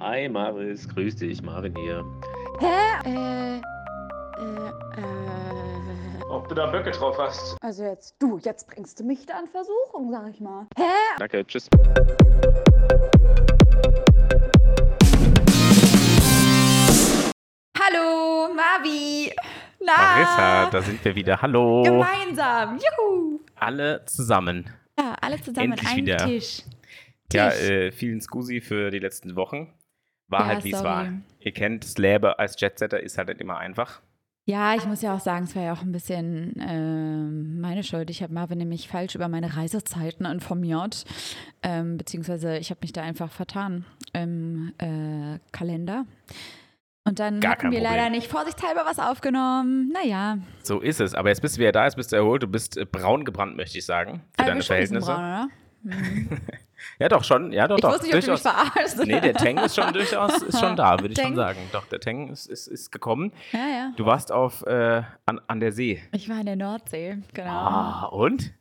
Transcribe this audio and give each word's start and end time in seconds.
Hi 0.00 0.28
Maris, 0.28 0.88
grüß 0.88 1.16
dich, 1.16 1.42
Marvin 1.42 1.74
hier. 1.76 2.04
Hä? 2.60 3.08
Äh, 3.08 3.56
äh, 3.56 4.68
äh. 4.98 5.16
Ob 6.28 6.48
du 6.48 6.54
da 6.54 6.66
Böcke 6.66 6.90
drauf 6.90 7.16
hast? 7.18 7.56
Also 7.62 7.84
jetzt, 7.84 8.14
du, 8.18 8.38
jetzt 8.38 8.68
bringst 8.68 9.00
du 9.00 9.04
mich 9.04 9.26
da 9.26 9.40
in 9.40 9.48
Versuchung, 9.48 10.10
sag 10.10 10.28
ich 10.28 10.40
mal. 10.40 10.66
Hä? 10.76 10.82
Danke, 11.18 11.46
tschüss. 11.46 11.68
Hallo, 17.78 18.52
Mavi. 18.54 19.32
Na, 19.80 19.92
Marissa, 19.96 20.70
da 20.70 20.82
sind 20.82 21.04
wir 21.04 21.14
wieder. 21.14 21.40
Hallo. 21.40 21.82
gemeinsam. 21.82 22.78
Juhu. 22.78 23.40
Alle 23.56 24.04
zusammen. 24.04 24.68
Ja, 24.98 25.14
alle 25.20 25.40
zusammen 25.40 25.72
Endlich 25.72 25.88
einem 25.88 26.06
wieder. 26.06 26.16
Tisch. 26.18 26.62
Ja, 27.32 27.50
äh, 27.50 27.92
vielen 27.92 28.20
Scusi 28.20 28.60
für 28.60 28.90
die 28.90 28.98
letzten 28.98 29.36
Wochen. 29.36 29.72
War 30.28 30.40
Ja, 30.40 30.46
halt, 30.46 30.64
wie 30.64 30.72
es 30.72 30.82
war. 30.82 31.08
Ihr 31.40 31.52
kennt, 31.52 31.84
das 31.84 31.98
Leben 31.98 32.26
als 32.36 32.60
Jetsetter 32.60 33.00
ist 33.00 33.16
halt 33.18 33.28
nicht 33.28 33.40
immer 33.40 33.58
einfach. 33.58 34.00
Ja, 34.48 34.76
ich 34.76 34.86
muss 34.86 35.02
ja 35.02 35.12
auch 35.12 35.20
sagen, 35.20 35.44
es 35.44 35.56
war 35.56 35.62
ja 35.64 35.72
auch 35.72 35.82
ein 35.82 35.90
bisschen 35.90 36.54
ähm, 36.60 37.60
meine 37.60 37.82
Schuld. 37.82 38.10
Ich 38.10 38.22
habe 38.22 38.32
Marvin 38.32 38.58
nämlich 38.58 38.86
falsch 38.88 39.16
über 39.16 39.26
meine 39.28 39.56
Reisezeiten 39.56 40.24
informiert. 40.24 41.04
Ähm, 41.64 41.96
beziehungsweise 41.96 42.56
ich 42.58 42.70
habe 42.70 42.78
mich 42.82 42.92
da 42.92 43.02
einfach 43.02 43.32
vertan 43.32 43.84
im 44.12 44.72
äh, 44.78 45.40
Kalender. 45.50 46.06
Und 47.02 47.18
dann 47.18 47.40
Gar 47.40 47.52
hatten 47.52 47.70
wir 47.72 47.80
leider 47.80 48.02
Problem. 48.04 48.12
nicht 48.12 48.28
vorsichtshalber 48.30 48.82
was 48.84 48.98
aufgenommen. 49.00 49.92
Naja, 49.92 50.38
So 50.62 50.80
ist 50.80 51.00
es. 51.00 51.14
Aber 51.14 51.28
jetzt 51.28 51.40
bist 51.40 51.56
du 51.56 51.60
wieder 51.60 51.72
da, 51.72 51.84
jetzt 51.84 51.96
bist 51.96 52.12
du 52.12 52.16
erholt. 52.16 52.42
Du 52.44 52.48
bist 52.48 52.76
äh, 52.76 52.84
braun 52.84 53.24
gebrannt, 53.24 53.56
möchte 53.56 53.78
ich 53.78 53.84
sagen. 53.84 54.22
Für 54.36 54.38
aber 54.38 54.46
deine 54.46 54.50
ein 54.52 54.58
bisschen 54.58 54.66
Verhältnisse. 54.66 55.06
braun, 55.12 55.18
oder? 55.24 55.48
Ja, 56.98 57.08
doch, 57.08 57.24
schon. 57.24 57.52
Ja, 57.52 57.68
doch, 57.68 57.76
Ich 57.76 57.82
doch. 57.82 57.92
wusste 57.92 58.06
nicht, 58.06 58.14
ob 58.16 58.24
du 58.24 58.30
mich 58.32 58.40
verarschst. 58.40 58.98
Nee, 59.06 59.20
der 59.20 59.34
Tang 59.34 59.58
ist 59.58 59.74
schon 59.76 59.92
durchaus 59.92 60.42
ist 60.42 60.58
schon 60.60 60.76
da, 60.76 60.98
würde 61.00 61.12
ich 61.12 61.20
schon 61.20 61.36
sagen. 61.36 61.58
Doch, 61.72 61.86
der 61.86 62.00
Tang 62.00 62.28
ist, 62.30 62.46
ist, 62.46 62.66
ist 62.66 62.90
gekommen. 62.92 63.32
Ja, 63.52 63.66
ja. 63.68 63.92
Du 63.96 64.06
warst 64.06 64.32
auf 64.32 64.62
äh, 64.66 65.02
an, 65.26 65.40
an 65.46 65.60
der 65.60 65.72
See. 65.72 66.02
Ich 66.12 66.28
war 66.28 66.38
in 66.40 66.46
der 66.46 66.56
Nordsee, 66.56 67.18
genau. 67.34 67.50
Ah, 67.50 68.06
und? 68.06 68.52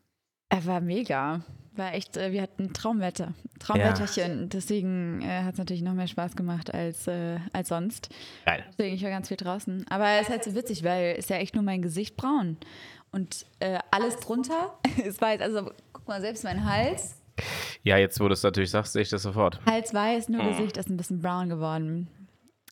Er 0.49 0.65
war 0.65 0.81
mega. 0.81 1.41
War 1.73 1.93
echt, 1.93 2.15
äh, 2.15 2.31
wir 2.31 2.41
hatten 2.41 2.71
Traumwetter. 2.73 3.33
Traumwetterchen. 3.59 4.47
Deswegen 4.49 5.21
äh, 5.21 5.43
hat 5.43 5.53
es 5.53 5.57
natürlich 5.57 5.81
noch 5.81 5.93
mehr 5.93 6.07
Spaß 6.07 6.35
gemacht 6.35 6.73
als, 6.73 7.07
äh, 7.07 7.37
als 7.51 7.67
sonst. 7.69 8.09
Geil. 8.45 8.63
Deswegen, 8.71 8.95
ich 8.95 9.03
war 9.03 9.09
ganz 9.09 9.27
viel 9.27 9.37
draußen. 9.37 9.85
Aber 9.89 10.07
es 10.07 10.23
ist 10.23 10.29
halt 10.29 10.43
so 10.45 10.55
witzig, 10.55 10.83
weil 10.83 11.15
es 11.17 11.27
ja 11.29 11.37
echt 11.37 11.53
nur 11.55 11.63
mein 11.63 11.81
Gesicht 11.81 12.15
braun. 12.15 12.57
Und 13.11 13.45
äh, 13.59 13.79
alles 13.91 14.17
drunter, 14.17 14.77
es 15.05 15.19
war 15.21 15.31
jetzt, 15.31 15.41
also 15.41 15.69
guck 15.93 16.07
mal, 16.07 16.21
selbst 16.21 16.43
mein 16.43 16.63
Hals, 16.65 17.15
Ja, 17.83 17.97
jetzt, 17.97 18.19
wo 18.19 18.27
du 18.27 18.33
es 18.33 18.43
natürlich 18.43 18.71
sagst, 18.71 18.93
sehe 18.93 19.01
ich 19.01 19.09
das 19.09 19.23
sofort. 19.23 19.59
Hals 19.65 19.93
weiß, 19.93 20.29
nur 20.29 20.43
Gesicht 20.43 20.77
ist 20.77 20.89
ein 20.89 20.97
bisschen 20.97 21.21
braun 21.21 21.49
geworden. 21.49 22.07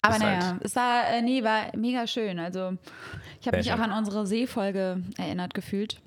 Aber 0.01 0.15
Ist 0.15 0.21
naja, 0.21 0.45
halt- 0.53 0.61
es 0.65 0.75
war, 0.75 1.07
äh, 1.07 1.21
nee, 1.21 1.43
war 1.43 1.75
mega 1.77 2.07
schön. 2.07 2.39
Also 2.39 2.73
ich 3.39 3.47
habe 3.47 3.57
mich 3.57 3.67
schön. 3.67 3.75
auch 3.75 3.79
an 3.79 3.91
unsere 3.91 4.25
Seefolge 4.27 5.01
erinnert 5.17 5.53
gefühlt. 5.53 6.01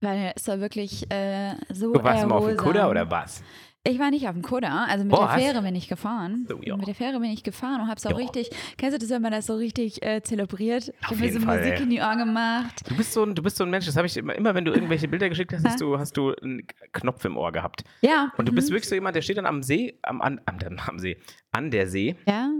Weil 0.00 0.32
es 0.36 0.46
war 0.46 0.60
wirklich 0.60 1.10
äh, 1.10 1.54
so 1.72 1.92
Du 1.92 2.02
warst 2.04 2.22
immer 2.22 2.36
auf 2.36 2.42
dem 2.44 2.50
erholsam. 2.56 2.64
Kutter 2.66 2.90
oder 2.90 3.10
was? 3.10 3.42
Ich 3.84 3.98
war 3.98 4.10
nicht 4.10 4.26
auf 4.26 4.34
dem 4.34 4.42
Kutter, 4.42 4.86
also 4.88 5.04
mit 5.04 5.14
Boah, 5.14 5.28
der? 5.28 5.38
Fähre 5.38 5.62
bin 5.62 5.74
ich 5.74 5.88
gefahren. 5.88 6.46
So, 6.48 6.60
ja. 6.62 6.76
mit 6.76 6.86
der 6.88 6.94
Fähre 6.94 7.20
bin 7.20 7.30
ich 7.30 7.42
gefahren 7.42 7.80
und 7.80 7.88
hab's 7.88 8.04
auch 8.04 8.10
Ja. 8.10 8.16
richtig, 8.16 8.50
kennst 8.76 8.94
du 8.94 8.98
das, 8.98 9.08
wenn 9.08 9.22
man 9.22 9.32
das 9.32 9.46
so 9.46 9.54
richtig 9.54 10.02
äh, 10.04 10.20
zelebriert? 10.22 10.92
Ich 11.00 11.06
habe 11.06 11.16
mir 11.16 11.32
so 11.32 11.40
Fall, 11.40 11.58
Musik 11.58 11.74
ey. 11.74 11.82
in 11.82 11.90
die 11.90 12.00
Ohren 12.00 12.18
gemacht. 12.18 12.82
Du 12.88 12.96
bist 12.96 13.12
so 13.12 13.22
ein, 13.22 13.34
du 13.34 13.42
bist 13.42 13.56
so 13.56 13.64
ein 13.64 13.70
Mensch, 13.70 13.86
das 13.86 13.96
habe 13.96 14.06
ich 14.06 14.16
immer, 14.16 14.34
immer, 14.34 14.54
wenn 14.54 14.64
du 14.64 14.72
irgendwelche 14.72 15.08
Bilder 15.08 15.28
geschickt 15.28 15.52
hast, 15.54 15.64
hast 15.64 15.80
du, 15.80 15.98
hast 15.98 16.16
du 16.16 16.34
einen 16.34 16.66
Knopf 16.92 17.24
im 17.24 17.36
Ohr 17.36 17.52
gehabt. 17.52 17.84
Ja. 18.02 18.32
Und 18.36 18.46
du 18.46 18.52
mhm. 18.52 18.56
bist 18.56 18.70
wirklich 18.70 18.88
so 18.88 18.94
jemand, 18.94 19.16
der 19.16 19.22
steht 19.22 19.38
dann 19.38 19.46
am 19.46 19.62
See, 19.62 19.98
am, 20.02 20.20
an, 20.20 20.40
am, 20.44 20.58
am 20.86 20.98
See, 20.98 21.16
an 21.52 21.70
der 21.70 21.86
See, 21.88 22.16
Ja. 22.26 22.50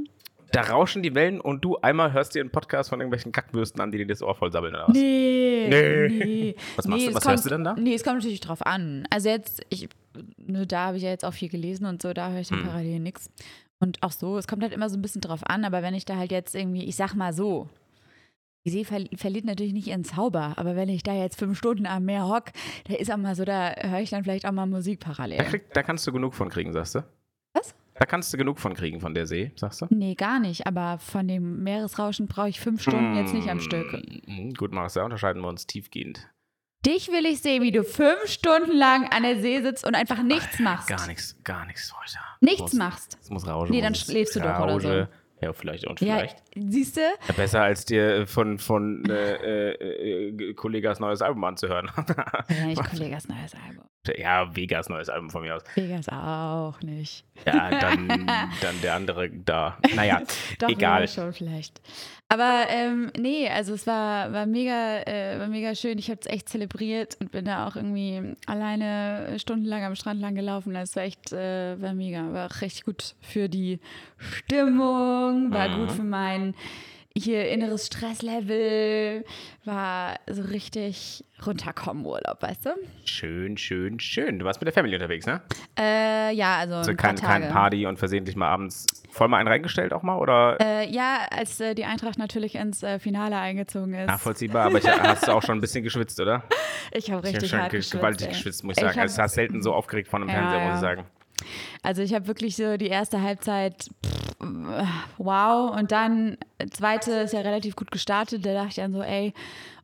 Da 0.52 0.62
rauschen 0.62 1.02
die 1.02 1.14
Wellen 1.14 1.40
und 1.40 1.64
du 1.64 1.76
einmal 1.78 2.12
hörst 2.12 2.34
dir 2.34 2.40
einen 2.40 2.50
Podcast 2.50 2.90
von 2.90 3.00
irgendwelchen 3.00 3.32
Kackwürsten 3.32 3.80
an, 3.80 3.90
die 3.90 3.98
dir 3.98 4.06
das 4.06 4.22
Ohr 4.22 4.34
voll 4.34 4.50
sabbeln 4.52 4.74
oder 4.74 4.88
was? 4.88 4.94
Nee. 4.94 5.66
Nee. 5.68 6.08
nee. 6.08 6.54
Was 6.76 6.86
machst 6.86 7.04
du- 7.06 7.08
es 7.10 7.14
was 7.16 7.22
kommt, 7.22 7.32
hörst 7.32 7.44
du 7.46 7.50
denn 7.50 7.64
da? 7.64 7.74
Nee, 7.74 7.94
es 7.94 8.02
kommt 8.04 8.16
natürlich 8.16 8.40
drauf 8.40 8.64
an. 8.64 9.06
Also 9.10 9.28
jetzt, 9.28 9.60
ich, 9.68 9.88
nur 10.38 10.66
da 10.66 10.86
habe 10.86 10.96
ich 10.96 11.02
ja 11.02 11.10
jetzt 11.10 11.24
auch 11.24 11.34
viel 11.34 11.48
gelesen 11.48 11.86
und 11.86 12.00
so, 12.02 12.12
da 12.12 12.30
höre 12.30 12.40
ich 12.40 12.48
dann 12.48 12.60
Hm. 12.60 12.66
parallel 12.66 13.00
nichts. 13.00 13.30
Und 13.80 14.02
auch 14.02 14.10
so, 14.12 14.38
es 14.38 14.48
kommt 14.48 14.62
halt 14.62 14.72
immer 14.72 14.88
so 14.90 14.96
ein 14.96 15.02
bisschen 15.02 15.20
drauf 15.20 15.40
an, 15.46 15.64
aber 15.64 15.82
wenn 15.82 15.94
ich 15.94 16.04
da 16.04 16.16
halt 16.16 16.32
jetzt 16.32 16.54
irgendwie, 16.54 16.84
ich 16.84 16.96
sag 16.96 17.14
mal 17.14 17.32
so, 17.32 17.68
die 18.66 18.70
See 18.70 18.84
ver 18.84 19.04
verliert 19.16 19.44
natürlich 19.44 19.72
nicht 19.72 19.86
ihren 19.86 20.02
Zauber, 20.04 20.54
aber 20.56 20.74
wenn 20.76 20.88
ich 20.88 21.02
da 21.04 21.14
jetzt 21.14 21.38
fünf 21.38 21.56
Stunden 21.56 21.86
am 21.86 22.04
Meer 22.04 22.26
hock, 22.28 22.46
da 22.88 22.94
ist 22.96 23.10
auch 23.12 23.16
mal 23.16 23.34
so, 23.36 23.44
da 23.44 23.72
höre 23.78 24.00
ich 24.00 24.10
dann 24.10 24.24
vielleicht 24.24 24.46
auch 24.46 24.52
mal 24.52 24.66
Musik 24.66 25.00
Da, 25.00 25.12
parallel. 25.12 25.38
krieg, 25.44 25.72
da 25.72 25.82
kannst 25.84 26.06
du 26.06 26.12
genug 26.12 26.34
von 26.34 26.48
kriegen, 26.48 26.72
sagst 26.72 26.96
du? 26.96 27.04
Was? 27.54 27.74
Da 27.98 28.06
kannst 28.06 28.32
du 28.32 28.36
genug 28.38 28.58
von 28.60 28.74
kriegen 28.74 29.00
von 29.00 29.14
der 29.14 29.26
See, 29.26 29.52
sagst 29.56 29.80
du? 29.82 29.86
Nee, 29.90 30.14
gar 30.14 30.38
nicht, 30.38 30.66
aber 30.66 30.98
von 30.98 31.26
dem 31.26 31.62
Meeresrauschen 31.64 32.28
brauche 32.28 32.48
ich 32.48 32.60
fünf 32.60 32.80
Stunden 32.82 33.16
jetzt 33.16 33.34
nicht 33.34 33.48
am 33.48 33.58
Hm, 33.58 33.64
Stück. 33.64 33.92
hm, 34.26 34.54
Gut, 34.54 34.72
Marcel, 34.72 35.00
da 35.00 35.04
unterscheiden 35.04 35.42
wir 35.42 35.48
uns 35.48 35.66
tiefgehend. 35.66 36.28
Dich 36.86 37.08
will 37.08 37.26
ich 37.26 37.40
sehen, 37.40 37.62
wie 37.64 37.72
du 37.72 37.82
fünf 37.82 38.26
Stunden 38.26 38.76
lang 38.76 39.08
an 39.12 39.24
der 39.24 39.40
See 39.40 39.60
sitzt 39.62 39.84
und 39.84 39.96
einfach 39.96 40.22
nichts 40.22 40.60
machst. 40.60 40.86
Gar 40.88 41.08
nichts, 41.08 41.36
gar 41.42 41.66
nichts 41.66 41.92
heute. 42.00 42.18
Nichts 42.40 42.60
muss, 42.60 42.72
machst. 42.74 43.18
Es 43.20 43.30
muss 43.30 43.46
rauschen. 43.48 43.72
Nee, 43.72 43.80
dann 43.82 43.96
schläfst 43.96 44.36
du 44.36 44.40
doch 44.40 44.60
oder 44.60 44.80
so. 44.80 45.06
Ja, 45.40 45.52
vielleicht 45.52 45.84
und 45.86 46.00
Ja, 46.00 46.16
vielleicht. 46.18 46.42
Siehst 46.68 46.96
du? 46.96 47.00
Ja, 47.00 47.34
besser 47.36 47.62
als 47.62 47.84
dir 47.84 48.26
von, 48.26 48.58
von 48.58 49.04
äh, 49.08 49.70
äh, 49.72 50.28
äh, 50.38 50.54
Kollegas 50.54 51.00
neues 51.00 51.22
Album 51.22 51.44
anzuhören. 51.44 51.90
Ja, 52.48 52.66
nicht 52.66 52.82
Kollegas 52.90 53.28
neues 53.28 53.54
Album. 53.54 53.84
ja, 54.16 54.54
Vegas 54.56 54.88
neues 54.88 55.08
Album 55.08 55.30
von 55.30 55.42
mir 55.42 55.56
aus. 55.56 55.62
Vegas 55.74 56.08
auch 56.08 56.80
nicht. 56.82 57.24
Ja, 57.46 57.70
dann, 57.70 58.08
dann 58.60 58.80
der 58.82 58.94
andere 58.94 59.28
da. 59.30 59.78
Naja, 59.94 60.22
Doch, 60.58 60.68
egal. 60.70 61.06
schon 61.08 61.32
vielleicht. 61.32 61.80
Aber 62.30 62.64
ähm, 62.68 63.10
nee, 63.18 63.48
also 63.48 63.72
es 63.74 63.86
war, 63.86 64.32
war, 64.32 64.44
mega, 64.46 64.98
äh, 65.06 65.38
war 65.40 65.46
mega 65.48 65.74
schön. 65.74 65.98
Ich 65.98 66.10
habe 66.10 66.20
es 66.20 66.26
echt 66.26 66.48
zelebriert 66.48 67.16
und 67.20 67.30
bin 67.32 67.44
da 67.46 67.66
auch 67.66 67.76
irgendwie 67.76 68.34
alleine 68.46 69.38
stundenlang 69.38 69.82
am 69.84 69.94
Strand 69.94 70.20
lang 70.20 70.34
gelaufen. 70.34 70.74
Das 70.74 70.94
war 70.96 71.04
echt, 71.04 71.32
äh, 71.32 71.80
war 71.80 71.94
mega. 71.94 72.32
War 72.32 72.46
auch 72.50 72.60
richtig 72.60 72.84
gut 72.84 73.14
für 73.20 73.48
die 73.48 73.78
Stimmung, 74.18 75.52
war 75.52 75.68
Mhm. 75.68 75.76
gut 75.80 75.92
für 75.92 76.02
mein 76.48 76.54
hier 77.16 77.48
inneres 77.48 77.86
Stresslevel, 77.88 79.24
war 79.64 80.20
so 80.30 80.42
richtig 80.42 81.24
runterkommen 81.44 82.06
Urlaub, 82.06 82.40
weißt 82.40 82.66
du? 82.66 82.70
Schön, 83.04 83.56
schön, 83.56 83.98
schön. 83.98 84.38
Du 84.38 84.44
warst 84.44 84.60
mit 84.60 84.66
der 84.66 84.72
Family 84.72 84.94
unterwegs, 84.94 85.26
ne? 85.26 85.40
Äh, 85.76 86.32
ja, 86.34 86.58
also, 86.58 86.74
Also 86.74 86.94
kein, 86.94 87.16
kein. 87.16 87.48
Party 87.48 87.86
und 87.86 87.98
versehentlich 87.98 88.36
mal 88.36 88.46
abends 88.48 88.86
voll 89.10 89.26
mal 89.26 89.38
einen 89.38 89.48
reingestellt 89.48 89.92
auch 89.92 90.02
mal? 90.04 90.16
Oder 90.18 90.58
Äh, 90.60 90.88
ja, 90.92 91.26
als 91.30 91.58
äh, 91.58 91.74
die 91.74 91.86
Eintracht 91.86 92.18
natürlich 92.18 92.54
ins 92.54 92.84
äh, 92.84 93.00
Finale 93.00 93.36
eingezogen 93.36 93.94
ist. 93.94 94.06
nachvollziehbar? 94.06 94.66
Aber 94.66 94.78
ich, 94.78 94.86
hast 94.86 95.26
du 95.26 95.32
auch 95.32 95.42
schon 95.42 95.58
ein 95.58 95.60
bisschen 95.60 95.82
geschwitzt, 95.82 96.20
oder? 96.20 96.44
Ich 96.92 97.10
habe 97.10 97.26
Ich 97.28 97.34
richtig 97.34 97.52
habe 97.52 97.62
hart 97.64 97.72
schon 97.72 97.78
geschwitzt. 97.80 97.92
gewaltig 98.00 98.26
ey. 98.28 98.32
geschwitzt, 98.32 98.64
muss 98.64 98.76
ich 98.76 98.82
Ich 98.82 98.86
sagen. 98.88 98.96
hab- 98.96 99.02
Also, 99.02 99.12
es 99.14 99.18
hast 99.18 99.34
selten 99.34 99.60
so 99.60 99.74
aufgeregt 99.74 100.08
vor 100.08 100.20
einem 100.20 100.28
Ja, 100.30 100.36
Fernseher, 100.36 100.60
muss 100.60 100.68
ja. 100.70 100.74
ich 100.76 100.80
sagen. 100.80 101.04
Also 101.82 102.02
ich 102.02 102.14
habe 102.14 102.26
wirklich 102.26 102.56
so 102.56 102.76
die 102.76 102.88
erste 102.88 103.22
Halbzeit, 103.22 103.88
pff, 104.04 104.28
wow, 105.18 105.76
und 105.76 105.90
dann 105.90 106.36
zweite 106.70 107.12
ist 107.12 107.32
ja 107.32 107.40
relativ 107.40 107.76
gut 107.76 107.90
gestartet. 107.90 108.44
Da 108.46 108.54
dachte 108.54 108.68
ich 108.68 108.74
dann 108.76 108.92
so, 108.92 109.02
ey, 109.02 109.32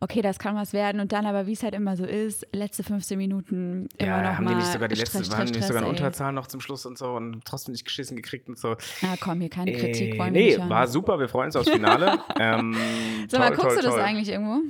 okay, 0.01 0.23
das 0.23 0.39
kann 0.39 0.55
was 0.55 0.73
werden. 0.73 1.01
Und 1.01 1.13
dann 1.13 1.27
aber, 1.27 1.47
wie 1.47 1.53
es 1.53 1.63
halt 1.63 1.75
immer 1.75 1.97
so 1.97 2.05
ist, 2.05 2.47
letzte 2.53 2.83
15 2.83 3.19
Minuten 3.19 3.89
immer 3.97 4.11
Ja, 4.11 4.23
noch 4.23 4.37
haben 4.37 4.45
mal 4.45 4.51
die 4.51 4.57
nicht 4.57 4.73
sogar 4.73 4.89
die 4.89 4.95
letzte, 4.95 5.25
Stress, 5.25 5.37
waren 5.37 5.47
die 5.47 5.55
nicht 5.55 5.67
sogar 5.67 5.83
eine. 5.83 5.91
Unterzahl 5.91 6.33
noch 6.33 6.47
zum 6.47 6.61
Schluss 6.61 6.87
und 6.87 6.99
so 6.99 7.13
und 7.13 7.45
trotzdem 7.45 7.73
nicht 7.73 7.85
geschissen 7.85 8.17
gekriegt 8.17 8.49
und 8.49 8.59
so. 8.59 8.77
Na 9.03 9.15
komm, 9.19 9.41
hier 9.41 9.51
keine 9.51 9.73
Kritik, 9.73 10.19
wollen 10.19 10.35
wir 10.35 10.59
nee, 10.59 10.71
war 10.71 10.87
super, 10.87 11.19
wir 11.19 11.29
freuen 11.29 11.47
uns 11.47 11.57
aufs 11.57 11.71
Finale. 11.71 12.19
ähm, 12.39 12.77
Sag 13.29 13.41
mal, 13.41 13.49
toll, 13.49 13.57
guckst 13.57 13.75
toll, 13.75 13.77
du 13.77 13.83
das 13.83 13.95
toll. 13.95 14.03
eigentlich 14.03 14.29
irgendwo? 14.29 14.61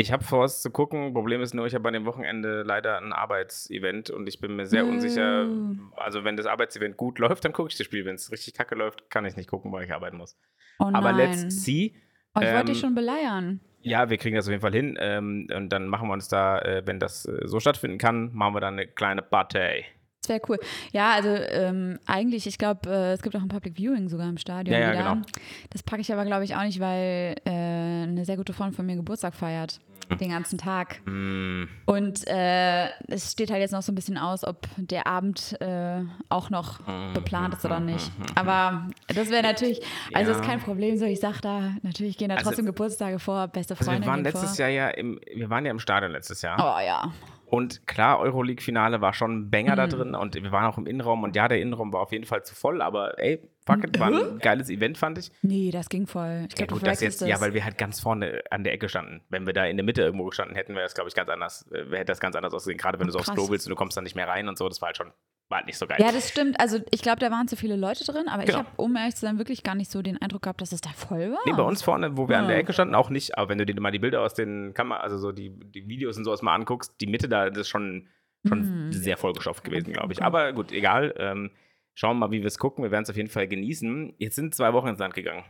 Ich 0.00 0.12
habe 0.12 0.24
vor, 0.24 0.46
es 0.46 0.62
zu 0.62 0.70
gucken. 0.70 1.12
Problem 1.12 1.42
ist 1.42 1.52
nur, 1.52 1.66
ich 1.66 1.74
habe 1.74 1.86
an 1.86 1.92
dem 1.92 2.06
Wochenende 2.06 2.62
leider 2.62 2.96
ein 2.96 3.12
Arbeitsevent 3.12 4.08
und 4.08 4.26
ich 4.26 4.40
bin 4.40 4.56
mir 4.56 4.64
sehr 4.64 4.86
unsicher. 4.86 5.46
Uh. 5.46 5.76
Also, 5.94 6.24
wenn 6.24 6.38
das 6.38 6.46
Arbeitsevent 6.46 6.96
gut 6.96 7.18
läuft, 7.18 7.44
dann 7.44 7.52
gucke 7.52 7.68
ich 7.68 7.76
das 7.76 7.84
Spiel. 7.84 8.06
Wenn 8.06 8.14
es 8.14 8.32
richtig 8.32 8.54
kacke 8.54 8.74
läuft, 8.76 9.10
kann 9.10 9.26
ich 9.26 9.36
nicht 9.36 9.50
gucken, 9.50 9.70
weil 9.72 9.84
ich 9.84 9.92
arbeiten 9.92 10.16
muss. 10.16 10.38
Oh 10.78 10.88
Aber 10.90 11.12
let's 11.12 11.62
see. 11.62 11.94
oh, 12.34 12.40
ich 12.40 12.50
wollte 12.50 12.64
dich 12.64 12.76
ähm, 12.76 12.80
schon 12.80 12.94
beleiern. 12.94 13.60
Ja, 13.82 14.08
wir 14.08 14.16
kriegen 14.16 14.36
das 14.36 14.46
auf 14.46 14.50
jeden 14.50 14.62
Fall 14.62 14.72
hin. 14.72 14.96
Ähm, 14.98 15.48
und 15.54 15.68
dann 15.68 15.86
machen 15.86 16.08
wir 16.08 16.14
uns 16.14 16.28
da, 16.28 16.60
äh, 16.60 16.82
wenn 16.86 16.98
das 16.98 17.26
äh, 17.26 17.46
so 17.46 17.60
stattfinden 17.60 17.98
kann, 17.98 18.32
machen 18.32 18.54
wir 18.54 18.60
dann 18.60 18.78
eine 18.78 18.86
kleine 18.86 19.20
Party. 19.20 19.84
Das 20.22 20.30
wäre 20.30 20.40
cool. 20.48 20.58
Ja, 20.92 21.12
also 21.12 21.28
ähm, 21.28 21.98
eigentlich, 22.06 22.46
ich 22.46 22.58
glaube, 22.58 22.88
äh, 22.90 23.12
es 23.12 23.22
gibt 23.22 23.36
auch 23.36 23.40
ein 23.40 23.48
Public 23.48 23.76
Viewing 23.76 24.08
sogar 24.08 24.28
im 24.28 24.36
Stadion. 24.36 24.74
Ja, 24.74 24.80
ja, 24.80 24.92
wieder. 24.92 25.14
genau. 25.14 25.26
Das 25.70 25.82
packe 25.82 26.02
ich 26.02 26.12
aber, 26.12 26.24
glaube 26.24 26.44
ich, 26.44 26.54
auch 26.56 26.62
nicht, 26.62 26.80
weil 26.80 27.36
äh, 27.44 27.50
eine 27.50 28.24
sehr 28.24 28.36
gute 28.36 28.52
Freundin 28.52 28.76
von 28.76 28.86
mir 28.86 28.96
Geburtstag 28.96 29.34
feiert. 29.34 29.80
Mhm. 30.10 30.18
Den 30.18 30.30
ganzen 30.30 30.58
Tag. 30.58 31.00
Mm, 31.06 31.64
Und 31.86 32.26
äh, 32.26 32.88
es 33.08 33.32
steht 33.32 33.50
halt 33.50 33.60
jetzt 33.60 33.72
noch 33.72 33.82
so 33.82 33.92
ein 33.92 33.94
bisschen 33.94 34.18
aus, 34.18 34.44
ob 34.44 34.66
der 34.76 35.06
Abend 35.06 35.56
äh, 35.60 36.02
auch 36.28 36.50
noch 36.50 36.86
Mhm. 36.86 37.14
geplant 37.14 37.54
ist 37.54 37.64
oder 37.64 37.80
nicht. 37.80 38.10
Aber 38.34 38.88
das 39.08 39.30
wäre 39.30 39.42
natürlich, 39.42 39.80
also 40.12 40.32
Ja. 40.32 40.38
ist 40.38 40.44
kein 40.44 40.60
Problem 40.60 40.96
so. 40.98 41.04
Ich 41.04 41.20
sag 41.20 41.40
da, 41.40 41.72
natürlich 41.82 42.18
gehen 42.18 42.28
da 42.28 42.34
Also- 42.36 42.48
trotzdem 42.50 42.66
Geburtstage 42.66 43.18
vor, 43.18 43.48
beste 43.48 43.74
also 43.74 43.84
Freunde 43.84 44.02
wir 44.06 44.10
waren 44.10 44.24
letztes 44.24 44.56
vor. 44.56 44.66
Jahr 44.66 44.68
ja 44.70 44.88
im, 44.90 45.20
wir 45.34 45.48
waren 45.50 45.64
ja 45.64 45.70
im 45.70 45.78
Stadion 45.78 46.12
letztes 46.12 46.42
Jahr. 46.42 46.56
Oh 46.58 46.80
ja. 46.84 47.12
Und 47.50 47.86
klar, 47.86 48.20
Euroleague-Finale 48.20 49.00
war 49.00 49.12
schon 49.12 49.32
ein 49.40 49.50
Banger 49.50 49.74
da 49.74 49.86
Mhm. 49.86 49.90
drin 49.90 50.14
und 50.14 50.34
wir 50.36 50.52
waren 50.52 50.64
auch 50.66 50.78
im 50.78 50.86
Innenraum 50.86 51.24
und 51.24 51.34
ja, 51.34 51.48
der 51.48 51.60
Innenraum 51.60 51.92
war 51.92 52.00
auf 52.00 52.12
jeden 52.12 52.24
Fall 52.24 52.44
zu 52.44 52.54
voll, 52.54 52.80
aber 52.80 53.18
ey, 53.18 53.40
fuck 53.66 53.82
it, 53.84 53.98
war 53.98 54.08
ein 54.08 54.38
geiles 54.38 54.70
Event, 54.70 54.96
fand 54.96 55.18
ich. 55.18 55.32
Nee, 55.42 55.70
das 55.72 55.88
ging 55.88 56.06
voll. 56.06 56.46
Ich 56.48 56.58
Ja, 56.58 56.66
glaube, 56.66 56.80
gut, 56.80 56.86
das 56.86 57.00
jetzt, 57.00 57.20
ja, 57.22 57.40
weil 57.40 57.52
wir 57.52 57.64
halt 57.64 57.76
ganz 57.76 57.98
vorne 58.00 58.40
an 58.50 58.62
der 58.62 58.72
Ecke 58.72 58.88
standen. 58.88 59.22
Wenn 59.30 59.46
wir 59.46 59.52
da 59.52 59.64
in 59.66 59.76
der 59.76 59.84
Mitte 59.84 60.02
irgendwo 60.02 60.26
gestanden 60.26 60.54
hätten, 60.56 60.74
wäre 60.74 60.84
das, 60.84 60.94
glaube 60.94 61.08
ich, 61.08 61.14
ganz 61.16 61.28
anders, 61.28 61.68
äh, 61.72 61.84
hätte 61.90 62.04
das 62.06 62.20
ganz 62.20 62.36
anders 62.36 62.54
ausgesehen. 62.54 62.78
Gerade 62.78 62.98
wenn 63.00 63.06
du 63.08 63.12
so 63.12 63.18
aufs. 63.18 63.32
Klo 63.32 63.48
willst 63.50 63.66
und 63.66 63.70
du 63.70 63.76
kommst 63.76 63.96
dann 63.96 64.04
nicht 64.04 64.14
mehr 64.14 64.28
rein 64.28 64.48
und 64.48 64.56
so, 64.56 64.68
das 64.68 64.80
war 64.80 64.86
halt 64.86 64.96
schon, 64.96 65.10
war 65.50 65.58
halt 65.58 65.66
nicht 65.66 65.76
so 65.78 65.86
geil. 65.86 65.98
Ja, 66.00 66.12
das 66.12 66.28
stimmt. 66.28 66.58
Also 66.60 66.78
ich 66.92 67.02
glaube, 67.02 67.18
da 67.20 67.30
waren 67.30 67.48
zu 67.48 67.56
viele 67.56 67.76
Leute 67.76 68.04
drin, 68.04 68.28
aber 68.28 68.42
ich 68.42 68.46
Genau. 68.46 68.60
habe, 68.60 68.68
um 68.76 68.94
ehrlich 68.96 69.14
zu 69.16 69.22
sein, 69.22 69.36
wirklich 69.38 69.62
gar 69.62 69.74
nicht 69.74 69.90
so 69.90 70.00
den 70.00 70.20
Eindruck 70.22 70.42
gehabt, 70.42 70.60
dass 70.60 70.72
es 70.72 70.80
da 70.80 70.90
voll 70.90 71.32
war. 71.32 71.40
Nee, 71.44 71.52
bei 71.52 71.62
uns 71.62 71.82
vorne, 71.82 72.16
wo 72.16 72.28
wir 72.28 72.38
an 72.38 72.46
der. 72.48 72.56
Ecke 72.56 72.72
standen, 72.72 72.94
auch 72.94 73.10
nicht. 73.10 73.36
Aber 73.36 73.48
wenn 73.50 73.58
du 73.58 73.66
dir 73.66 73.78
mal 73.80 73.90
die 73.90 73.98
Bilder 73.98 74.22
aus 74.22 74.34
den 74.34 74.72
Kameras, 74.74 75.02
also 75.02 75.18
so 75.18 75.32
die, 75.32 75.50
die 75.50 75.88
Videos 75.88 76.16
und 76.16 76.24
sowas 76.24 76.40
mal 76.42 76.54
anguckst, 76.54 76.94
die 77.00 77.06
Mitte 77.06 77.28
da, 77.28 77.50
das 77.50 77.62
ist 77.62 77.68
schon, 77.68 78.08
schon 78.46 78.86
Mhm. 78.86 78.92
sehr 78.92 79.16
vollgeschafft 79.16 79.64
gewesen, 79.64 79.92
glaube 79.92 80.12
ich. 80.12 80.18
Okay. 80.20 80.26
Aber 80.26 80.52
gut, 80.52 80.72
egal. 80.72 81.14
Ähm, 81.18 81.50
schauen 81.94 82.16
wir 82.16 82.28
mal, 82.28 82.30
wie 82.32 82.40
wir 82.40 82.46
es 82.46 82.58
gucken. 82.58 82.84
Wir 82.84 82.90
werden 82.90 83.02
es 83.02 83.10
auf 83.10 83.16
jeden 83.16 83.28
Fall 83.30 83.48
genießen. 83.48 84.14
Jetzt 84.18 84.36
sind 84.36 84.54
zwei 84.54 84.72
Wochen 84.72 84.86
ins 84.88 84.98
Land 85.00 85.14
gegangen. 85.14 85.44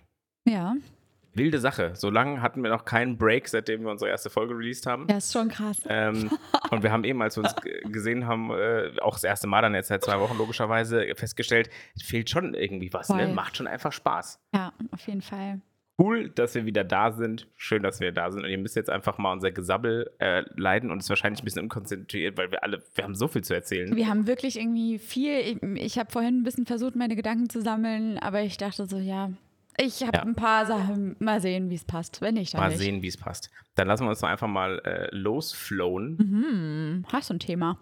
Ja, 0.48 0.74
Wilde 1.34 1.58
Sache. 1.58 1.92
So 1.94 2.10
lange 2.10 2.42
hatten 2.42 2.62
wir 2.62 2.70
noch 2.70 2.84
keinen 2.84 3.16
Break, 3.16 3.48
seitdem 3.48 3.82
wir 3.82 3.90
unsere 3.90 4.10
erste 4.10 4.30
Folge 4.30 4.54
released 4.54 4.86
haben. 4.86 5.06
ja, 5.08 5.16
ist 5.16 5.32
schon 5.32 5.48
krass. 5.48 5.80
Ähm, 5.88 6.30
und 6.70 6.82
wir 6.82 6.92
haben 6.92 7.04
eben, 7.04 7.22
als 7.22 7.36
wir 7.36 7.44
uns 7.44 7.54
gesehen 7.84 8.26
haben, 8.26 8.50
äh, 8.50 8.92
auch 9.00 9.14
das 9.14 9.24
erste 9.24 9.46
Mal 9.46 9.62
dann 9.62 9.74
jetzt 9.74 9.88
seit 9.88 10.04
zwei 10.04 10.18
Wochen 10.18 10.36
logischerweise 10.38 11.06
festgestellt, 11.14 11.70
es 11.94 12.02
fehlt 12.02 12.30
schon 12.30 12.54
irgendwie 12.54 12.92
was. 12.92 13.08
Ne? 13.08 13.28
Macht 13.28 13.56
schon 13.56 13.66
einfach 13.66 13.92
Spaß. 13.92 14.40
Ja, 14.54 14.72
auf 14.90 15.06
jeden 15.06 15.22
Fall. 15.22 15.60
Cool, 16.00 16.30
dass 16.30 16.54
wir 16.54 16.64
wieder 16.64 16.82
da 16.82 17.12
sind. 17.12 17.46
Schön, 17.56 17.82
dass 17.82 18.00
wir 18.00 18.10
da 18.10 18.30
sind. 18.30 18.42
Und 18.42 18.50
ihr 18.50 18.56
müsst 18.56 18.74
jetzt 18.74 18.88
einfach 18.88 19.18
mal 19.18 19.32
unser 19.32 19.50
Gesabbel 19.50 20.10
äh, 20.18 20.44
leiden 20.56 20.90
und 20.90 20.98
es 20.98 21.04
ist 21.04 21.10
wahrscheinlich 21.10 21.42
ein 21.42 21.44
bisschen 21.44 21.64
unkonzentriert, 21.64 22.38
weil 22.38 22.50
wir 22.50 22.64
alle, 22.64 22.82
wir 22.94 23.04
haben 23.04 23.14
so 23.14 23.28
viel 23.28 23.44
zu 23.44 23.52
erzählen. 23.52 23.94
Wir 23.94 24.08
haben 24.08 24.26
wirklich 24.26 24.58
irgendwie 24.58 24.98
viel. 24.98 25.38
Ich, 25.40 25.62
ich 25.62 25.98
habe 25.98 26.10
vorhin 26.10 26.38
ein 26.38 26.42
bisschen 26.42 26.64
versucht, 26.64 26.96
meine 26.96 27.16
Gedanken 27.16 27.50
zu 27.50 27.60
sammeln, 27.60 28.18
aber 28.18 28.40
ich 28.40 28.56
dachte 28.56 28.86
so, 28.86 28.96
ja, 28.96 29.30
ich 29.80 30.02
habe 30.02 30.16
Ja. 30.18 30.22
ein 30.22 30.34
paar 30.34 30.66
Sachen. 30.66 31.16
Mal 31.18 31.40
sehen, 31.40 31.70
wie 31.70 31.74
es 31.74 31.84
passt. 31.84 32.20
Wenn 32.20 32.34
nicht, 32.34 32.54
dann 32.54 32.60
Mal 32.60 32.68
nicht. 32.68 32.78
sehen, 32.78 33.02
wie 33.02 33.08
es 33.08 33.16
passt. 33.16 33.50
Dann 33.74 33.88
lassen 33.88 34.04
wir 34.04 34.10
uns 34.10 34.20
doch 34.20 34.28
einfach 34.28 34.48
mal 34.48 34.78
äh, 34.84 35.08
losflowen. 35.14 36.16
Mhm. 36.16 37.06
Hast 37.12 37.30
du 37.30 37.34
ein 37.34 37.40
Thema? 37.40 37.78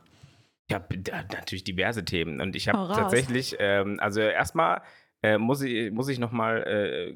Ja, 0.70 0.78
b- 0.78 0.98
da- 0.98 1.22
natürlich 1.32 1.64
diverse 1.64 2.04
Themen. 2.04 2.40
Und 2.40 2.54
ich 2.56 2.68
habe 2.68 2.92
tatsächlich, 2.94 3.56
ähm, 3.58 3.98
also 4.00 4.20
erstmal 4.20 4.82
äh, 5.22 5.36
muss 5.36 5.62
ich, 5.62 5.90
muss 5.90 6.08
ich 6.08 6.18
nochmal 6.20 6.62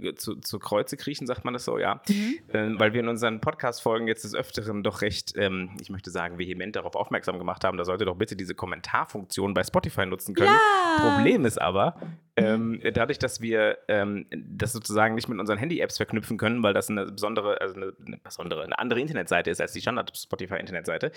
äh, 0.02 0.14
zu, 0.16 0.36
zu 0.36 0.58
Kreuze 0.58 0.96
kriechen, 0.96 1.26
sagt 1.26 1.44
man 1.44 1.54
das 1.54 1.64
so, 1.64 1.78
ja. 1.78 2.02
Mhm. 2.08 2.34
Ähm, 2.52 2.80
weil 2.80 2.92
wir 2.92 3.00
in 3.00 3.08
unseren 3.08 3.40
Podcast-Folgen 3.40 4.08
jetzt 4.08 4.24
des 4.24 4.34
Öfteren 4.34 4.82
doch 4.82 5.02
recht, 5.02 5.34
ähm, 5.36 5.70
ich 5.80 5.88
möchte 5.88 6.10
sagen, 6.10 6.38
vehement 6.38 6.74
darauf 6.74 6.96
aufmerksam 6.96 7.38
gemacht 7.38 7.62
haben, 7.62 7.78
da 7.78 7.84
sollte 7.84 8.04
doch 8.04 8.16
bitte 8.16 8.34
diese 8.34 8.56
Kommentarfunktion 8.56 9.54
bei 9.54 9.62
Spotify 9.62 10.06
nutzen 10.06 10.34
können. 10.34 10.56
Problem 10.98 11.44
ist 11.44 11.60
aber, 11.60 11.96
ähm, 12.36 12.80
dadurch, 12.92 13.18
dass 13.18 13.40
wir 13.40 13.78
ähm, 13.86 14.26
das 14.30 14.72
sozusagen 14.72 15.14
nicht 15.14 15.28
mit 15.28 15.38
unseren 15.38 15.58
Handy-Apps 15.58 15.98
verknüpfen 15.98 16.38
können, 16.38 16.62
weil 16.62 16.74
das 16.74 16.90
eine 16.90 17.06
besondere, 17.06 17.60
also 17.60 17.76
eine, 17.76 17.92
eine 18.04 18.18
besondere, 18.18 18.64
eine 18.64 18.78
andere 18.78 19.00
Internetseite 19.00 19.50
ist 19.50 19.60
als 19.60 19.74
die 19.74 19.80
Standard-Spotify-Internetseite, 19.80 21.12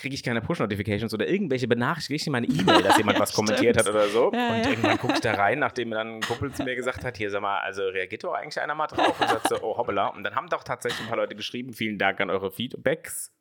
kriege 0.00 0.14
ich 0.14 0.22
keine 0.22 0.40
Push-Notifications 0.40 1.12
oder 1.14 1.28
irgendwelche 1.28 1.68
Benachrichtigungen, 1.68 2.42
meine 2.42 2.60
E-Mail, 2.60 2.82
dass 2.82 2.96
jemand 2.96 3.10
Ja, 3.18 3.22
was 3.22 3.32
kommentiert 3.32 3.76
hat 3.76 3.84
stimmt. 3.84 3.96
oder 3.96 4.08
so. 4.08 4.32
Ja, 4.32 4.54
und 4.54 4.66
irgendwann 4.66 4.98
gucke 4.98 5.14
ich 5.14 5.20
da 5.20 5.34
rein, 5.34 5.58
nachdem 5.66 5.90
dann 5.90 6.16
ein 6.16 6.20
Kumpel 6.22 6.52
zu 6.52 6.64
mir 6.64 6.74
gesagt 6.74 7.04
hat, 7.04 7.16
hier 7.16 7.30
sag 7.30 7.42
mal, 7.42 7.58
also 7.58 7.82
reagiert 7.82 8.24
doch 8.24 8.32
eigentlich 8.32 8.60
einer 8.60 8.74
mal 8.74 8.86
drauf 8.86 9.20
und 9.20 9.28
sagt 9.28 9.48
so, 9.48 9.62
oh 9.62 9.76
hoppala. 9.76 10.08
Und 10.08 10.24
dann 10.24 10.34
haben 10.34 10.48
doch 10.48 10.64
tatsächlich 10.64 11.00
ein 11.02 11.08
paar 11.08 11.18
Leute 11.18 11.34
geschrieben, 11.34 11.72
vielen 11.72 11.98
Dank 11.98 12.20
an 12.20 12.30
eure 12.30 12.50
Feedbacks. 12.50 13.32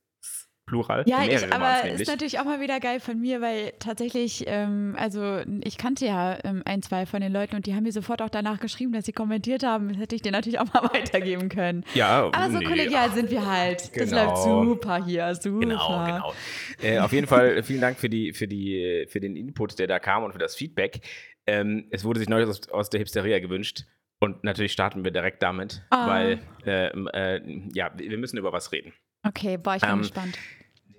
Plural. 0.69 1.03
Ja, 1.07 1.23
ich, 1.23 1.51
aber 1.53 1.89
ist 1.89 2.07
natürlich 2.07 2.39
auch 2.39 2.45
mal 2.45 2.61
wieder 2.61 2.79
geil 2.79 2.99
von 2.99 3.19
mir, 3.19 3.41
weil 3.41 3.73
tatsächlich, 3.79 4.43
ähm, 4.47 4.95
also 4.97 5.39
ich 5.63 5.77
kannte 5.77 6.05
ja 6.05 6.37
ähm, 6.43 6.61
ein, 6.65 6.81
zwei 6.81 7.05
von 7.05 7.21
den 7.21 7.33
Leuten 7.33 7.55
und 7.55 7.65
die 7.65 7.73
haben 7.75 7.83
mir 7.83 7.91
sofort 7.91 8.21
auch 8.21 8.29
danach 8.29 8.59
geschrieben, 8.59 8.93
dass 8.93 9.05
sie 9.05 9.11
kommentiert 9.13 9.63
haben. 9.63 9.89
Das 9.89 9.97
hätte 9.97 10.15
ich 10.15 10.21
dir 10.21 10.31
natürlich 10.31 10.59
auch 10.59 10.71
mal 10.73 10.83
weitergeben 10.93 11.49
können. 11.49 11.83
Ja, 11.95 12.29
Aber 12.31 12.51
so 12.51 12.59
nee, 12.59 12.65
kollegial 12.65 13.11
sind 13.11 13.31
wir 13.31 13.45
halt. 13.45 13.81
Das 13.97 14.09
Genau. 14.09 14.25
läuft 14.25 14.43
super 14.43 15.05
hier, 15.05 15.33
super. 15.35 15.59
Genau, 15.59 16.05
genau. 16.05 16.33
Äh, 16.81 16.99
auf 16.99 17.11
jeden 17.11 17.27
Fall 17.27 17.63
vielen 17.63 17.81
Dank 17.81 17.97
für, 17.97 18.09
die, 18.09 18.33
für, 18.33 18.47
die, 18.47 19.05
für 19.09 19.19
den 19.19 19.35
Input, 19.35 19.79
der 19.79 19.87
da 19.87 19.99
kam 19.99 20.23
und 20.23 20.31
für 20.33 20.39
das 20.39 20.55
Feedback. 20.55 21.01
Ähm, 21.47 21.87
es 21.89 22.03
wurde 22.03 22.19
sich 22.19 22.29
Neues 22.29 22.47
aus, 22.49 22.69
aus 22.69 22.89
der 22.89 22.99
Hipsteria 22.99 23.39
gewünscht. 23.39 23.85
Und 24.21 24.43
natürlich 24.43 24.73
starten 24.73 25.03
wir 25.05 25.11
direkt 25.11 25.41
damit, 25.41 25.81
Ah. 25.89 26.07
weil 26.07 26.39
ähm, 26.65 27.07
äh, 27.13 27.39
ja, 27.73 27.89
wir 27.95 28.17
müssen 28.17 28.37
über 28.37 28.51
was 28.51 28.71
reden. 28.73 28.93
Okay, 29.23 29.57
boah, 29.57 29.75
ich 29.75 29.81
bin 29.81 29.89
Ähm, 29.91 29.97
gespannt. 29.99 30.37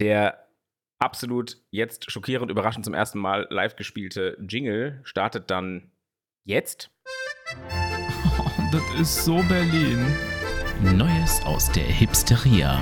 Der 0.00 0.46
absolut 0.99 1.56
jetzt 1.70 2.11
schockierend 2.11 2.50
überraschend 2.50 2.84
zum 2.84 2.94
ersten 2.94 3.19
Mal 3.19 3.46
live 3.50 3.76
gespielte 3.76 4.37
Jingle 4.46 5.00
startet 5.05 5.50
dann 5.50 5.90
jetzt. 6.44 6.90
Das 8.72 8.82
ist 9.00 9.25
so 9.25 9.43
Berlin. 9.49 9.99
Neues 10.94 11.44
aus 11.44 11.72
der 11.72 11.82
Hipsteria. 11.82 12.81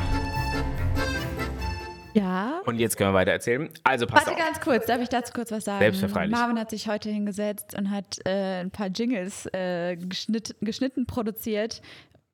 Ja. 2.12 2.61
Und 2.67 2.79
jetzt 2.79 2.99
können 2.99 3.11
wir 3.11 3.14
weiter 3.14 3.31
erzählen. 3.31 3.70
Also 3.84 4.06
passt 4.06 4.26
Warte 4.26 4.38
auf. 4.38 4.46
ganz 4.46 4.61
kurz, 4.61 4.84
darf 4.84 5.00
ich 5.00 5.08
dazu 5.08 5.32
kurz 5.32 5.50
was 5.50 5.64
sagen? 5.64 5.79
Selbstverfreilich. 5.79 6.31
Marvin 6.31 6.58
hat 6.58 6.69
sich 6.69 6.88
heute 6.88 7.08
hingesetzt 7.08 7.75
und 7.79 7.91
hat 7.91 8.19
äh, 8.26 8.61
ein 8.61 8.70
paar 8.70 8.88
Jingles 8.88 9.46
äh, 9.55 9.96
geschnitt, 9.96 10.56
geschnitten, 10.61 11.06
produziert. 11.06 11.81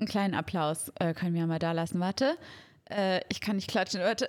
Einen 0.00 0.08
kleinen 0.08 0.34
Applaus 0.34 0.90
äh, 0.98 1.14
können 1.14 1.34
wir 1.34 1.46
mal 1.46 1.60
da 1.60 1.70
lassen. 1.70 2.00
Warte. 2.00 2.36
Äh, 2.94 3.20
ich 3.28 3.40
kann 3.40 3.56
nicht 3.56 3.68
klatschen. 3.68 4.00
Warte. 4.00 4.28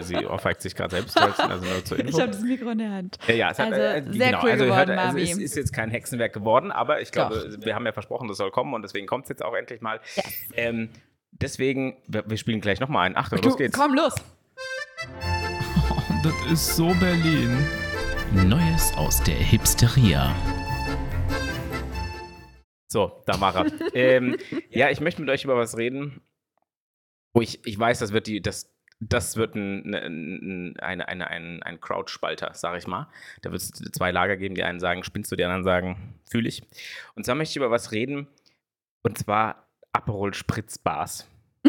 Sie 0.00 0.24
ohrfeigt 0.26 0.62
sich 0.62 0.74
gerade 0.74 0.96
selbst, 0.96 1.18
also 1.20 1.64
nur 1.64 1.84
zur 1.84 1.98
Info. 1.98 2.16
Ich 2.16 2.20
habe 2.20 2.32
das 2.32 2.40
Mikro 2.40 2.70
in 2.70 2.78
der 2.78 2.90
Hand. 2.90 3.18
Ja, 3.26 3.34
ja, 3.34 3.50
es 3.50 3.58
hat, 3.58 3.72
Also, 3.72 3.80
äh, 3.80 4.02
sehr 4.12 4.26
genau, 4.28 4.42
cool 4.44 4.50
also, 4.50 4.64
geworden, 4.64 4.88
hört, 4.90 4.98
also 4.98 5.18
Mami. 5.18 5.22
es 5.22 5.38
ist 5.38 5.56
jetzt 5.56 5.72
kein 5.72 5.90
Hexenwerk 5.90 6.32
geworden, 6.32 6.70
aber 6.70 7.00
ich 7.00 7.10
glaube, 7.10 7.56
wir 7.58 7.74
haben 7.74 7.84
ja 7.84 7.92
versprochen, 7.92 8.28
das 8.28 8.36
soll 8.36 8.50
kommen 8.50 8.72
und 8.72 8.82
deswegen 8.82 9.06
kommt 9.06 9.24
es 9.24 9.28
jetzt 9.30 9.44
auch 9.44 9.54
endlich 9.54 9.80
mal. 9.80 10.00
Ähm, 10.54 10.90
deswegen, 11.32 11.96
wir, 12.06 12.30
wir 12.30 12.36
spielen 12.36 12.60
gleich 12.60 12.80
nochmal 12.80 13.06
ein. 13.06 13.16
Achtung, 13.16 13.42
los 13.42 13.56
geht's. 13.56 13.76
komm, 13.76 13.94
los. 13.94 14.14
Das 16.22 16.34
ist 16.52 16.76
so 16.76 16.92
Berlin. 17.00 17.66
Neues 18.32 18.92
aus 18.96 19.22
der 19.22 19.36
Hipsteria. 19.36 20.34
So, 22.88 23.22
da 23.24 23.40
war 23.40 23.56
er. 23.56 23.72
ähm, 23.94 24.36
ja, 24.68 24.90
ich 24.90 25.00
möchte 25.00 25.22
mit 25.22 25.30
euch 25.30 25.44
über 25.44 25.56
was 25.56 25.78
reden, 25.78 26.20
wo 27.32 27.40
ich, 27.40 27.64
ich 27.66 27.78
weiß, 27.78 27.98
das 27.98 28.12
wird 28.12 28.26
die, 28.26 28.40
das, 28.40 28.72
das 29.00 29.36
wird 29.36 29.54
ein, 29.54 29.94
ein, 29.94 30.76
eine, 30.78 31.08
eine, 31.08 31.28
ein, 31.28 31.62
ein 31.62 31.80
Crowdspalter, 31.80 32.54
sage 32.54 32.78
ich 32.78 32.86
mal. 32.86 33.08
Da 33.42 33.50
wird 33.50 33.62
es 33.62 33.70
zwei 33.70 34.10
Lager 34.10 34.36
geben, 34.36 34.54
die 34.54 34.62
einen 34.62 34.80
sagen, 34.80 35.04
spinnst 35.04 35.32
du, 35.32 35.36
die 35.36 35.44
anderen 35.44 35.64
sagen, 35.64 36.14
fühle 36.28 36.48
ich. 36.48 36.62
Und 37.14 37.24
zwar 37.24 37.34
möchte 37.34 37.52
ich 37.52 37.56
über 37.56 37.70
was 37.70 37.92
reden, 37.92 38.28
und 39.02 39.16
zwar 39.16 39.68
Aperol 39.92 40.34
Spritz 40.34 40.78
Bars. 40.78 41.26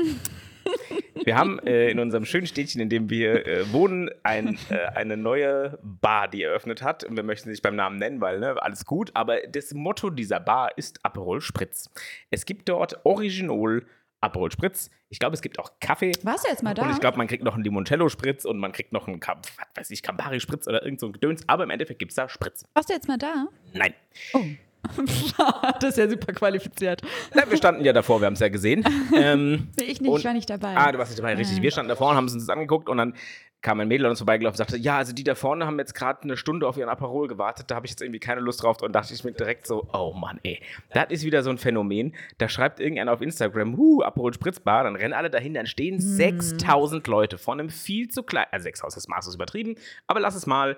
Wir 1.25 1.36
haben 1.36 1.59
äh, 1.59 1.89
in 1.89 2.00
unserem 2.00 2.25
schönen 2.25 2.47
Städtchen, 2.47 2.81
in 2.81 2.89
dem 2.89 3.09
wir 3.09 3.45
äh, 3.45 3.71
wohnen, 3.71 4.09
ein, 4.24 4.57
äh, 4.69 4.88
eine 4.95 5.17
neue 5.17 5.77
Bar, 5.83 6.27
die 6.27 6.41
eröffnet 6.43 6.81
hat. 6.81 7.03
Und 7.03 7.15
wir 7.15 7.24
möchten 7.24 7.45
sie 7.45 7.51
nicht 7.51 7.62
beim 7.62 7.75
Namen 7.75 7.97
nennen, 7.97 8.21
weil 8.21 8.39
ne, 8.39 8.62
alles 8.62 8.86
gut. 8.86 9.12
Aber 9.13 9.38
das 9.47 9.74
Motto 9.74 10.09
dieser 10.09 10.39
Bar 10.39 10.77
ist 10.77 11.00
Aperol 11.03 11.41
Spritz. 11.41 11.89
Es 12.31 12.45
gibt 12.45 12.69
dort 12.69 13.05
Original 13.05 13.83
Aperol 14.21 14.51
Spritz. 14.51 14.89
Ich 15.09 15.19
glaube, 15.19 15.33
es 15.33 15.41
gibt 15.41 15.59
auch 15.59 15.71
Kaffee. 15.79 16.13
Warst 16.23 16.45
du 16.45 16.49
jetzt 16.49 16.63
mal 16.63 16.73
da? 16.73 16.83
Und 16.83 16.91
ich 16.91 16.99
glaube, 16.99 17.17
man 17.17 17.27
kriegt 17.27 17.43
noch 17.43 17.55
einen 17.55 17.63
Limoncello-Spritz 17.63 18.45
und 18.45 18.59
man 18.59 18.71
kriegt 18.71 18.93
noch 18.93 19.07
einen, 19.07 19.19
was 19.19 19.37
weiß 19.75 19.91
ich, 19.91 20.03
Campari-Spritz 20.03 20.67
oder 20.67 20.83
irgend 20.83 20.99
so 20.99 21.07
ein 21.07 21.13
Gedöns. 21.13 21.43
Aber 21.47 21.63
im 21.63 21.69
Endeffekt 21.71 21.99
gibt 21.99 22.11
es 22.11 22.15
da 22.15 22.29
Spritz. 22.29 22.63
Warst 22.73 22.89
du 22.89 22.93
jetzt 22.93 23.07
mal 23.07 23.17
da? 23.17 23.47
Nein. 23.73 23.93
Oh. 24.33 24.43
das 25.79 25.91
ist 25.91 25.97
ja 25.97 26.09
super 26.09 26.33
qualifiziert. 26.33 27.01
Na, 27.33 27.49
wir 27.49 27.57
standen 27.57 27.83
ja 27.83 27.93
davor, 27.93 28.19
wir 28.19 28.25
haben 28.25 28.33
es 28.33 28.39
ja 28.39 28.49
gesehen. 28.49 28.83
ähm, 29.15 29.69
ich 29.75 30.01
nicht, 30.01 30.09
Und- 30.09 30.19
ich 30.19 30.25
war 30.25 30.33
nicht 30.33 30.49
dabei. 30.49 30.75
Ah, 30.75 30.91
du 30.91 30.97
warst 30.97 31.11
nicht 31.11 31.19
dabei, 31.19 31.35
richtig. 31.35 31.61
Wir 31.61 31.71
standen 31.71 31.89
davor 31.89 32.09
und 32.09 32.15
haben 32.15 32.23
uns 32.25 32.33
das 32.33 32.49
angeguckt 32.49 32.89
und 32.89 32.97
dann 32.97 33.13
kam 33.62 33.80
ein 33.80 33.88
Mädel 33.88 34.06
an 34.06 34.12
uns 34.12 34.20
vorbeigelaufen 34.20 34.56
und 34.56 34.58
sagte, 34.58 34.77
ja, 34.77 34.98
also 34.98 35.13
die 35.13 35.24
da 35.24 35.36
vorne 35.36 35.65
haben 35.65 35.77
jetzt 35.77 35.94
gerade 35.94 36.24
eine 36.24 36.36
Stunde 36.36 36.68
auf 36.68 36.77
ihren 36.77 36.89
Aperol 36.89 37.27
gewartet, 37.27 37.70
da 37.70 37.75
habe 37.75 37.86
ich 37.86 37.91
jetzt 37.91 38.01
irgendwie 38.01 38.20
keine 38.20 38.41
Lust 38.41 38.63
drauf 38.63 38.82
und 38.82 38.94
dachte 38.94 39.13
ich 39.13 39.24
mir 39.24 39.34
direkt 39.34 39.68
so, 39.68 39.88
oh 39.94 40.13
Mann, 40.13 40.39
ey, 40.44 40.62
das 40.94 41.10
ist 41.10 41.24
wieder 41.24 41.44
so 41.44 41.50
ein 41.50 41.58
Phänomen, 41.58 42.15
da 42.39 42.50
schreibt 42.50 42.80
irgendeiner 42.80 43.13
auf 43.13 43.22
Instagram, 43.22 43.77
huh, 43.77 44.01
Aperol 44.01 44.34
Spritzbar, 44.34 44.84
dann 44.84 44.96
rennen 44.96 45.13
alle 45.13 45.30
dahin, 45.30 45.53
dann 45.53 45.68
stehen 45.68 46.00
6000 46.00 47.06
Leute 47.08 47.38
von 47.38 47.60
einem 47.60 47.70
viel 47.70 48.10
zu 48.10 48.24
kleinen, 48.24 48.50
also 48.51 48.63
6000 48.63 48.98
ist 48.98 49.10
maßlos 49.10 49.36
übertrieben, 49.36 49.75
aber 50.08 50.20
lass 50.20 50.36
es 50.36 50.48
mal 50.48 50.77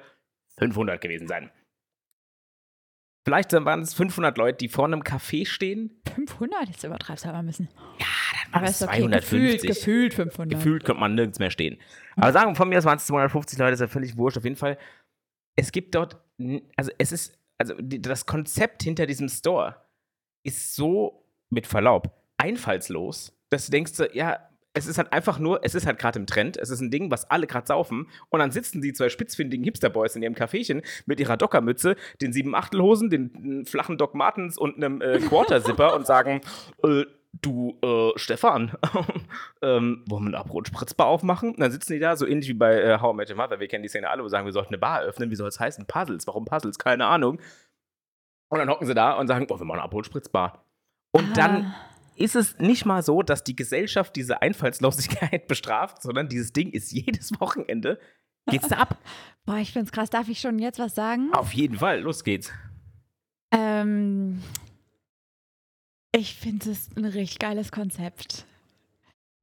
500 0.57 0.99
gewesen 0.99 1.27
sein. 1.27 1.51
Vielleicht 3.25 3.53
waren 3.53 3.81
es 3.81 3.93
500 3.93 4.37
Leute, 4.37 4.57
die 4.57 4.67
vor 4.67 4.85
einem 4.85 5.01
Café 5.01 5.47
stehen. 5.47 6.01
500? 6.13 6.67
Jetzt 6.67 6.83
übertreibst 6.83 7.23
du 7.23 7.29
aber 7.29 7.37
ein 7.37 7.45
bisschen. 7.45 7.69
Ja, 7.97 8.05
Aber 8.53 8.65
ist 8.65 8.81
es 8.81 8.87
okay. 8.87 9.01
250. 9.01 9.61
Gefühlt, 9.61 9.61
gefühlt 9.61 10.13
500. 10.13 10.57
Gefühlt 10.57 10.83
könnte 10.83 10.99
man 10.99 11.15
nirgends 11.15 11.39
mehr 11.39 11.51
stehen. 11.51 11.77
Aber 12.15 12.31
sagen 12.31 12.51
wir 12.51 12.55
von 12.55 12.69
mir, 12.69 12.77
es 12.77 12.85
waren 12.85 12.97
es 12.97 13.05
250 13.07 13.59
Leute, 13.59 13.73
ist 13.73 13.79
ja 13.79 13.87
völlig 13.87 14.17
wurscht. 14.17 14.37
Auf 14.37 14.43
jeden 14.43 14.55
Fall, 14.55 14.77
es 15.55 15.71
gibt 15.71 15.95
dort, 15.95 16.17
also 16.75 16.91
es 16.97 17.11
ist, 17.11 17.37
also 17.57 17.75
das 17.79 18.25
Konzept 18.25 18.83
hinter 18.83 19.05
diesem 19.05 19.29
Store 19.29 19.75
ist 20.43 20.75
so, 20.75 21.23
mit 21.53 21.67
Verlaub, 21.67 22.11
einfallslos, 22.37 23.31
dass 23.49 23.67
du 23.67 23.71
denkst, 23.71 23.93
ja, 24.13 24.39
es 24.75 24.87
ist 24.87 24.97
halt 24.97 25.13
einfach 25.13 25.37
nur, 25.37 25.63
es 25.63 25.75
ist 25.75 25.85
halt 25.85 25.99
gerade 25.99 26.17
im 26.17 26.25
Trend, 26.25 26.57
es 26.57 26.71
ist 26.71 26.81
ein 26.81 26.89
Ding, 26.89 27.11
was 27.11 27.29
alle 27.29 27.45
gerade 27.45 27.67
saufen. 27.67 28.07
Und 28.29 28.39
dann 28.39 28.49
sitzen 28.49 28.81
die 28.81 28.91
zwei 28.91 29.09
spitzfindigen 29.09 29.63
Hipsterboys 29.63 30.15
in 30.15 30.23
ihrem 30.23 30.33
Caféchen 30.33 30.83
mit 31.05 31.19
ihrer 31.19 31.37
Dockermütze, 31.37 31.95
den 32.21 32.33
sieben 32.33 32.55
Achtelhosen, 32.55 33.11
den 33.11 33.61
äh, 33.61 33.65
flachen 33.65 33.99
Doc 33.99 34.15
Martens 34.15 34.57
und 34.57 34.77
einem 34.77 34.99
äh, 35.01 35.19
Quarter-Zipper 35.19 35.95
und 35.95 36.07
sagen, 36.07 36.41
äh, 36.83 37.03
du, 37.33 37.77
äh, 37.83 38.11
Stefan, 38.17 38.71
ähm, 39.61 40.03
wollen 40.07 40.23
wir 40.23 40.27
eine 40.29 40.37
Aperol 40.37 40.65
Spritzbar 40.65 41.07
aufmachen? 41.07 41.49
Und 41.51 41.59
dann 41.59 41.71
sitzen 41.71 41.93
die 41.93 41.99
da, 41.99 42.15
so 42.15 42.25
ähnlich 42.25 42.47
wie 42.47 42.53
bei 42.53 42.79
äh, 42.81 42.99
How 43.01 43.13
I 43.13 43.17
Met 43.17 43.29
Your 43.29 43.35
Mother, 43.37 43.59
wir 43.59 43.67
kennen 43.67 43.83
die 43.83 43.89
Szene 43.89 44.09
alle, 44.09 44.21
wo 44.21 44.25
wir 44.25 44.29
sagen, 44.29 44.45
wir 44.45 44.53
sollten 44.53 44.69
eine 44.73 44.77
Bar 44.79 45.01
eröffnen, 45.01 45.29
wie 45.31 45.35
soll 45.35 45.47
es 45.47 45.59
heißen? 45.59 45.85
Puzzles, 45.87 46.27
warum 46.27 46.45
Puzzles? 46.45 46.77
Keine 46.79 47.05
Ahnung. 47.07 47.39
Und 48.49 48.59
dann 48.59 48.69
hocken 48.69 48.85
sie 48.87 48.93
da 48.93 49.13
und 49.13 49.27
sagen, 49.27 49.47
oh, 49.49 49.57
wir 49.59 49.65
machen 49.65 49.79
eine 49.79 49.83
Aperol 49.85 50.05
Spritzbar. 50.05 50.63
Und 51.11 51.35
dann 51.37 51.65
Ah. 51.65 51.75
ist 52.15 52.35
es 52.35 52.59
nicht 52.59 52.85
mal 52.85 53.01
so, 53.01 53.23
dass 53.23 53.43
die 53.43 53.55
Gesellschaft 53.55 54.15
diese 54.15 54.41
Einfallslosigkeit 54.41 55.47
bestraft, 55.47 56.01
sondern 56.01 56.29
dieses 56.29 56.53
Ding 56.53 56.69
ist 56.71 56.91
jedes 56.91 57.31
Wochenende, 57.39 57.99
geht's 58.49 58.67
da 58.69 58.77
ab. 58.77 58.97
Boah, 59.45 59.57
ich 59.57 59.73
find's 59.73 59.91
krass. 59.91 60.09
Darf 60.09 60.29
ich 60.29 60.39
schon 60.39 60.59
jetzt 60.59 60.79
was 60.79 60.95
sagen? 60.95 61.33
Auf 61.33 61.51
jeden 61.53 61.77
Fall, 61.77 61.99
los 62.01 62.23
geht's. 62.23 62.51
Ähm, 63.51 64.41
ich 66.13 66.35
finde 66.35 66.71
es 66.71 66.89
ein 66.95 67.05
richtig 67.05 67.39
geiles 67.39 67.71
Konzept. 67.71 68.45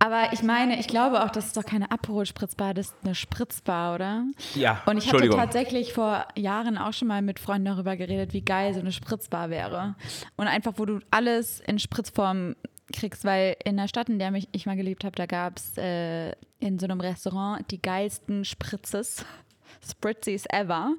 Aber 0.03 0.33
ich 0.33 0.43
meine, 0.43 0.81
ich 0.81 0.87
glaube 0.87 1.23
auch, 1.23 1.29
das 1.29 1.49
ist 1.49 1.57
doch 1.59 1.65
keine 1.65 1.91
Aperol-Spritzbar, 1.91 2.73
das 2.73 2.87
ist 2.87 2.97
eine 3.05 3.15
Spritzbar, 3.15 3.95
oder? 3.95 4.25
Ja, 4.55 4.83
Und 4.87 4.97
ich 4.97 5.13
hatte 5.13 5.29
tatsächlich 5.29 5.93
vor 5.93 6.27
Jahren 6.37 6.79
auch 6.79 6.95
schon 6.95 7.09
mal 7.09 7.21
mit 7.21 7.39
Freunden 7.39 7.67
darüber 7.67 7.97
geredet, 7.97 8.33
wie 8.33 8.41
geil 8.41 8.73
so 8.73 8.81
eine 8.81 8.93
Spritzbar 8.93 9.51
wäre. 9.51 9.97
Und 10.37 10.47
einfach, 10.47 10.73
wo 10.77 10.87
du 10.87 11.01
alles 11.11 11.61
in 11.61 11.79
Spritzform 11.79 12.57
kriegst, 12.95 13.27
weil 13.27 13.57
in 13.63 13.77
der 13.77 13.89
Stadt, 13.89 14.09
in 14.09 14.19
der 14.19 14.31
mich, 14.31 14.49
ich 14.53 14.65
mal 14.65 14.77
gelebt 14.77 15.05
habe, 15.05 15.17
da 15.17 15.27
gab 15.27 15.59
es 15.59 15.77
äh, 15.77 16.31
in 16.61 16.79
so 16.79 16.87
einem 16.87 17.01
Restaurant 17.01 17.71
die 17.71 17.83
geilsten 17.83 18.47
Spritzes, 18.47 19.27
Spritzis 19.87 20.47
ever. 20.49 20.95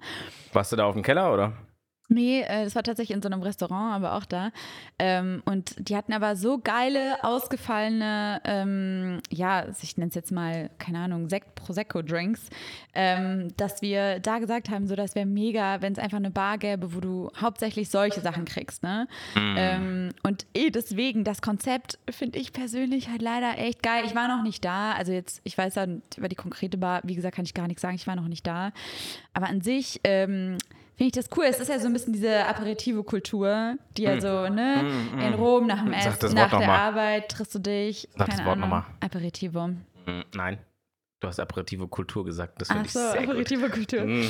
Warst 0.54 0.74
du 0.74 0.76
da 0.76 0.86
auf 0.86 0.94
dem 0.94 1.02
Keller, 1.02 1.34
oder? 1.34 1.54
Nee, 2.12 2.42
äh, 2.42 2.66
das 2.66 2.76
war 2.76 2.84
tatsächlich 2.84 3.16
in 3.16 3.22
so 3.22 3.30
einem 3.30 3.42
Restaurant, 3.42 3.96
aber 3.96 4.16
auch 4.16 4.26
da. 4.26 4.52
Ähm, 5.00 5.42
und 5.46 5.76
die 5.88 5.96
hatten 5.96 6.12
aber 6.12 6.36
so 6.36 6.58
geile, 6.58 7.24
ausgefallene, 7.24 8.42
ähm, 8.44 9.22
ja, 9.30 9.68
ich 9.82 9.96
nenne 9.96 10.10
es 10.10 10.16
jetzt 10.16 10.32
mal, 10.34 10.70
keine 10.78 11.00
Ahnung, 11.00 11.30
Sekt 11.30 11.56
Prosecco-Drinks, 11.56 12.50
ähm, 12.94 13.56
dass 13.56 13.82
wir 13.82 14.20
da 14.20 14.40
gesagt 14.40 14.70
haben, 14.70 14.88
so, 14.88 14.96
das 14.98 15.16
wäre 15.16 15.26
mega, 15.26 15.82
wenn 15.82 15.94
es 15.94 16.00
einfach 16.00 16.18
eine 16.18 16.32
Bar 16.32 16.58
gäbe, 16.58 16.94
wo 16.94 17.00
du 17.00 17.32
hauptsächlich 17.40 17.90
solche 17.90 18.20
Sachen 18.20 18.44
kriegst, 18.44 18.84
ne? 18.84 19.08
Ähm, 19.38 20.10
und 20.24 20.46
eh 20.54 20.70
deswegen, 20.70 21.24
das 21.24 21.42
Konzept 21.42 21.98
finde 22.10 22.40
ich 22.40 22.52
persönlich 22.52 23.08
halt 23.08 23.22
leider 23.22 23.58
echt 23.58 23.82
geil. 23.82 24.04
Ich 24.06 24.16
war 24.16 24.28
noch 24.28 24.44
nicht 24.44 24.66
da, 24.66 24.92
also 24.92 25.14
jetzt, 25.14 25.40
ich 25.46 25.58
weiß 25.58 25.76
dann 25.76 26.02
über 26.18 26.28
die 26.28 26.36
konkrete 26.36 26.78
Bar, 26.78 27.00
wie 27.06 27.16
gesagt, 27.16 27.38
kann 27.38 27.46
ich 27.46 27.54
gar 27.54 27.68
nichts 27.68 27.82
sagen, 27.82 27.96
ich 27.96 28.06
war 28.06 28.18
noch 28.18 28.28
nicht 28.28 28.46
da. 28.46 28.74
Aber 29.34 29.48
an 29.48 29.62
sich, 29.62 30.02
ähm, 30.04 30.58
Finde 31.02 31.18
ich 31.20 31.26
das 31.26 31.36
cool. 31.36 31.46
Es 31.46 31.60
ist 31.60 31.68
ja 31.68 31.80
so 31.80 31.88
ein 31.88 31.94
bisschen 31.94 32.14
diese 32.14 32.46
Aperitivo-Kultur, 32.46 33.76
die 33.98 34.04
ja 34.04 34.22
so, 34.22 34.48
ne, 34.50 34.86
in 35.26 35.34
Rom 35.34 35.66
nach 35.66 35.80
dem 35.80 35.88
Hm. 35.88 35.94
Essen, 35.94 36.14
das 36.20 36.34
nach 36.34 36.52
Wort 36.52 36.62
der 36.62 36.68
mal. 36.68 36.78
Arbeit 36.78 37.30
triffst 37.30 37.56
du 37.56 37.60
dich. 37.60 38.08
Sag 38.16 38.28
das 38.28 38.36
keine 38.36 38.48
Wort 38.48 38.58
Ahnung. 38.58 38.70
noch 38.70 38.84
mal. 38.84 38.86
Aperitivo. 39.00 39.70
Mm, 39.70 40.22
Nein. 40.36 40.60
Du 41.20 41.28
hast 41.28 41.40
aperitive 41.40 41.88
Kultur 41.88 42.24
gesagt, 42.24 42.62
das 42.62 42.68
finde 42.68 42.86
ich 42.86 42.92
so, 42.94 43.00
sehr 43.00 43.22
gut. 43.22 43.30
Aperitivo-Kultur. 43.32 44.04
Mm. 44.06 44.28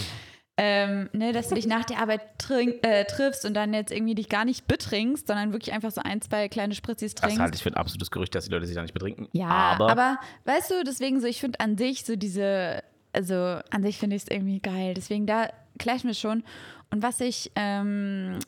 Ähm, 0.57 1.09
ne, 1.11 1.33
dass 1.33 1.49
du 1.49 1.55
dich 1.55 1.67
nach 1.67 1.83
der 1.83 1.99
Arbeit 1.99 2.21
trink, 2.37 2.85
äh, 2.85 3.03
triffst 3.03 3.43
und 3.43 3.53
dann 3.53 3.73
jetzt 3.73 3.91
irgendwie 3.91 4.15
dich 4.15 4.29
gar 4.29 4.45
nicht 4.45 4.65
betrinkst, 4.67 5.27
sondern 5.27 5.51
wirklich 5.51 5.73
einfach 5.73 5.91
so 5.91 5.99
ein, 6.01 6.21
zwei 6.21 6.47
kleine 6.47 6.73
Spritzis 6.73 7.15
Das 7.15 7.23
trinkst. 7.23 7.39
halte 7.41 7.55
ich 7.57 7.63
für 7.63 7.69
ein 7.71 7.75
absolutes 7.75 8.11
Gerücht, 8.11 8.33
dass 8.33 8.45
die 8.45 8.51
Leute 8.51 8.65
sich 8.65 8.75
da 8.75 8.81
nicht 8.81 8.93
betrinken. 8.93 9.27
Ja, 9.33 9.47
aber, 9.47 9.89
aber, 9.89 10.19
weißt 10.45 10.71
du, 10.71 10.83
deswegen 10.85 11.19
so, 11.19 11.27
ich 11.27 11.41
finde 11.41 11.59
an 11.59 11.77
sich 11.77 12.05
so 12.05 12.15
diese, 12.15 12.81
also 13.11 13.59
an 13.71 13.83
sich 13.83 13.97
finde 13.97 14.15
ich 14.15 14.23
es 14.23 14.27
irgendwie 14.29 14.59
geil. 14.61 14.93
Deswegen 14.93 15.25
da 15.25 15.49
gleich 15.77 16.03
mir 16.03 16.13
schon. 16.13 16.43
Und 16.91 17.03
was 17.03 17.19
ich, 17.21 17.51
ähm, 17.55 18.39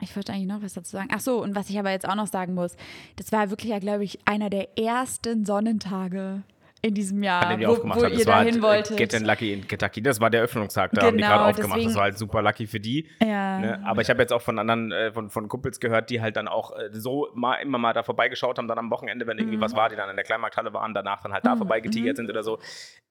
ich 0.00 0.14
wollte 0.16 0.32
eigentlich 0.32 0.46
noch 0.48 0.62
was 0.62 0.74
dazu 0.74 0.90
sagen. 0.90 1.08
Ach 1.12 1.20
so, 1.20 1.42
und 1.42 1.54
was 1.54 1.68
ich 1.70 1.78
aber 1.78 1.90
jetzt 1.90 2.08
auch 2.08 2.14
noch 2.14 2.26
sagen 2.26 2.54
muss, 2.54 2.76
das 3.16 3.32
war 3.32 3.50
wirklich 3.50 3.70
ja, 3.70 3.78
glaube 3.78 4.04
ich, 4.04 4.18
einer 4.24 4.50
der 4.50 4.78
ersten 4.78 5.44
Sonnentage 5.44 6.42
in 6.82 6.94
diesem 6.94 7.22
Jahr, 7.22 7.42
an 7.42 7.50
dem 7.50 7.60
die 7.60 7.66
wo, 7.66 7.72
aufgemacht 7.72 8.00
wo 8.00 8.04
haben. 8.04 8.12
ihr 8.12 8.18
Das 8.18 8.26
war 8.26 8.36
halt, 8.36 8.56
äh, 8.56 8.62
wolltet. 8.62 8.96
Get 8.96 9.12
in 9.12 9.26
Lucky 9.26 9.52
in 9.52 9.68
Kentucky. 9.68 10.00
Das 10.02 10.18
war 10.18 10.30
der 10.30 10.40
Öffnungstag. 10.40 10.92
Da 10.92 11.02
haben 11.02 11.18
die 11.18 11.22
Genau, 11.22 11.34
gerade 11.36 11.50
aufgemacht. 11.50 11.72
deswegen- 11.76 11.88
Das 11.90 11.96
war 11.96 12.02
halt 12.04 12.16
super 12.16 12.40
lucky 12.40 12.66
für 12.66 12.80
die. 12.80 13.06
ja. 13.20 13.58
Ne? 13.58 13.82
Aber 13.84 14.00
ich 14.00 14.08
habe 14.08 14.18
jetzt 14.22 14.32
auch 14.32 14.40
von 14.40 14.58
anderen, 14.58 14.90
äh, 14.90 15.12
von, 15.12 15.28
von 15.28 15.46
Kumpels 15.48 15.78
gehört, 15.78 16.08
die 16.08 16.22
halt 16.22 16.36
dann 16.36 16.48
auch 16.48 16.74
äh, 16.74 16.88
so 16.92 17.28
mal, 17.34 17.56
immer 17.56 17.76
mal 17.76 17.92
da 17.92 18.02
vorbeigeschaut 18.02 18.56
haben, 18.56 18.66
dann 18.66 18.78
am 18.78 18.90
Wochenende, 18.90 19.26
wenn 19.26 19.36
irgendwie 19.36 19.58
Mhm. 19.58 19.60
was 19.60 19.76
war, 19.76 19.90
die 19.90 19.96
dann 19.96 20.08
in 20.08 20.16
der 20.16 20.24
Kleinmarkthalle 20.24 20.72
waren, 20.72 20.94
danach 20.94 21.20
dann 21.22 21.34
halt 21.34 21.44
da 21.44 21.54
vorbeigetigert 21.54 22.16
sind 22.16 22.30
oder 22.30 22.42
so. 22.42 22.58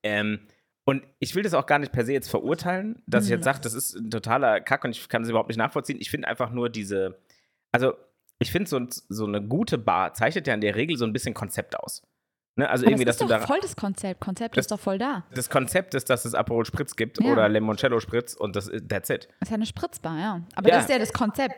Ähm, 0.02 0.40
und 0.90 1.04
ich 1.20 1.36
will 1.36 1.44
das 1.44 1.54
auch 1.54 1.66
gar 1.66 1.80
nicht 1.80 1.92
per 1.92 2.06
se 2.06 2.14
jetzt 2.14 2.30
verurteilen, 2.30 3.02
dass 3.08 3.26
ich 3.26 3.30
jetzt 3.32 3.44
sage, 3.44 3.60
das 3.62 3.74
ist 3.74 3.96
ein 3.96 4.10
totaler 4.12 4.60
Kack 4.62 4.84
und 4.84 4.92
ich 4.92 5.08
kann 5.10 5.22
das 5.22 5.30
überhaupt 5.30 5.50
nicht 5.50 5.58
nachvollziehen. 5.58 5.98
Ich 6.00 6.10
finde 6.10 6.28
einfach 6.28 6.52
nur 6.52 6.70
diese, 6.70 7.20
also 7.72 7.94
ich 8.40 8.52
finde 8.52 8.70
so, 8.70 8.80
so 9.10 9.26
eine 9.26 9.42
gute 9.46 9.78
Bar 9.78 10.14
zeichnet 10.14 10.48
ja 10.48 10.54
in 10.54 10.62
der 10.62 10.76
Regel 10.76 10.98
so 10.98 11.06
ein 11.06 11.14
bisschen 11.14 11.34
Konzept 11.34 11.78
aus. 11.78 12.02
Ne? 12.56 12.70
Also 12.70 12.84
Aber 12.86 12.92
irgendwie, 12.92 13.06
das 13.06 13.18
dass 13.18 13.26
ist 13.26 13.30
du 13.30 13.34
doch 13.36 13.42
da 13.42 13.48
voll 13.48 13.60
das 13.62 13.76
Konzept. 13.76 14.22
Konzept 14.22 14.58
Das- 14.58 14.64
ist 14.66 14.72
doch 14.72 14.80
voll 14.80 14.98
da. 14.98 15.24
das 15.34 15.50
Konzept 15.50 15.94
ist, 15.94 16.10
dass 16.10 16.26
es 16.26 16.34
Aperol 16.34 16.66
Spritz 16.66 16.96
gibt 16.96 17.22
Ja. 17.22 17.32
oder 17.32 17.48
Limoncello 17.50 18.00
Spritz 18.00 18.34
und 18.34 18.56
das 18.56 18.66
that's 18.88 19.10
it. 19.10 19.28
Das 19.40 19.48
ist 19.48 19.52
ja 19.52 19.56
eine 19.56 19.66
Spritzbar, 19.66 20.18
ja. 20.20 20.42
Aber 20.56 20.70
Ja. 20.70 20.76
das 20.76 20.86
ist 20.86 20.90
ja 20.92 21.00
das 21.00 21.14
Konzept. 21.14 21.56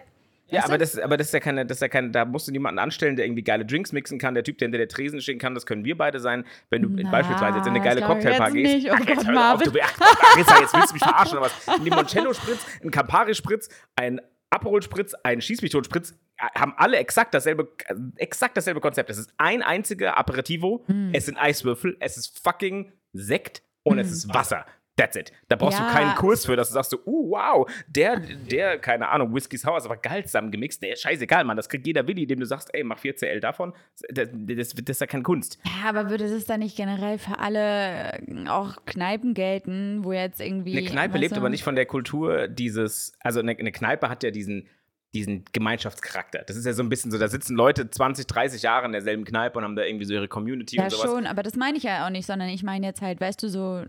Ja, 0.51 0.65
aber 0.65 0.77
das, 0.77 0.97
aber 0.99 1.17
das 1.17 1.27
ist 1.27 1.33
ja 1.33 1.39
keine, 1.39 1.65
das 1.65 1.77
ist 1.77 1.81
ja 1.81 1.87
keine, 1.87 2.11
da 2.11 2.25
musst 2.25 2.47
du 2.47 2.51
niemanden 2.51 2.79
anstellen, 2.79 3.15
der 3.15 3.25
irgendwie 3.25 3.43
geile 3.43 3.65
Drinks 3.65 3.91
mixen 3.91 4.19
kann. 4.19 4.33
Der 4.33 4.43
Typ, 4.43 4.57
der 4.57 4.67
hinter 4.67 4.77
der 4.77 4.87
Tresen 4.89 5.21
stehen 5.21 5.39
kann, 5.39 5.55
das 5.55 5.65
können 5.65 5.83
wir 5.85 5.97
beide 5.97 6.19
sein. 6.19 6.45
Wenn 6.69 6.81
du 6.81 6.89
Na, 6.89 7.09
beispielsweise 7.09 7.57
jetzt 7.57 7.67
in 7.67 7.73
eine 7.75 7.83
geile 7.83 8.01
Cocktailbar 8.01 8.47
jetzt 8.49 8.55
gehst. 8.55 8.75
nicht. 8.75 8.91
Oh 8.91 8.95
Ach, 8.95 9.07
jetzt 9.07 9.25
Gott, 9.25 9.35
auf, 9.37 9.63
du, 9.63 9.71
ach, 9.81 9.99
Marissa, 10.35 10.59
jetzt 10.61 10.73
willst 10.73 10.89
du 10.89 10.93
mich 10.93 11.03
verarschen 11.03 11.37
oder 11.37 11.47
was? 11.47 11.67
Ein 11.67 11.83
Limoncello-Spritz, 11.83 12.65
ein 12.83 12.91
Campari-Spritz, 12.91 13.69
ein 13.95 14.21
Aperol-Spritz, 14.49 15.13
ein 15.23 15.41
Schießmichtot-Spritz 15.41 16.11
äh, 16.37 16.59
haben 16.59 16.73
alle 16.77 16.97
exakt 16.97 17.33
dasselbe, 17.33 17.69
äh, 17.87 17.95
exakt 18.17 18.57
dasselbe 18.57 18.81
Konzept. 18.81 19.09
Es 19.09 19.17
ist 19.17 19.33
ein 19.37 19.61
einziger 19.61 20.17
Aperitivo, 20.17 20.83
Hm. 20.87 21.11
es 21.13 21.25
sind 21.27 21.37
Eiswürfel, 21.37 21.95
es 22.01 22.17
ist 22.17 22.39
fucking 22.43 22.91
Sekt 23.13 23.63
und 23.83 23.97
es 23.99 24.11
ist 24.11 24.33
Wasser. 24.33 24.65
That's 25.01 25.15
it. 25.15 25.31
Da 25.47 25.55
brauchst 25.55 25.79
Ja. 25.79 25.87
du 25.87 25.93
keinen 25.93 26.13
Kurs 26.15 26.45
für, 26.45 26.55
dass 26.55 26.67
du 26.67 26.75
sagst 26.75 26.91
so, 26.91 26.99
uh, 27.07 27.31
wow, 27.31 27.67
der, 27.87 28.19
der, 28.19 28.77
keine 28.77 29.09
Ahnung, 29.09 29.33
Whisky 29.33 29.57
Sour 29.57 29.77
ist 29.77 29.85
aber 29.85 29.97
geil 29.97 30.23
zusammengemixt. 30.25 30.83
Der 30.83 30.93
ist 30.93 31.01
scheißegal, 31.01 31.43
Mann. 31.43 31.57
Das 31.57 31.69
kriegt 31.69 31.87
jeder 31.87 32.05
Willi, 32.05 32.27
dem 32.27 32.39
du 32.39 32.45
sagst, 32.45 32.69
ey, 32.73 32.83
mach 32.83 32.99
4 32.99 33.15
CL 33.15 33.39
davon. 33.39 33.73
Das, 34.09 34.29
das, 34.31 34.69
das 34.75 34.89
ist 34.89 35.01
ja 35.01 35.07
keine 35.07 35.23
Kunst. 35.23 35.57
Ja, 35.65 35.89
aber 35.89 36.11
würde 36.11 36.29
das 36.29 36.45
dann 36.45 36.59
nicht 36.59 36.77
generell 36.77 37.17
für 37.17 37.39
alle 37.39 38.13
äh, 38.13 38.47
auch 38.47 38.85
Kneipen 38.85 39.33
gelten, 39.33 40.03
wo 40.03 40.13
jetzt 40.13 40.39
irgendwie. 40.39 40.77
Eine 40.77 40.87
Kneipe 40.87 41.17
lebt 41.17 41.33
aber 41.35 41.49
nicht 41.49 41.63
von 41.63 41.75
der 41.75 41.87
Kultur 41.87 42.47
dieses, 42.47 43.13
also 43.21 43.39
eine, 43.39 43.57
eine 43.57 43.71
Kneipe 43.71 44.07
hat 44.07 44.21
ja 44.21 44.29
diesen, 44.29 44.67
diesen 45.13 45.43
Gemeinschaftscharakter. 45.51 46.43
Das 46.47 46.55
ist 46.55 46.65
ja 46.65 46.73
so 46.73 46.81
ein 46.83 46.89
bisschen 46.89 47.11
so, 47.11 47.17
da 47.17 47.27
sitzen 47.27 47.55
Leute 47.55 47.89
20, 47.89 48.27
30 48.27 48.61
Jahre 48.61 48.85
in 48.85 48.91
derselben 48.93 49.25
Kneipe 49.25 49.57
und 49.57 49.65
haben 49.65 49.75
da 49.75 49.83
irgendwie 49.83 50.05
so 50.05 50.13
ihre 50.13 50.27
Community 50.27 50.77
Ja, 50.77 50.85
und 50.85 50.91
sowas. 50.91 51.05
schon, 51.11 51.27
aber 51.27 51.43
das 51.43 51.55
meine 51.55 51.77
ich 51.77 51.83
ja 51.83 52.05
auch 52.05 52.09
nicht, 52.09 52.25
sondern 52.25 52.49
ich 52.49 52.63
meine 52.63 52.85
jetzt 52.87 53.01
halt, 53.01 53.19
weißt 53.19 53.43
du, 53.43 53.49
so, 53.49 53.83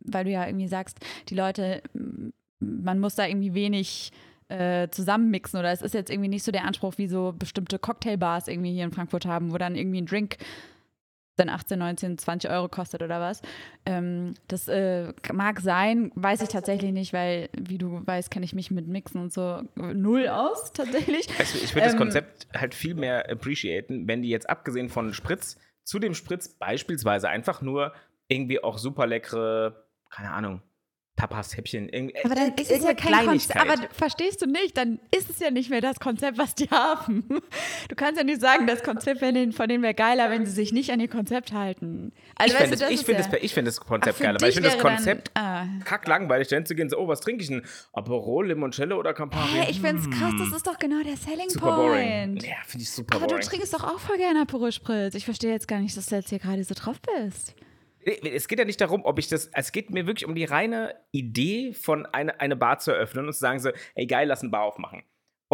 weil 0.00 0.24
du 0.24 0.30
ja 0.30 0.46
irgendwie 0.46 0.68
sagst, 0.68 0.98
die 1.28 1.34
Leute, 1.34 1.82
man 2.58 2.98
muss 2.98 3.14
da 3.14 3.26
irgendwie 3.26 3.54
wenig 3.54 4.10
äh, 4.48 4.88
zusammenmixen 4.90 5.58
oder 5.58 5.70
es 5.72 5.80
ist 5.80 5.94
jetzt 5.94 6.10
irgendwie 6.10 6.28
nicht 6.28 6.42
so 6.42 6.52
der 6.52 6.64
Anspruch, 6.64 6.94
wie 6.98 7.06
so 7.08 7.34
bestimmte 7.38 7.78
Cocktailbars 7.78 8.48
irgendwie 8.48 8.72
hier 8.72 8.84
in 8.84 8.92
Frankfurt 8.92 9.26
haben, 9.26 9.52
wo 9.52 9.58
dann 9.58 9.76
irgendwie 9.76 10.00
ein 10.02 10.06
Drink 10.06 10.36
dann 11.36 11.48
18, 11.48 11.78
19, 11.78 12.18
20 12.18 12.50
Euro 12.50 12.68
kostet 12.68 13.02
oder 13.02 13.20
was. 13.20 13.42
Ähm, 13.86 14.34
das 14.48 14.68
äh, 14.68 15.12
mag 15.32 15.60
sein, 15.60 16.12
weiß 16.14 16.42
ich 16.42 16.48
tatsächlich 16.48 16.92
nicht, 16.92 17.12
weil, 17.12 17.48
wie 17.56 17.78
du 17.78 18.02
weißt, 18.04 18.30
kenne 18.30 18.44
ich 18.44 18.54
mich 18.54 18.70
mit 18.70 18.86
Mixen 18.86 19.20
und 19.20 19.32
so 19.32 19.62
null 19.74 20.28
aus, 20.28 20.72
tatsächlich. 20.74 21.28
Weißt 21.38 21.54
du, 21.54 21.58
ich 21.58 21.74
würde 21.74 21.86
das 21.86 21.94
Ähm, 21.94 21.98
Konzept 21.98 22.46
halt 22.54 22.74
viel 22.74 22.94
mehr 22.94 23.30
appreciaten, 23.30 24.06
wenn 24.06 24.22
die 24.22 24.28
jetzt 24.28 24.48
abgesehen 24.48 24.88
von 24.88 25.12
Spritz 25.12 25.58
zu 25.82 25.98
dem 25.98 26.14
Spritz 26.14 26.48
beispielsweise 26.48 27.28
einfach 27.28 27.60
nur 27.60 27.92
irgendwie 28.28 28.62
auch 28.62 28.78
super 28.78 29.06
leckere, 29.06 29.84
keine 30.10 30.30
Ahnung, 30.30 30.62
Tapas-Häppchen. 31.16 31.88
irgendwie- 31.88 32.16
Aber 32.24 32.34
dann 32.34 32.54
ist 32.54 32.70
es 32.70 32.82
ja 32.82 32.92
kein 32.94 33.24
Konzept. 33.26 33.56
Aber 33.60 33.74
verstehst 33.92 34.42
du 34.42 34.46
nicht? 34.46 34.76
Dann 34.76 34.98
ist 35.16 35.30
es 35.30 35.38
ja 35.38 35.50
nicht 35.52 35.70
mehr 35.70 35.80
das 35.80 36.00
Konzept, 36.00 36.38
was 36.38 36.54
die 36.54 36.68
haben. 36.70 37.24
Du 37.88 37.94
kannst 37.96 38.18
ja 38.18 38.24
nicht 38.24 38.40
sagen, 38.40 38.66
das 38.66 38.82
Konzept 38.82 39.20
von 39.20 39.34
denen, 39.34 39.82
wäre 39.82 39.94
geiler, 39.94 40.30
wenn 40.30 40.44
sie 40.46 40.52
sich 40.52 40.72
nicht 40.72 40.90
an 40.90 40.98
ihr 41.00 41.08
Konzept 41.08 41.52
halten. 41.52 42.12
Also, 42.34 42.54
ich 42.54 42.60
finde 42.60 42.76
du, 42.76 42.80
das, 42.82 42.90
ich 42.90 42.94
ist 43.00 43.06
find 43.06 43.18
ja- 43.18 43.24
das, 43.30 43.42
ich 43.42 43.54
find 43.54 43.68
das 43.68 43.80
Konzept 43.80 44.20
geiler, 44.20 44.40
weil 44.40 44.48
ich 44.48 44.54
finde 44.54 44.70
das 44.70 44.78
Konzept 44.78 45.30
Dann, 45.34 45.44
ah. 45.44 45.84
kacklangweilig, 45.84 46.48
dahin 46.48 46.66
zu 46.66 46.74
gehen, 46.74 46.88
so, 46.88 46.98
oh, 46.98 47.06
was 47.06 47.20
trinke 47.20 47.42
ich 47.42 47.48
denn? 47.48 47.62
Aperol, 47.92 48.48
Limoncello 48.48 48.98
oder 48.98 49.12
Campari? 49.14 49.48
Hey, 49.52 49.70
ich 49.70 49.80
finde 49.80 50.00
es 50.02 50.10
krass, 50.10 50.32
das 50.38 50.48
Hm. 50.48 50.54
ist 50.54 50.66
doch 50.66 50.78
genau 50.78 51.02
der 51.04 51.16
Selling 51.16 51.48
super 51.50 51.76
boring. 51.76 52.30
Point. 52.38 52.42
Ja, 52.46 52.54
finde 52.66 52.82
ich 52.82 52.90
super 52.90 53.16
Aber 53.16 53.26
du 53.26 53.34
boring. 53.34 53.46
trinkst 53.48 53.74
doch 53.74 53.84
auch 53.84 53.98
voll 54.00 54.16
gerne 54.16 54.40
Aperol 54.42 54.72
Spritz. 54.72 55.14
Ich 55.14 55.24
verstehe 55.26 55.52
jetzt 55.52 55.68
gar 55.68 55.78
nicht, 55.80 55.96
dass 55.96 56.06
du 56.06 56.16
jetzt 56.16 56.30
hier 56.30 56.38
gerade 56.38 56.64
so 56.64 56.74
drauf 56.74 56.96
bist. 57.00 57.54
Es 58.06 58.48
geht 58.48 58.58
ja 58.58 58.64
nicht 58.64 58.80
darum, 58.80 59.04
ob 59.04 59.18
ich 59.18 59.28
das. 59.28 59.50
Es 59.52 59.72
geht 59.72 59.90
mir 59.90 60.06
wirklich 60.06 60.26
um 60.26 60.34
die 60.34 60.44
reine 60.44 60.94
Idee 61.10 61.72
von 61.72 62.06
eine, 62.06 62.40
eine 62.40 62.56
Bar 62.56 62.78
zu 62.78 62.92
eröffnen 62.92 63.26
und 63.26 63.32
zu 63.32 63.40
sagen 63.40 63.58
so, 63.58 63.70
ey 63.94 64.06
geil, 64.06 64.28
lass 64.28 64.42
eine 64.42 64.50
Bar 64.50 64.62
aufmachen. 64.62 65.02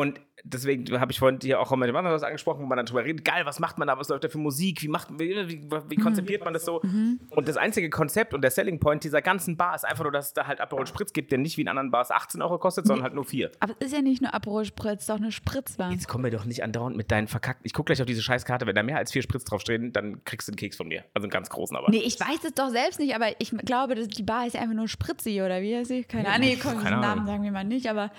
Und 0.00 0.19
deswegen 0.45 0.99
habe 0.99 1.12
ich 1.12 1.19
vorhin 1.19 1.38
hier 1.42 1.61
auch 1.61 1.71
mit 1.76 1.87
dem 1.87 1.95
anderen 1.95 2.14
was 2.14 2.23
angesprochen, 2.23 2.62
wo 2.62 2.66
man 2.66 2.76
dann 2.76 2.87
drüber 2.87 3.04
redet, 3.04 3.23
geil, 3.23 3.45
was 3.45 3.61
macht 3.61 3.78
man 3.78 3.87
da, 3.87 3.99
was 3.99 4.09
läuft 4.09 4.25
da 4.25 4.30
für 4.30 4.38
Musik, 4.38 4.80
wie, 4.80 4.88
macht, 4.88 5.09
wie, 5.19 5.37
wie, 5.47 5.71
wie 5.88 5.97
konzipiert 5.97 6.42
man 6.42 6.54
das 6.54 6.64
so? 6.64 6.80
Und 6.80 7.49
das 7.49 7.59
einzige 7.59 7.90
Konzept 7.90 8.33
und 8.33 8.40
der 8.40 8.50
Selling 8.50 8.80
Point 8.80 9.04
dieser 9.04 9.21
ganzen 9.21 9.59
Bar 9.59 9.75
ist 9.75 9.85
einfach 9.85 10.04
nur, 10.04 10.12
dass 10.12 10.28
es 10.28 10.33
da 10.33 10.47
halt 10.47 10.62
Aperol 10.62 10.87
Spritz 10.87 11.12
gibt, 11.12 11.33
der 11.33 11.38
nicht 11.38 11.59
wie 11.59 11.61
in 11.61 11.69
anderen 11.69 11.90
Bars 11.90 12.11
18 12.11 12.40
Euro 12.40 12.59
kostet, 12.59 12.87
sondern 12.87 13.04
halt 13.04 13.14
nur 13.14 13.26
4. 13.26 13.50
Aber 13.61 13.75
es 13.78 13.88
ist 13.88 13.92
ja 13.92 14.00
nicht 14.00 14.23
nur 14.23 14.33
Aperol 14.33 14.64
Spritz, 14.64 15.00
es 15.00 15.04
ist 15.04 15.11
auch 15.11 15.16
eine 15.16 15.33
Spritzbar. 15.33 15.92
Jetzt 15.92 16.09
kommen 16.09 16.25
wir 16.25 16.30
doch 16.30 16.47
nicht 16.47 16.62
andauernd 16.64 16.97
mit 16.97 17.11
deinen 17.11 17.28
verkackten. 17.28 17.66
Ich 17.66 17.75
gucke 17.75 17.88
gleich 17.88 18.00
auf 18.00 18.07
diese 18.07 18.23
Scheißkarte, 18.23 18.66
wenn 18.66 18.75
da 18.75 18.83
mehr 18.83 18.97
als 18.97 19.12
vier 19.12 19.21
Spritz 19.21 19.45
draufstehen, 19.45 19.92
dann 19.92 20.25
kriegst 20.25 20.49
du 20.49 20.52
einen 20.52 20.57
Keks 20.57 20.78
von 20.78 20.88
mir. 20.88 21.04
Also 21.12 21.26
einen 21.26 21.30
ganz 21.30 21.50
großen, 21.50 21.76
aber. 21.76 21.90
Nee, 21.90 22.02
ich 22.04 22.19
weiß 22.19 22.45
es 22.45 22.54
doch 22.54 22.71
selbst 22.71 22.99
nicht, 22.99 23.14
aber 23.14 23.28
ich 23.38 23.50
glaube, 23.50 23.95
dass 23.95 24.09
die 24.09 24.23
Bar 24.23 24.47
ist 24.47 24.57
einfach 24.57 24.75
nur 24.75 24.88
Spritzi 24.88 25.42
oder 25.42 25.61
wie 25.61 25.76
heißt 25.76 25.88
sie? 25.88 26.04
Keine 26.04 26.28
Ahnung. 26.28 26.40
Nee, 26.40 26.57
komm, 26.57 26.73
keine 26.73 26.80
diesen 26.80 26.95
Ahnung. 26.95 27.00
Namen 27.02 27.26
sagen 27.26 27.42
wir 27.42 27.52
mal 27.52 27.64
nicht, 27.64 27.90
aber 27.90 28.11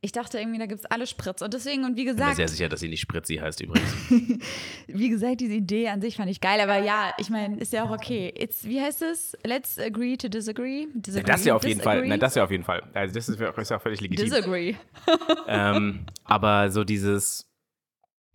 ich 0.00 0.12
dachte 0.12 0.38
irgendwie, 0.38 0.58
da 0.58 0.66
gibt 0.66 0.80
es 0.80 0.86
alle 0.86 1.06
Spritz. 1.06 1.42
Und 1.42 1.54
deswegen, 1.54 1.84
und 1.84 1.96
wie 1.96 2.02
Ich 2.02 2.06
bin 2.06 2.16
mir 2.16 2.20
gesagt, 2.20 2.36
sehr 2.36 2.48
sicher, 2.48 2.68
dass 2.68 2.80
sie 2.80 2.88
nicht 2.88 3.00
Spritzi 3.00 3.36
heißt 3.36 3.60
übrigens. 3.60 3.92
wie 4.86 5.08
gesagt, 5.08 5.40
diese 5.40 5.54
Idee 5.54 5.88
an 5.88 6.00
sich 6.00 6.16
fand 6.16 6.30
ich 6.30 6.40
geil, 6.40 6.60
aber 6.60 6.78
ja, 6.78 7.12
ich 7.18 7.30
meine, 7.30 7.58
ist 7.58 7.72
ja 7.72 7.84
auch 7.84 7.90
okay. 7.90 8.32
It's, 8.36 8.64
wie 8.64 8.80
heißt 8.80 9.02
es? 9.02 9.36
Let's 9.44 9.78
agree 9.78 10.16
to 10.16 10.28
disagree. 10.28 10.86
disagree 10.94 11.32
das 11.32 11.44
ja 11.44 11.54
auf 11.54 11.64
jeden 11.64 11.80
Fall. 11.80 11.96
disagree? 11.96 12.08
Nein, 12.10 12.20
das 12.20 12.34
ja 12.34 12.44
auf 12.44 12.50
jeden 12.50 12.64
Fall. 12.64 12.82
Also 12.94 13.14
das 13.14 13.28
ist, 13.28 13.40
ist 13.40 13.70
ja 13.70 13.76
auch 13.76 13.82
völlig 13.82 14.00
legitim. 14.00 14.26
Disagree. 14.26 14.74
ähm, 15.48 16.06
aber 16.24 16.70
so 16.70 16.84
dieses, 16.84 17.46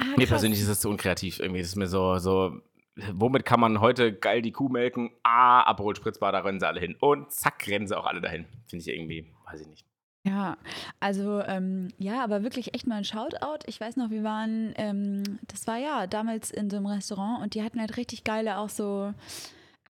Ah, 0.02 0.18
mir 0.18 0.28
persönlich 0.28 0.60
ist 0.60 0.70
das 0.70 0.82
zu 0.82 0.90
unkreativ 0.90 1.40
irgendwie. 1.40 1.60
Das 1.60 1.70
ist 1.70 1.76
mir 1.76 1.88
so, 1.88 2.18
so, 2.18 2.60
womit 3.14 3.46
kann 3.46 3.60
man 3.60 3.82
heute 3.82 4.14
geil 4.14 4.42
die 4.42 4.52
Kuh 4.52 4.70
melken? 4.70 5.12
Ah, 5.24 5.62
Aperol 5.62 5.96
Spritzbar, 5.96 6.32
da 6.32 6.40
rennen 6.40 6.60
sie 6.60 6.68
alle 6.68 6.80
hin. 6.80 6.96
Und 7.00 7.32
zack, 7.32 7.68
rennen 7.68 7.88
sie 7.88 7.98
auch 7.98 8.06
alle 8.06 8.20
dahin. 8.20 8.46
Finde 8.68 8.84
ich 8.84 8.88
irgendwie, 8.88 9.32
weiß 9.46 9.62
ich 9.62 9.68
nicht. 9.68 9.86
Ja, 10.24 10.58
also 11.00 11.42
ähm, 11.42 11.88
ja, 11.98 12.24
aber 12.24 12.44
wirklich 12.44 12.76
echt 12.76 12.86
mal 12.86 12.98
ein 12.98 13.04
Shoutout. 13.04 13.66
Ich 13.66 13.82
weiß 13.82 13.96
noch, 13.98 14.12
wir 14.12 14.24
waren, 14.24 14.74
ähm, 14.78 15.40
das 15.48 15.66
war 15.66 15.78
ja 15.78 16.06
damals 16.06 16.52
in 16.52 16.70
so 16.70 16.78
einem 16.78 16.86
Restaurant 16.86 17.42
und 17.42 17.56
die 17.56 17.64
hatten 17.64 17.80
halt 17.80 17.98
richtig 17.98 18.24
geile 18.24 18.58
auch 18.58 18.70
so, 18.70 19.14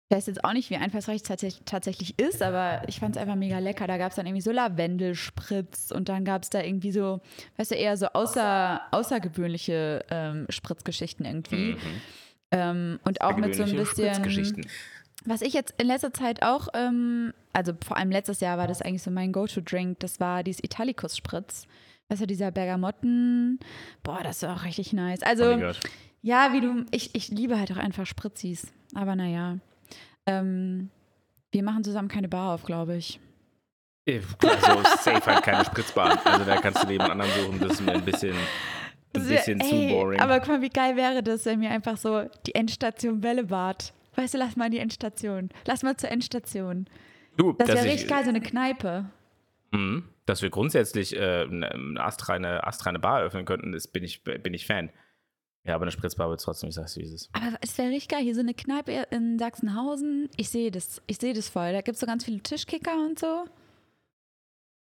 ich 0.09 0.17
weiß 0.17 0.25
jetzt 0.27 0.43
auch 0.43 0.53
nicht, 0.53 0.71
wie 0.71 0.77
einfallsreich 0.77 1.17
es 1.17 1.23
tatsächlich, 1.23 1.63
tatsächlich 1.65 2.19
ist, 2.19 2.41
aber 2.41 2.81
ich 2.87 2.99
fand 2.99 3.15
es 3.15 3.21
einfach 3.21 3.35
mega 3.35 3.59
lecker. 3.59 3.85
Da 3.85 3.97
gab 3.97 4.11
es 4.11 4.15
dann 4.15 4.25
irgendwie 4.25 4.41
so 4.41 4.51
Lavendelspritz 4.51 5.91
und 5.91 6.09
dann 6.09 6.25
gab 6.25 6.41
es 6.41 6.49
da 6.49 6.61
irgendwie 6.61 6.91
so, 6.91 7.21
weißt 7.57 7.71
du, 7.71 7.75
eher 7.75 7.95
so 7.95 8.07
außer, 8.07 8.81
außergewöhnliche 8.91 10.05
ähm, 10.09 10.47
Spritzgeschichten 10.49 11.25
irgendwie. 11.25 11.73
Mhm. 11.73 12.01
Ähm, 12.51 12.99
und 13.03 13.21
auch 13.21 13.35
mit 13.37 13.55
so 13.55 13.63
ein 13.63 13.75
bisschen. 13.75 14.13
Spritzgeschichten. 14.13 14.67
Was 15.25 15.41
ich 15.41 15.53
jetzt 15.53 15.73
in 15.79 15.87
letzter 15.87 16.13
Zeit 16.13 16.43
auch, 16.43 16.67
ähm, 16.73 17.33
also 17.53 17.73
vor 17.85 17.97
allem 17.97 18.11
letztes 18.11 18.39
Jahr 18.39 18.57
war 18.57 18.67
das 18.67 18.81
eigentlich 18.81 19.01
so 19.01 19.11
mein 19.11 19.31
Go-To-Drink, 19.31 19.99
das 19.99 20.19
war 20.19 20.43
dieses 20.43 20.63
Italicus-Spritz. 20.63 21.67
Weißt 22.09 22.21
du, 22.21 22.27
dieser 22.27 22.51
Bergamotten, 22.51 23.59
boah, 24.03 24.21
das 24.23 24.43
ist 24.43 24.49
auch 24.49 24.63
richtig 24.63 24.93
nice. 24.93 25.23
Also, 25.23 25.45
gehört. 25.45 25.79
ja, 26.21 26.53
wie 26.53 26.61
du, 26.61 26.85
ich, 26.91 27.15
ich 27.15 27.29
liebe 27.29 27.57
halt 27.57 27.71
auch 27.71 27.77
einfach 27.77 28.05
Spritzis. 28.05 28.67
Aber 28.93 29.15
naja, 29.15 29.57
ähm, 30.27 30.91
wir 31.51 31.63
machen 31.63 31.83
zusammen 31.83 32.07
keine 32.07 32.29
Bar 32.29 32.53
auf, 32.53 32.63
glaube 32.63 32.95
ich. 32.95 33.19
Also 34.07 34.83
safe 34.99 35.25
halt 35.25 35.43
keine 35.43 35.65
Spritzbar. 35.65 36.19
Also 36.23 36.45
da 36.45 36.57
kannst 36.57 36.83
du 36.83 36.91
jemand 36.91 37.11
anderen 37.11 37.31
suchen, 37.31 37.59
das 37.59 37.71
ist 37.73 37.81
mir 37.81 37.93
ein 37.93 38.05
bisschen, 38.05 38.35
ein 39.15 39.27
bisschen 39.27 39.59
zu 39.61 39.73
ey, 39.75 39.89
boring. 39.89 40.19
Aber 40.19 40.39
guck 40.39 40.49
mal, 40.49 40.61
wie 40.61 40.69
geil 40.69 40.95
wäre 40.95 41.23
das, 41.23 41.45
wenn 41.45 41.59
wir 41.61 41.71
einfach 41.71 41.97
so 41.97 42.29
die 42.45 42.53
Endstation 42.53 43.19
Bällebad. 43.19 43.94
Weißt 44.15 44.33
du, 44.33 44.37
lass 44.37 44.55
mal 44.55 44.65
in 44.65 44.71
die 44.71 44.79
Endstation. 44.79 45.49
Lass 45.65 45.83
mal 45.83 45.97
zur 45.97 46.09
Endstation. 46.11 46.87
du, 47.37 47.53
Das 47.53 47.67
wäre 47.67 47.85
ich- 47.85 47.93
richtig 47.93 48.09
geil, 48.09 48.23
so 48.23 48.29
eine 48.29 48.41
Kneipe. 48.41 49.05
Mhm. 49.71 50.05
Dass 50.25 50.41
wir 50.41 50.49
grundsätzlich 50.49 51.15
äh, 51.15 51.43
eine, 51.43 51.71
eine 51.71 51.99
astreine, 52.03 52.65
astreine 52.65 52.99
Bar 52.99 53.19
eröffnen 53.19 53.45
könnten, 53.45 53.73
ist, 53.73 53.87
bin, 53.89 54.03
ich, 54.03 54.23
bin 54.23 54.53
ich 54.53 54.65
Fan. 54.65 54.89
Ja, 55.65 55.75
aber 55.75 55.83
eine 55.83 55.91
Spritzbar 55.91 56.29
wird 56.29 56.41
trotzdem, 56.41 56.69
ich 56.69 56.75
sag's 56.75 56.95
wie 56.97 57.01
es 57.03 57.11
ist. 57.11 57.29
Aber 57.33 57.57
es 57.61 57.77
wäre 57.77 57.89
richtig 57.89 58.09
geil. 58.09 58.21
Hier 58.23 58.35
so 58.35 58.41
eine 58.41 58.53
Kneipe 58.53 58.91
in 59.09 59.37
Sachsenhausen. 59.39 60.29
Ich 60.37 60.49
sehe 60.49 60.69
das. 60.71 61.01
Ich 61.07 61.17
sehe 61.17 61.33
das 61.33 61.49
voll. 61.49 61.73
Da 61.73 61.81
gibt 61.81 61.95
es 61.95 61.99
so 61.99 62.05
ganz 62.05 62.23
viele 62.23 62.39
Tischkicker 62.39 62.95
und 63.05 63.17
so. 63.19 63.45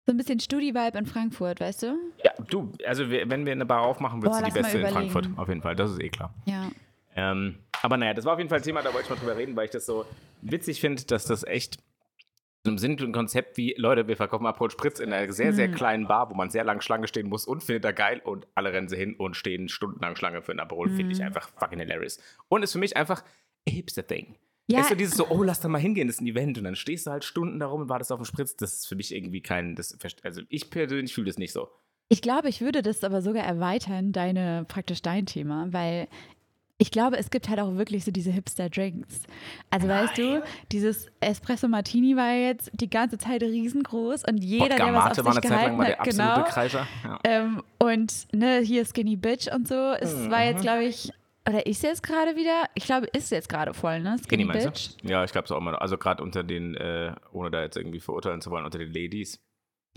So 0.06 0.12
ein 0.12 0.16
bisschen 0.16 0.40
Studi-Vibe 0.40 0.98
in 0.98 1.06
Frankfurt, 1.06 1.60
weißt 1.60 1.82
du? 1.82 1.96
Ja, 2.24 2.32
du, 2.48 2.72
also 2.86 3.10
wir, 3.10 3.28
wenn 3.30 3.44
wir 3.44 3.52
eine 3.52 3.66
Bar 3.66 3.82
aufmachen, 3.82 4.22
wird 4.22 4.34
sie 4.34 4.42
die 4.44 4.50
beste 4.50 4.78
in. 4.78 4.86
Frankfurt. 4.88 5.28
Auf 5.36 5.48
jeden 5.48 5.60
Fall, 5.62 5.76
das 5.76 5.90
ist 5.92 6.00
eh 6.00 6.08
klar. 6.08 6.34
Ja. 6.46 6.70
Ähm, 7.16 7.58
aber 7.82 7.96
naja, 7.96 8.14
das 8.14 8.24
war 8.24 8.34
auf 8.34 8.38
jeden 8.38 8.48
Fall 8.50 8.58
ein 8.58 8.64
Thema, 8.64 8.82
da 8.82 8.92
wollte 8.92 9.04
ich 9.04 9.10
mal 9.10 9.16
drüber 9.16 9.36
reden, 9.36 9.56
weil 9.56 9.64
ich 9.64 9.70
das 9.70 9.86
so 9.86 10.04
witzig 10.42 10.80
finde, 10.80 11.02
dass 11.04 11.24
das 11.24 11.44
echt 11.44 11.78
so 12.64 12.70
im 12.70 12.78
Sinn 12.78 13.00
und 13.00 13.12
Konzept 13.12 13.56
wie, 13.56 13.74
Leute, 13.78 14.06
wir 14.06 14.16
verkaufen 14.18 14.44
Aperol 14.46 14.70
Spritz 14.70 15.00
in 15.00 15.12
einer 15.14 15.32
sehr, 15.32 15.54
sehr 15.54 15.68
Mhm. 15.68 15.74
kleinen 15.74 16.06
Bar, 16.08 16.30
wo 16.30 16.34
man 16.34 16.50
sehr 16.50 16.62
lange 16.62 16.82
Schlange 16.82 17.08
stehen 17.08 17.28
muss 17.28 17.46
und 17.46 17.64
findet 17.64 17.84
da 17.84 17.92
geil 17.92 18.20
und 18.22 18.46
alle 18.54 18.72
rennen 18.72 18.88
sie 18.88 18.96
hin 18.96 19.14
und 19.16 19.34
stehen 19.34 19.68
stundenlang 19.70 20.14
Schlange 20.14 20.42
für 20.42 20.52
ein 20.52 20.60
Aperol, 20.60 20.88
finde 20.90 21.04
Mhm. 21.06 21.10
ich 21.12 21.22
einfach 21.22 21.48
fucking 21.56 21.78
hilarious. 21.78 22.18
Und 22.48 22.62
ist 22.62 22.72
für 22.72 22.78
mich 22.78 22.96
einfach 22.98 23.22
a 23.66 23.70
hipster 23.70 24.06
Thing. 24.06 24.36
Ja, 24.68 24.78
Weißt 24.80 24.90
du, 24.90 24.94
dieses 24.94 25.16
so, 25.16 25.26
oh, 25.30 25.42
lass 25.42 25.60
da 25.60 25.68
mal 25.68 25.78
hingehen, 25.80 26.06
das 26.06 26.16
ist 26.16 26.20
ein 26.20 26.26
Event 26.28 26.58
und 26.58 26.64
dann 26.64 26.76
stehst 26.76 27.06
du 27.06 27.10
halt 27.10 27.24
Stunden 27.24 27.58
da 27.58 27.66
rum 27.66 27.80
und 27.82 27.88
wartest 27.88 28.12
auf 28.12 28.20
den 28.20 28.26
Spritz, 28.26 28.54
das 28.56 28.74
ist 28.74 28.86
für 28.88 28.94
mich 28.94 29.12
irgendwie 29.14 29.40
kein, 29.40 29.74
das, 29.74 29.96
also 30.22 30.42
ich 30.48 30.70
persönlich 30.70 31.12
fühle 31.14 31.26
das 31.28 31.38
nicht 31.38 31.52
so. 31.52 31.68
ich 32.08 32.20
glaube, 32.22 32.48
ich 32.50 32.60
würde 32.60 32.82
das 32.82 33.02
aber 33.02 33.22
sogar 33.22 33.42
erweitern, 33.44 34.12
deine, 34.12 34.64
praktisch 34.68 35.00
dein 35.02 35.24
Thema, 35.26 35.66
weil 35.72 36.06
ich 36.80 36.90
glaube, 36.90 37.18
es 37.18 37.30
gibt 37.30 37.48
halt 37.50 37.60
auch 37.60 37.76
wirklich 37.76 38.04
so 38.06 38.10
diese 38.10 38.30
Hipster-Drinks. 38.32 39.20
Also 39.68 39.86
weißt 39.86 40.16
du, 40.16 40.42
dieses 40.72 41.08
Espresso 41.20 41.68
Martini 41.68 42.16
war 42.16 42.32
jetzt 42.32 42.70
die 42.72 42.88
ganze 42.88 43.18
Zeit 43.18 43.42
riesengroß 43.42 44.24
und 44.26 44.38
jeder, 44.42 44.64
Wodka 44.64 44.84
der 44.86 44.94
was 44.94 45.18
auf 45.18 45.24
war 45.26 45.32
sich 45.34 45.42
eine 45.44 45.56
Zeit 45.56 45.66
lang 45.68 45.78
gehalten 45.78 46.16
der 46.16 46.26
hat, 46.26 46.38
absolute 46.58 46.86
genau. 47.02 47.14
Ja. 47.14 47.18
Ähm, 47.24 47.62
und 47.78 48.26
ne, 48.32 48.60
hier 48.60 48.86
Skinny 48.86 49.16
Bitch 49.16 49.46
und 49.54 49.68
so. 49.68 49.92
Es 50.00 50.30
war 50.30 50.40
Mhm. 50.40 50.44
jetzt, 50.46 50.62
glaube 50.62 50.84
ich, 50.84 51.10
oder 51.46 51.66
ist 51.66 51.82
jetzt 51.82 52.02
gerade 52.02 52.34
wieder? 52.36 52.64
Ich 52.74 52.84
glaube, 52.84 53.06
ist 53.12 53.30
jetzt 53.30 53.48
gerade 53.48 53.74
voll, 53.74 54.00
ne? 54.00 54.16
Skinny, 54.24 54.44
Skinny 54.44 54.64
Bitch. 54.64 54.90
Ja, 55.02 55.22
ich 55.24 55.32
glaube 55.32 55.44
es 55.46 55.52
auch 55.52 55.60
mal. 55.60 55.76
Also 55.76 55.98
gerade 55.98 56.22
unter 56.22 56.42
den, 56.42 56.74
äh, 56.76 57.12
ohne 57.32 57.50
da 57.50 57.62
jetzt 57.62 57.76
irgendwie 57.76 58.00
verurteilen 58.00 58.40
zu 58.40 58.50
wollen, 58.50 58.64
unter 58.64 58.78
den 58.78 58.92
Ladies. 58.92 59.38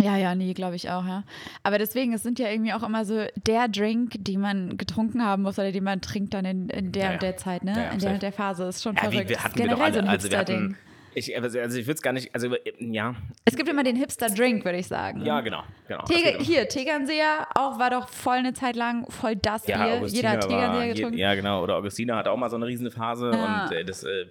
Ja, 0.01 0.17
ja, 0.17 0.33
nee, 0.35 0.53
glaube 0.53 0.75
ich 0.75 0.89
auch, 0.89 1.05
ja. 1.05 1.23
Aber 1.61 1.77
deswegen, 1.77 2.13
es 2.13 2.23
sind 2.23 2.39
ja 2.39 2.49
irgendwie 2.49 2.73
auch 2.73 2.83
immer 2.83 3.05
so 3.05 3.25
der 3.47 3.67
Drink, 3.67 4.13
den 4.17 4.41
man 4.41 4.75
getrunken 4.77 5.23
haben 5.23 5.43
muss 5.43 5.59
oder 5.59 5.71
den 5.71 5.83
man 5.83 6.01
trinkt 6.01 6.33
dann 6.33 6.45
in, 6.45 6.67
in 6.69 6.91
der 6.91 7.03
Ja, 7.05 7.11
und 7.13 7.21
der 7.21 7.37
Zeit, 7.37 7.63
ne? 7.63 7.73
Ja, 7.75 7.91
in 7.91 7.99
der 7.99 8.13
und 8.13 8.21
der 8.23 8.33
Phase. 8.33 8.65
Ist 8.65 8.81
schon 8.81 8.95
Ja, 8.95 9.03
wie, 9.03 9.11
verrückt. 9.11 9.29
wir 9.29 9.37
Ist 9.37 9.43
hatten 9.43 9.59
wir 9.59 9.67
doch 9.67 9.79
alle. 9.79 9.93
so 9.93 9.99
also 9.99 10.07
wir 10.31 10.37
Hipster-Ding. 10.39 10.55
hatten, 10.63 10.77
ich, 11.15 11.35
also 11.39 11.59
also 11.59 11.77
ich 11.77 11.85
würde 11.85 11.93
es 11.93 12.01
gar 12.01 12.11
nicht, 12.11 12.33
also 12.33 12.55
ja, 12.79 13.13
Es 13.45 13.55
gibt 13.55 13.69
immer 13.69 13.83
den 13.83 13.95
Hipster-Drink, 13.95 14.65
würde 14.65 14.79
ich 14.79 14.87
sagen. 14.87 15.23
ja 15.23 15.41
genau, 15.41 15.61
genau. 15.87 16.03
Immer. 16.09 16.43
hier, 16.43 16.67
Tegernseer 16.67 17.47
auch 17.53 17.77
war 17.77 17.91
doch 17.91 18.09
voll 18.09 18.37
eine 18.37 18.53
Zeit 18.53 18.75
lang 18.75 19.05
voll 19.11 19.35
das 19.35 19.67
ja, 19.67 19.77
Bier. 19.85 19.93
Augustina 19.97 20.15
Jeder 20.17 20.29
hat 20.31 20.41
war, 20.43 20.49
Tegernseer 20.49 20.85
je- 20.87 20.93
getrunken. 20.95 21.17
ja, 21.19 21.35
genau. 21.35 21.61
Oder 21.63 21.75
Augustina 21.75 22.17
hat 22.17 22.27
auch 22.27 22.35
mal 22.35 22.49
so 22.49 22.55
eine 22.55 22.65
riesige 22.65 22.89
Phase 22.89 23.29
Ja. 23.31 23.65
und 23.65 23.71
äh, 23.71 23.85
das 23.85 24.03
äh, 24.03 24.25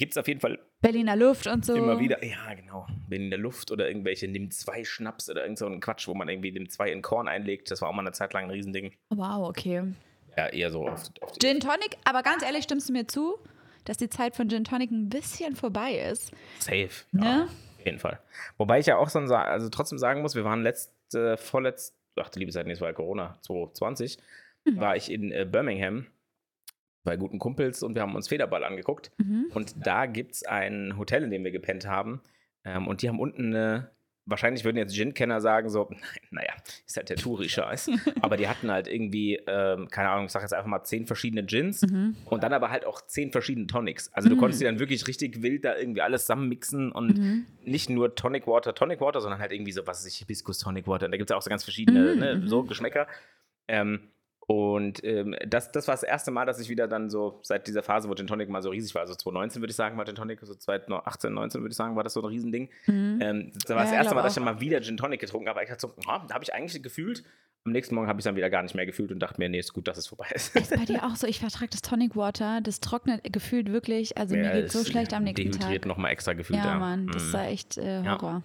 gibt 0.00 0.14
es 0.14 0.16
auf 0.18 0.26
jeden 0.26 0.40
Fall 0.40 0.58
Berliner 0.80 1.14
Luft 1.14 1.46
und 1.46 1.64
so. 1.64 1.74
immer 1.74 2.00
wieder. 2.00 2.24
Ja, 2.24 2.52
genau. 2.54 2.86
Wenn 3.06 3.22
in 3.22 3.30
der 3.30 3.38
Luft 3.38 3.70
oder 3.70 3.86
irgendwelche 3.86 4.26
nimm 4.26 4.50
zwei 4.50 4.82
Schnaps 4.82 5.30
oder 5.30 5.42
irgend 5.44 5.58
so 5.58 5.66
ein 5.66 5.78
Quatsch, 5.80 6.08
wo 6.08 6.14
man 6.14 6.28
irgendwie 6.28 6.50
nimm 6.50 6.68
zwei 6.68 6.90
in 6.90 7.02
Korn 7.02 7.28
einlegt. 7.28 7.70
Das 7.70 7.80
war 7.82 7.88
auch 7.88 7.92
mal 7.92 8.02
eine 8.02 8.12
Zeit 8.12 8.32
lang 8.32 8.44
ein 8.44 8.50
Riesending. 8.50 8.92
Wow, 9.10 9.48
okay. 9.48 9.84
Ja, 10.36 10.48
eher 10.48 10.70
so 10.72 10.88
auf, 10.88 11.04
auf 11.20 11.32
die 11.32 11.46
Gin 11.46 11.60
Tonic, 11.60 11.96
aber 12.04 12.22
ganz 12.22 12.42
ehrlich, 12.42 12.64
stimmst 12.64 12.88
du 12.88 12.92
mir 12.92 13.06
zu, 13.06 13.38
dass 13.84 13.96
die 13.98 14.08
Zeit 14.08 14.34
von 14.36 14.48
Gin 14.48 14.64
Tonic 14.64 14.90
ein 14.90 15.08
bisschen 15.08 15.54
vorbei 15.54 15.94
ist? 16.10 16.32
Safe. 16.60 16.88
Ne? 17.12 17.24
Ja, 17.24 17.44
auf 17.78 17.84
jeden 17.86 17.98
Fall. 17.98 18.20
Wobei 18.56 18.78
ich 18.80 18.86
ja 18.86 18.96
auch 18.96 19.08
so, 19.08 19.24
sa- 19.26 19.42
also 19.44 19.68
trotzdem 19.68 19.98
sagen 19.98 20.22
muss, 20.22 20.34
wir 20.34 20.44
waren 20.44 20.62
letzte, 20.62 21.36
vorletzt, 21.36 21.94
ach 22.16 22.30
du 22.30 22.38
liebe 22.38 22.52
Zeit, 22.52 22.66
nee, 22.66 22.72
es 22.72 22.80
war 22.80 22.88
ja 22.88 22.94
Corona, 22.94 23.38
2020, 23.42 24.18
Mhm. 24.64 24.76
war 24.78 24.94
ich 24.96 25.10
in 25.10 25.32
äh, 25.32 25.46
Birmingham 25.50 26.06
bei 27.04 27.16
guten 27.16 27.38
Kumpels 27.38 27.82
und 27.82 27.94
wir 27.94 28.02
haben 28.02 28.14
uns 28.14 28.28
Federball 28.28 28.64
angeguckt. 28.64 29.10
Mhm. 29.18 29.46
Und 29.54 29.74
da 29.86 30.06
gibt 30.06 30.32
es 30.34 30.42
ein 30.44 30.96
Hotel, 30.98 31.22
in 31.24 31.30
dem 31.30 31.44
wir 31.44 31.50
gepennt 31.50 31.86
haben. 31.86 32.20
Ähm, 32.64 32.86
und 32.88 33.00
die 33.02 33.08
haben 33.08 33.18
unten 33.18 33.46
eine, 33.54 33.90
wahrscheinlich 34.26 34.64
würden 34.64 34.76
jetzt 34.76 34.94
Gin-Kenner 34.94 35.40
sagen, 35.40 35.70
so, 35.70 35.88
nein, 35.90 36.00
naja, 36.30 36.52
ist 36.86 36.96
halt 36.98 37.08
der 37.08 37.16
Touri-Scheiß. 37.16 37.90
Aber 38.20 38.36
die 38.36 38.48
hatten 38.48 38.70
halt 38.70 38.86
irgendwie, 38.86 39.40
ähm, 39.46 39.88
keine 39.88 40.10
Ahnung, 40.10 40.26
ich 40.26 40.32
sag 40.32 40.42
jetzt 40.42 40.52
einfach 40.52 40.68
mal 40.68 40.84
zehn 40.84 41.06
verschiedene 41.06 41.42
Gins 41.42 41.80
Mhm. 41.82 42.16
und 42.26 42.42
dann 42.44 42.52
aber 42.52 42.70
halt 42.70 42.84
auch 42.84 43.00
zehn 43.00 43.32
verschiedene 43.32 43.66
Tonics. 43.66 44.12
Also 44.12 44.28
du 44.28 44.34
Mhm. 44.34 44.38
konntest 44.40 44.60
dir 44.60 44.66
dann 44.66 44.78
wirklich 44.78 45.06
richtig 45.08 45.42
wild 45.42 45.64
da 45.64 45.76
irgendwie 45.76 46.02
alles 46.02 46.22
zusammenmixen 46.26 46.92
und 46.92 47.18
Mhm. 47.18 47.46
nicht 47.64 47.88
nur 47.88 48.14
Tonic 48.14 48.46
Water, 48.46 48.74
Tonic 48.74 49.00
Water, 49.00 49.22
sondern 49.22 49.40
halt 49.40 49.52
irgendwie 49.52 49.72
so, 49.72 49.86
was 49.86 50.04
ich, 50.04 50.16
Hibiskus 50.16 50.58
Tonic 50.58 50.86
Water. 50.86 51.06
Und 51.06 51.12
da 51.12 51.16
gibt 51.16 51.30
es 51.30 51.32
ja 51.34 51.38
auch 51.38 51.42
so 51.42 51.48
ganz 51.50 51.64
verschiedene, 51.64 52.12
Mhm, 52.14 52.18
ne, 52.20 52.34
mhm. 52.36 52.46
so 52.48 52.62
Geschmäcker. 52.64 53.06
Ähm, 53.68 54.10
und 54.50 55.04
ähm, 55.04 55.36
das, 55.46 55.70
das 55.70 55.86
war 55.86 55.94
das 55.94 56.02
erste 56.02 56.32
Mal, 56.32 56.44
dass 56.44 56.58
ich 56.58 56.68
wieder 56.68 56.88
dann 56.88 57.08
so, 57.08 57.38
seit 57.44 57.68
dieser 57.68 57.84
Phase, 57.84 58.08
wo 58.08 58.14
Gin 58.14 58.26
Tonic 58.26 58.48
mal 58.48 58.62
so 58.62 58.70
riesig 58.70 58.92
war, 58.96 59.02
also 59.02 59.14
2019 59.14 59.62
würde 59.62 59.70
ich 59.70 59.76
sagen, 59.76 59.96
war 59.96 60.04
Gin 60.04 60.16
Tonic, 60.16 60.40
so 60.42 60.52
2018, 60.54 61.32
19 61.32 61.60
würde 61.60 61.70
ich 61.70 61.76
sagen, 61.76 61.94
war 61.94 62.02
das 62.02 62.14
so 62.14 62.20
ein 62.20 62.26
Riesending. 62.26 62.68
Mhm. 62.86 63.18
Ähm, 63.20 63.52
das 63.54 63.70
war 63.70 63.82
das 63.82 63.90
Ja, 63.92 63.98
erste 63.98 64.08
glaub 64.10 64.14
Mal, 64.16 64.22
dass 64.24 64.32
ich 64.32 64.42
dann 64.42 64.52
mal 64.52 64.60
wieder 64.60 64.80
Gin 64.80 64.96
Tonic 64.96 65.20
getrunken 65.20 65.48
habe. 65.48 65.60
Aber 65.60 65.64
ich 65.64 65.70
hatte 65.70 65.80
so, 65.82 65.94
ah, 66.08 66.24
da 66.26 66.34
habe 66.34 66.42
ich 66.42 66.52
eigentlich 66.52 66.82
gefühlt. 66.82 67.22
Am 67.64 67.70
nächsten 67.72 67.94
Morgen 67.94 68.08
habe 68.08 68.18
ich 68.18 68.22
es 68.22 68.24
dann 68.24 68.34
wieder 68.36 68.50
gar 68.50 68.62
nicht 68.64 68.74
mehr 68.74 68.86
gefühlt 68.86 69.12
und 69.12 69.20
dachte 69.20 69.38
mir, 69.40 69.48
nee, 69.48 69.58
ist 69.60 69.72
gut, 69.72 69.86
dass 69.86 69.98
es 69.98 70.08
vorbei 70.08 70.26
ist. 70.34 70.56
Ist 70.56 70.74
bei 70.74 70.84
dir 70.84 71.04
auch 71.04 71.14
so, 71.14 71.28
ich 71.28 71.38
vertrage 71.40 71.68
das 71.70 71.82
Tonic 71.82 72.16
Water, 72.16 72.60
das 72.60 72.80
trocknet 72.80 73.32
gefühlt 73.32 73.70
wirklich, 73.70 74.16
also 74.18 74.34
mir 74.34 74.44
Ja, 74.44 74.52
geht 74.62 74.72
so 74.72 74.80
es 74.80 74.88
schlecht 74.88 75.12
am 75.12 75.22
nächsten 75.24 75.50
Dehydriert 75.52 75.82
Tag. 75.82 75.86
nochmal 75.86 76.10
extra 76.10 76.32
gefühlt. 76.32 76.58
Ja, 76.58 76.78
Mann, 76.78 77.06
das 77.08 77.28
Mhm. 77.28 77.32
war 77.34 77.46
echt 77.48 77.76
äh, 77.78 78.02
Ja. 78.02 78.42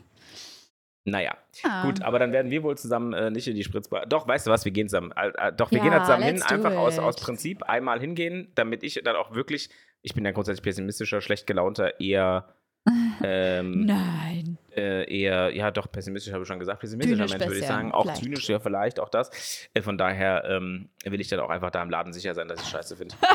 Naja, 1.08 1.38
Ah. 1.64 1.84
gut, 1.86 2.02
aber 2.02 2.18
dann 2.20 2.32
werden 2.32 2.50
wir 2.52 2.64
wohl 2.64 2.78
zusammen 2.78 3.14
äh, 3.14 3.30
nicht 3.30 3.48
in 3.48 3.54
die 3.56 3.64
Spritzbar. 3.64 4.06
Doch, 4.08 4.28
weißt 4.28 4.48
du 4.48 4.52
was, 4.52 4.66
wir 4.66 4.72
gehen 4.72 4.90
zusammen. 4.90 5.12
Äh, 5.16 5.28
äh, 5.38 5.54
doch, 5.54 5.70
wir 5.72 5.78
Ja, 5.78 5.84
gehen 5.84 5.94
da 5.94 6.02
zusammen 6.04 6.24
hin, 6.24 6.42
einfach 6.42 6.76
aus, 6.76 6.96
it. 6.98 7.04
aus 7.04 7.16
Prinzip 7.18 7.62
einmal 7.64 8.00
hingehen, 8.00 8.52
damit 8.56 8.82
ich 8.84 9.00
dann 9.04 9.16
auch 9.16 9.34
wirklich, 9.36 9.70
ich 10.02 10.14
bin 10.16 10.26
ja 10.26 10.32
grundsätzlich 10.32 10.64
pessimistischer, 10.64 11.22
schlecht 11.22 11.46
gelaunter, 11.46 12.00
eher, 12.00 12.50
ähm, 13.24 13.86
Nein. 13.86 14.58
äh, 14.76 15.12
eher, 15.12 15.52
ja 15.56 15.72
doch, 15.72 15.92
pessimistisch 15.92 16.34
habe 16.34 16.42
ich 16.44 16.48
schon 16.48 16.60
gesagt, 16.60 16.80
pessimistischer 16.82 17.28
Mensch 17.28 17.46
würde 17.48 17.58
ich 17.60 17.66
sagen. 17.68 17.92
Auch 17.92 18.04
vielleicht. 18.04 18.22
zynisch, 18.24 18.50
ja, 18.50 18.60
vielleicht 18.60 19.00
auch 19.00 19.10
das. 19.10 19.68
Äh, 19.74 19.82
von 19.84 19.98
daher 19.98 20.44
ähm, 20.48 20.90
will 21.04 21.22
ich 21.22 21.28
dann 21.28 21.40
auch 21.40 21.50
einfach 21.50 21.72
da 21.72 21.82
im 21.84 21.90
Laden 21.90 22.14
sicher 22.14 22.34
sein, 22.34 22.48
dass 22.48 22.62
ich 22.62 22.68
scheiße 22.70 22.96
finde. 22.96 23.16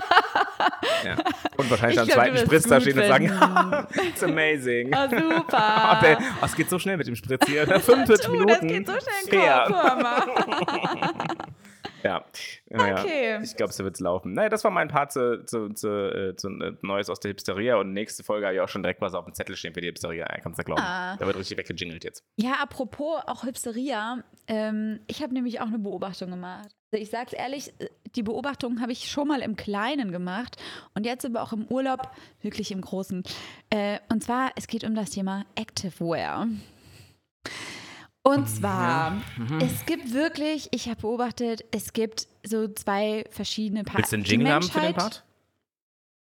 ja. 1.05 1.17
Und 1.57 1.71
wahrscheinlich 1.71 1.97
Ich 1.97 2.01
am 2.01 2.07
glaub, 2.07 2.19
zweiten 2.19 2.37
Spritz 2.39 2.63
da 2.65 2.81
stehen 2.81 2.99
und 2.99 3.07
sagen, 3.07 3.87
it's 4.09 4.23
amazing. 4.23 4.95
Oh, 4.95 4.99
Oh, 5.01 5.09
super. 5.09 5.99
der, 6.03 6.19
oh, 6.41 6.45
es 6.45 6.57
geht 6.57 6.71
so 6.71 6.79
schnell 6.79 6.97
mit 6.97 7.07
dem 7.07 7.17
Spritz 7.17 7.47
hier. 7.47 7.67
45 7.67 8.27
du, 8.27 8.33
Minuten. 8.33 8.49
das 8.49 8.61
geht 8.61 8.87
so 8.87 8.93
schnell 8.93 9.41
Ja. 12.03 12.25
Naja, 12.71 13.01
Okay. 13.01 13.41
Ich 13.43 13.57
glaube, 13.57 13.73
so 13.73 13.85
wird 13.85 13.95
es 13.95 14.01
laufen. 14.01 14.33
Naja, 14.33 14.49
das 14.49 14.65
war 14.65 14.71
mein 14.71 14.89
Part 14.89 15.13
zu, 15.13 15.45
zu, 15.45 15.71
zu, 15.71 15.89
äh, 15.89 16.37
zu 16.37 16.49
äh, 16.49 16.73
Neues 16.83 17.11
aus 17.11 17.21
der 17.21 17.31
Hipsteria. 17.31 17.77
Und 17.77 17.93
nächste 17.93 18.23
Folge 18.25 18.47
habe 18.47 18.55
ich 18.55 18.61
auch 18.61 18.69
schon 18.69 18.83
direkt 18.83 19.01
was 19.01 19.15
auf 19.15 19.25
dem 19.25 19.35
Zettel 19.35 19.57
stehen 19.57 19.75
für 19.75 19.81
die 19.81 19.89
Hipsteria. 19.89 20.27
Ja, 20.31 20.41
kannst 20.41 20.59
du 20.59 20.65
glauben. 20.65 20.83
Ah. 20.83 21.17
Da 21.19 21.27
wird 21.27 21.37
richtig 21.37 21.59
weggejingelt 21.59 22.05
jetzt. 22.05 22.25
Ja, 22.37 22.55
apropos 22.63 23.21
auch 23.27 23.45
Hipsteria. 23.45 24.23
Ähm, 24.47 25.01
ich 25.09 25.23
habe 25.23 25.35
nämlich 25.35 25.61
auch 25.61 25.67
eine 25.67 25.79
Beobachtung 25.79 26.31
gemacht. 26.31 26.75
Ich 26.93 27.11
sag's 27.11 27.33
ehrlich, 27.33 27.73
äh, 27.79 27.89
die 28.17 28.23
Beobachtung 28.23 28.81
habe 28.81 28.93
ich 28.93 29.11
schon 29.11 29.29
mal 29.29 29.41
im 29.43 29.55
Kleinen 29.55 30.11
gemacht 30.11 30.57
und 30.95 31.07
jetzt 31.07 31.25
aber 31.25 31.43
auch 31.43 31.53
im 31.53 31.67
Urlaub 31.67 32.11
wirklich 32.43 32.73
im 32.73 32.81
Großen. 32.81 33.23
Äh, 33.71 33.99
und 34.09 34.25
zwar, 34.25 34.51
es 34.57 34.67
geht 34.67 34.83
um 34.83 34.95
das 34.95 35.11
Thema 35.11 35.47
Activewear. 35.55 36.49
Und 38.23 38.49
zwar, 38.49 39.23
es 39.63 39.87
gibt 39.87 40.13
wirklich, 40.13 40.69
ich 40.73 40.89
habe 40.89 41.01
beobachtet, 41.01 41.65
es 41.71 41.95
gibt 41.95 42.29
so 42.45 42.69
zwei 42.69 43.25
verschiedene 43.31 43.83
Parts. 43.83 43.99
Willst 43.99 44.13
du 44.13 44.17
einen 44.17 44.25
Jingle 44.25 44.53
haben 44.53 44.63
für 44.69 44.81
den 44.81 44.95
Part? 44.95 45.25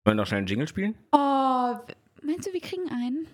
Wollen 0.05 0.17
wir 0.17 0.23
noch 0.23 0.27
schnell 0.27 0.39
einen 0.39 0.47
Jingle 0.47 0.69
spielen? 0.69 0.95
Oh, 1.11 1.75
meinst 2.23 2.47
du, 2.47 2.53
wir 2.53 2.61
kriegen 2.61 2.89
einen? 2.91 3.27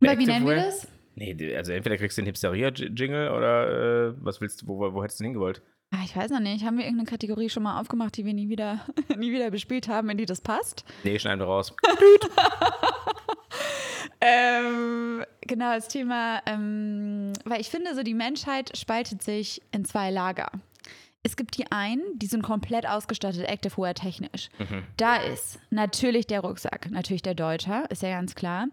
Weil 0.00 0.18
wie 0.18 0.26
nennen 0.26 0.46
wir 0.46 0.56
das? 0.56 0.88
Nee, 1.16 1.56
also 1.56 1.72
entweder 1.72 1.98
kriegst 1.98 2.16
du 2.16 2.22
den 2.22 2.26
Hipsteria-Jingle 2.26 3.30
oder 3.30 4.08
äh, 4.08 4.14
was 4.18 4.40
willst 4.40 4.62
du, 4.62 4.66
wo, 4.66 4.94
wo 4.94 5.02
hättest 5.02 5.20
du 5.20 5.24
hingewollt? 5.24 5.62
Ah, 5.94 6.02
ich 6.04 6.16
weiß 6.16 6.30
noch 6.30 6.40
nicht. 6.40 6.64
Haben 6.64 6.78
wir 6.78 6.84
irgendeine 6.84 7.08
Kategorie 7.08 7.48
schon 7.48 7.62
mal 7.62 7.80
aufgemacht, 7.80 8.16
die 8.16 8.24
wir 8.24 8.34
nie 8.34 8.48
wieder, 8.48 8.80
nie 9.16 9.30
wieder 9.30 9.50
bespielt 9.50 9.86
haben, 9.86 10.10
in 10.10 10.18
die 10.18 10.26
das 10.26 10.40
passt? 10.40 10.84
Nee, 11.04 11.18
schneiden 11.18 11.40
wir 11.40 11.46
raus. 11.46 11.72
Ähm, 14.26 15.22
genau, 15.42 15.74
das 15.74 15.88
Thema, 15.88 16.40
ähm, 16.46 17.34
weil 17.44 17.60
ich 17.60 17.68
finde, 17.68 17.94
so 17.94 18.02
die 18.02 18.14
Menschheit 18.14 18.74
spaltet 18.76 19.22
sich 19.22 19.60
in 19.70 19.84
zwei 19.84 20.10
Lager. 20.10 20.50
Es 21.26 21.36
gibt 21.36 21.56
die 21.56 21.72
einen, 21.72 22.02
die 22.16 22.26
sind 22.26 22.42
komplett 22.42 22.86
ausgestattet, 22.86 23.48
Activewear 23.48 23.94
technisch. 23.94 24.50
Da 24.98 25.16
ist 25.16 25.58
natürlich 25.70 26.26
der 26.26 26.40
Rucksack, 26.40 26.90
natürlich 26.90 27.22
der 27.22 27.34
Deutscher, 27.34 27.90
ist 27.90 28.02
ja 28.02 28.10
ganz 28.10 28.34
klar. 28.34 28.66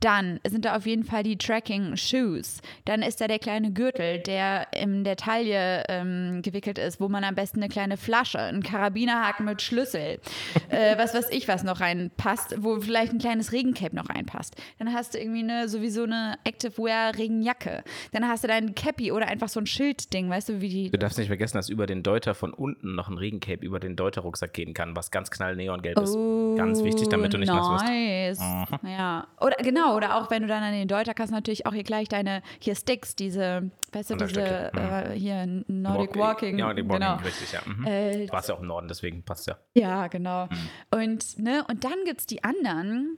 Dann 0.00 0.40
sind 0.48 0.64
da 0.64 0.74
auf 0.74 0.86
jeden 0.86 1.04
Fall 1.04 1.22
die 1.22 1.36
Tracking-Shoes. 1.36 2.62
Dann 2.86 3.02
ist 3.02 3.20
da 3.20 3.28
der 3.28 3.38
kleine 3.38 3.72
Gürtel, 3.72 4.20
der 4.20 4.68
in 4.72 5.04
der 5.04 5.16
Taille 5.16 5.84
ähm, 5.88 6.40
gewickelt 6.40 6.78
ist, 6.78 6.98
wo 6.98 7.10
man 7.10 7.24
am 7.24 7.34
besten 7.34 7.58
eine 7.58 7.68
kleine 7.68 7.98
Flasche, 7.98 8.38
einen 8.38 8.62
Karabinerhaken 8.62 9.44
mit 9.44 9.60
Schlüssel, 9.60 10.18
äh, 10.70 10.96
was 10.96 11.12
weiß 11.12 11.28
ich, 11.30 11.46
was 11.46 11.62
noch 11.62 11.80
reinpasst, 11.80 12.54
wo 12.62 12.80
vielleicht 12.80 13.12
ein 13.12 13.18
kleines 13.18 13.52
Regencape 13.52 13.94
noch 13.94 14.08
reinpasst. 14.08 14.56
Dann 14.78 14.94
hast 14.94 15.12
du 15.12 15.18
irgendwie 15.18 15.40
eine, 15.40 15.68
sowieso 15.68 16.04
eine 16.04 16.38
Activewear-Regenjacke. 16.44 17.84
Dann 18.12 18.26
hast 18.26 18.44
du 18.44 18.48
dein 18.48 18.74
Cappy 18.74 19.12
oder 19.12 19.26
einfach 19.26 19.50
so 19.50 19.60
ein 19.60 19.66
Schildding, 19.66 20.30
weißt 20.30 20.48
du, 20.48 20.60
wie 20.62 20.68
die 20.70 20.90
Du 20.90 20.98
darfst 20.98 21.18
nicht 21.18 21.28
vergessen, 21.28 21.58
dass 21.58 21.68
über 21.68 21.86
den 21.86 21.97
Deuter 22.02 22.34
von 22.34 22.52
unten 22.52 22.94
noch 22.94 23.08
ein 23.08 23.18
Regencape 23.18 23.64
über 23.64 23.80
den 23.80 23.96
Deuter-Rucksack 23.96 24.52
gehen 24.52 24.74
kann, 24.74 24.96
was 24.96 25.10
ganz 25.10 25.30
knall 25.30 25.56
neongelb 25.56 25.98
ist. 25.98 26.14
Ganz 26.56 26.82
wichtig, 26.82 27.08
damit 27.08 27.32
du 27.32 27.38
nicht 27.38 27.48
nass 27.48 27.84
wirst. 27.84 27.84
Oh, 27.84 28.76
nice. 28.76 28.80
Ja. 28.82 29.26
Oder 29.40 29.56
genau, 29.56 29.96
oder 29.96 30.16
auch 30.16 30.30
wenn 30.30 30.42
du 30.42 30.48
dann 30.48 30.62
an 30.62 30.72
den 30.72 30.88
Deuter 30.88 31.14
kannst, 31.14 31.32
natürlich 31.32 31.66
auch 31.66 31.74
hier 31.74 31.84
gleich 31.84 32.08
deine 32.08 32.42
hier 32.58 32.74
Sticks, 32.74 33.16
diese, 33.16 33.70
weißt 33.92 34.10
du, 34.10 34.16
diese 34.16 34.70
mhm. 34.72 34.78
äh, 34.78 35.10
hier 35.18 35.46
Nordic 35.66 36.16
Walking. 36.16 36.58
Ja, 36.58 36.66
Nordic 36.66 36.88
Walking, 36.88 37.06
genau. 37.06 37.16
richtig, 37.16 37.52
ja. 37.52 37.60
Mhm. 37.64 37.86
Äh, 37.86 38.26
Du 38.26 38.32
warst 38.32 38.48
ja 38.48 38.54
auch 38.54 38.60
im 38.60 38.66
Norden, 38.66 38.88
deswegen 38.88 39.24
passt 39.24 39.46
ja. 39.46 39.56
ja, 39.74 40.06
genau. 40.08 40.46
Mhm. 40.46 40.98
Und, 40.98 41.38
ne, 41.38 41.64
und 41.68 41.84
dann 41.84 42.04
gibt 42.04 42.20
es 42.20 42.26
die 42.26 42.44
anderen, 42.44 43.16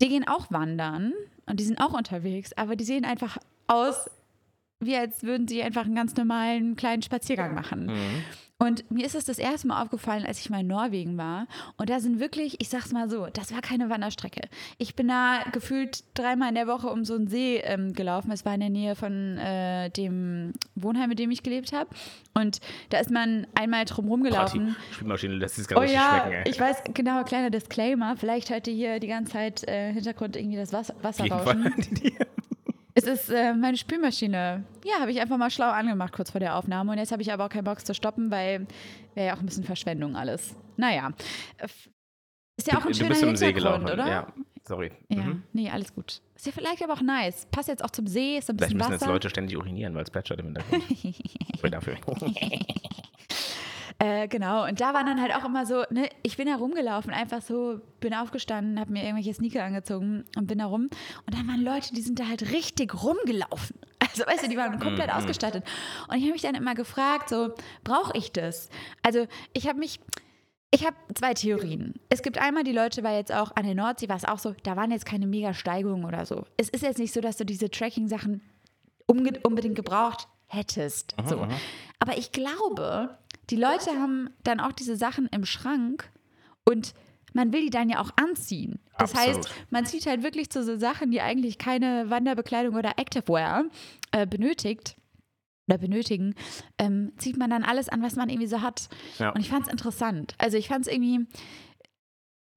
die 0.00 0.08
gehen 0.08 0.26
auch 0.28 0.50
wandern 0.50 1.12
und 1.46 1.60
die 1.60 1.64
sind 1.64 1.80
auch 1.80 1.92
unterwegs, 1.92 2.52
aber 2.56 2.76
die 2.76 2.84
sehen 2.84 3.04
einfach 3.04 3.38
aus, 3.66 4.08
wie 4.80 4.96
als 4.96 5.22
würden 5.22 5.48
sie 5.48 5.62
einfach 5.62 5.84
einen 5.84 5.94
ganz 5.94 6.14
normalen 6.16 6.76
kleinen 6.76 7.02
Spaziergang 7.02 7.54
machen. 7.54 7.86
Mhm. 7.86 8.24
Und 8.60 8.90
mir 8.90 9.06
ist 9.06 9.14
es 9.14 9.24
das 9.24 9.38
erste 9.38 9.68
Mal 9.68 9.80
aufgefallen, 9.80 10.26
als 10.26 10.40
ich 10.40 10.50
mal 10.50 10.62
in 10.62 10.66
Norwegen 10.66 11.16
war. 11.16 11.46
Und 11.76 11.90
da 11.90 12.00
sind 12.00 12.18
wirklich, 12.18 12.60
ich 12.60 12.68
sag's 12.68 12.90
mal 12.90 13.08
so, 13.08 13.28
das 13.32 13.52
war 13.52 13.60
keine 13.60 13.88
Wanderstrecke. 13.88 14.40
Ich 14.78 14.96
bin 14.96 15.06
da 15.06 15.44
gefühlt 15.52 16.02
dreimal 16.14 16.48
in 16.48 16.56
der 16.56 16.66
Woche 16.66 16.88
um 16.88 17.04
so 17.04 17.14
einen 17.14 17.28
See 17.28 17.58
ähm, 17.58 17.92
gelaufen. 17.92 18.32
Es 18.32 18.44
war 18.44 18.54
in 18.54 18.60
der 18.60 18.70
Nähe 18.70 18.96
von 18.96 19.38
äh, 19.38 19.90
dem 19.90 20.54
Wohnheim, 20.74 21.08
mit 21.08 21.20
dem 21.20 21.30
ich 21.30 21.44
gelebt 21.44 21.72
habe. 21.72 21.90
Und 22.34 22.58
da 22.88 22.98
ist 22.98 23.12
man 23.12 23.46
einmal 23.54 23.84
drum 23.84 24.08
rumgelaufen. 24.08 24.74
Party. 24.74 24.80
Spülmaschine 24.90 25.34
lässt 25.34 25.54
sich 25.54 25.68
gar 25.68 25.78
Oh 25.78 25.82
nicht 25.82 25.94
ja, 25.94 26.22
schmecken, 26.22 26.42
ey. 26.44 26.50
ich 26.50 26.58
weiß, 26.58 26.82
genau, 26.94 27.22
kleiner 27.22 27.50
Disclaimer. 27.50 28.16
Vielleicht 28.16 28.50
hört 28.50 28.66
ihr 28.66 28.74
hier 28.74 28.98
die 28.98 29.06
ganze 29.06 29.34
Zeit 29.34 29.68
äh, 29.68 29.92
Hintergrund 29.92 30.34
irgendwie 30.34 30.56
das 30.56 30.72
Wasser, 30.72 30.96
Wasser 31.00 31.26
rauschen. 31.30 31.72
Es 32.98 33.20
ist 33.20 33.30
äh, 33.30 33.54
meine 33.54 33.76
Spülmaschine. 33.76 34.64
Ja, 34.84 35.00
habe 35.00 35.10
ich 35.10 35.20
einfach 35.20 35.36
mal 35.36 35.50
schlau 35.50 35.70
angemacht 35.70 36.12
kurz 36.12 36.30
vor 36.30 36.40
der 36.40 36.56
Aufnahme. 36.56 36.92
Und 36.92 36.98
jetzt 36.98 37.12
habe 37.12 37.22
ich 37.22 37.32
aber 37.32 37.44
auch 37.46 37.48
keinen 37.50 37.64
Bock 37.64 37.84
zu 37.84 37.94
stoppen, 37.94 38.30
weil 38.30 38.66
wäre 39.14 39.28
ja 39.28 39.34
auch 39.34 39.40
ein 39.40 39.46
bisschen 39.46 39.64
Verschwendung 39.64 40.16
alles. 40.16 40.54
Naja. 40.76 41.10
Ist 42.56 42.66
ja 42.66 42.78
auch 42.78 42.82
ein 42.86 42.88
du 42.88 42.94
schöner 42.94 43.08
bist 43.10 43.22
im 43.22 43.36
See 43.36 43.52
gelaufen, 43.52 43.84
oder? 43.88 44.06
ja. 44.08 44.32
Sorry. 44.66 44.90
Ja, 45.08 45.22
Mhm. 45.22 45.42
nee, 45.54 45.70
alles 45.70 45.94
gut. 45.94 46.20
Ist 46.36 46.44
ja 46.46 46.52
vielleicht 46.52 46.82
aber 46.82 46.92
auch 46.92 47.00
nice. 47.00 47.46
Passt 47.50 47.68
jetzt 47.68 47.82
auch 47.82 47.90
zum 47.90 48.06
See, 48.06 48.36
ist 48.36 48.50
ein 48.50 48.58
Vielleicht 48.58 48.72
bisschen 48.74 48.76
müssen 48.78 48.90
Wasser. 48.92 49.06
jetzt 49.06 49.12
Leute 49.12 49.30
ständig 49.30 49.56
urinieren, 49.56 49.94
weil 49.94 50.02
es 50.02 50.10
plätschert 50.10 50.40
im 50.40 50.46
Hintergrund. 50.46 50.82
Sorry 51.56 51.70
dafür. 51.70 51.96
Äh, 54.00 54.28
genau, 54.28 54.64
und 54.64 54.80
da 54.80 54.94
waren 54.94 55.06
dann 55.06 55.20
halt 55.20 55.34
auch 55.34 55.44
immer 55.44 55.66
so, 55.66 55.82
ne, 55.90 56.08
ich 56.22 56.36
bin 56.36 56.46
da 56.46 56.54
rumgelaufen, 56.54 57.12
einfach 57.12 57.42
so, 57.42 57.80
bin 57.98 58.14
aufgestanden, 58.14 58.78
habe 58.78 58.92
mir 58.92 59.02
irgendwelche 59.02 59.34
Sneaker 59.34 59.64
angezogen 59.64 60.24
und 60.36 60.46
bin 60.46 60.58
da 60.58 60.66
rum. 60.66 60.88
Und 61.26 61.34
dann 61.36 61.48
waren 61.48 61.62
Leute, 61.62 61.92
die 61.92 62.00
sind 62.00 62.20
da 62.20 62.28
halt 62.28 62.52
richtig 62.52 63.02
rumgelaufen. 63.02 63.76
Also, 64.10 64.24
weißt 64.26 64.44
du, 64.44 64.48
die 64.48 64.56
waren 64.56 64.78
komplett 64.78 65.12
ausgestattet. 65.12 65.64
Und 66.08 66.16
ich 66.16 66.22
habe 66.22 66.32
mich 66.32 66.42
dann 66.42 66.54
immer 66.54 66.74
gefragt, 66.74 67.28
so, 67.28 67.52
brauche 67.84 68.16
ich 68.16 68.32
das? 68.32 68.68
Also, 69.02 69.26
ich 69.52 69.68
habe 69.68 69.78
mich. 69.78 70.00
Ich 70.70 70.86
habe 70.86 70.96
zwei 71.14 71.34
Theorien. 71.34 71.94
Es 72.08 72.22
gibt 72.22 72.38
einmal 72.38 72.62
die 72.64 72.72
Leute, 72.72 73.02
weil 73.02 73.16
jetzt 73.16 73.32
auch 73.32 73.54
an 73.54 73.64
der 73.64 73.74
Nordsee 73.74 74.08
war 74.08 74.16
es 74.16 74.24
auch 74.24 74.38
so, 74.38 74.54
da 74.62 74.76
waren 74.76 74.90
jetzt 74.90 75.04
keine 75.04 75.26
Mega-Steigungen 75.26 76.04
oder 76.04 76.26
so. 76.26 76.44
Es 76.56 76.68
ist 76.68 76.82
jetzt 76.82 76.98
nicht 76.98 77.12
so, 77.12 77.20
dass 77.20 77.36
du 77.36 77.44
diese 77.44 77.70
Tracking-Sachen 77.70 78.40
unbedingt 79.06 79.76
gebraucht 79.76 80.28
hättest. 80.46 81.14
So. 81.26 81.46
Aber 81.98 82.18
ich 82.18 82.32
glaube, 82.32 83.18
die 83.50 83.56
Leute 83.56 83.90
haben 83.98 84.30
dann 84.44 84.60
auch 84.60 84.72
diese 84.72 84.96
Sachen 84.96 85.26
im 85.28 85.44
Schrank 85.44 86.10
und 86.64 86.94
man 87.34 87.52
will 87.52 87.62
die 87.62 87.70
dann 87.70 87.88
ja 87.88 88.00
auch 88.00 88.10
anziehen. 88.16 88.78
Das 88.98 89.14
Absolut. 89.14 89.36
heißt, 89.36 89.50
man 89.70 89.86
zieht 89.86 90.06
halt 90.06 90.22
wirklich 90.22 90.50
zu 90.50 90.64
so 90.64 90.76
Sachen, 90.76 91.10
die 91.10 91.20
eigentlich 91.20 91.58
keine 91.58 92.10
Wanderbekleidung 92.10 92.74
oder 92.74 92.98
Activewear 92.98 93.64
äh, 94.12 94.26
benötigt 94.26 94.96
oder 95.68 95.78
benötigen, 95.78 96.34
ähm, 96.78 97.12
zieht 97.18 97.36
man 97.36 97.50
dann 97.50 97.62
alles 97.64 97.88
an, 97.88 98.02
was 98.02 98.16
man 98.16 98.28
irgendwie 98.30 98.48
so 98.48 98.62
hat. 98.62 98.88
Ja. 99.18 99.30
Und 99.30 99.40
ich 99.40 99.50
fand 99.50 99.66
es 99.66 99.72
interessant. 99.72 100.34
Also 100.38 100.56
ich 100.56 100.68
fand 100.68 100.86
es 100.86 100.92
irgendwie, 100.92 101.26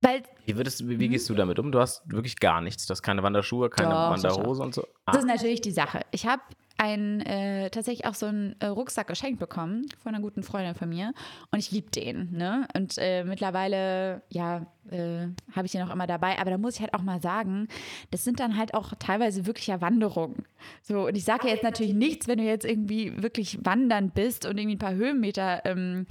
weil 0.02 0.24
Wie, 0.46 0.56
würdest, 0.56 0.88
wie, 0.88 1.00
wie 1.00 1.10
gehst 1.10 1.30
du 1.30 1.36
damit 1.36 1.60
um? 1.60 1.72
Du 1.72 1.80
hast 1.80 2.02
wirklich 2.10 2.40
gar 2.40 2.62
nichts. 2.62 2.86
Du 2.86 2.92
hast 2.92 3.04
keine 3.04 3.22
Wanderschuhe, 3.22 3.70
keine 3.70 3.92
Doch, 3.92 4.10
Wanderhose 4.12 4.64
und 4.64 4.74
so. 4.74 4.82
Das 5.06 5.18
Ah, 5.18 5.20
ist 5.20 5.26
natürlich 5.28 5.62
die 5.62 5.72
Sache. 5.72 6.02
Ich 6.12 6.26
habe 6.26 6.42
ein, 6.82 7.22
äh, 7.22 7.70
tatsächlich 7.70 8.08
auch 8.08 8.16
so 8.16 8.26
einen 8.26 8.56
äh, 8.60 8.66
Rucksack 8.66 9.06
geschenkt 9.06 9.40
bekommen 9.40 9.86
von 10.02 10.16
einer 10.16 10.24
guten 10.24 10.42
Freundin 10.42 10.74
von 10.74 10.90
mir 10.90 11.14
und 11.52 11.60
ich 11.60 11.70
liebe 11.70 11.92
den. 11.92 12.36
Ne? 12.36 12.68
Und 12.76 12.96
äh, 12.98 13.24
mittlerweile, 13.24 14.24
ja, 14.30 14.66
äh, 14.90 15.28
habe 15.56 15.68
ich 15.68 15.74
den 15.74 15.84
auch 15.84 15.94
immer 15.94 16.08
dabei. 16.08 16.40
Aber 16.40 16.50
da 16.50 16.58
muss 16.58 16.76
ich 16.76 16.82
halt 16.82 16.96
auch 16.96 17.04
mal 17.04 17.22
sagen, 17.22 17.68
das 18.10 18.24
sind 18.24 18.40
dann 18.40 18.58
halt 18.58 18.74
auch 18.74 18.94
teilweise 18.98 19.46
wirkliche 19.46 19.80
Wanderungen. 19.80 20.44
So, 20.82 21.06
und 21.06 21.16
ich 21.16 21.24
sage 21.24 21.48
ja 21.48 21.54
jetzt 21.54 21.64
natürlich 21.64 21.94
nichts, 21.94 22.28
wenn 22.28 22.40
du 22.40 22.46
jetzt 22.46 22.66
irgendwie 22.66 23.22
wirklich 23.22 23.64
wandern 23.64 24.10
bist 24.10 24.48
und 24.48 24.58
irgendwie 24.58 24.76
ein 24.78 24.80
paar 24.80 24.96
Höhenmeter 24.96 25.62
ähm, 25.66 26.08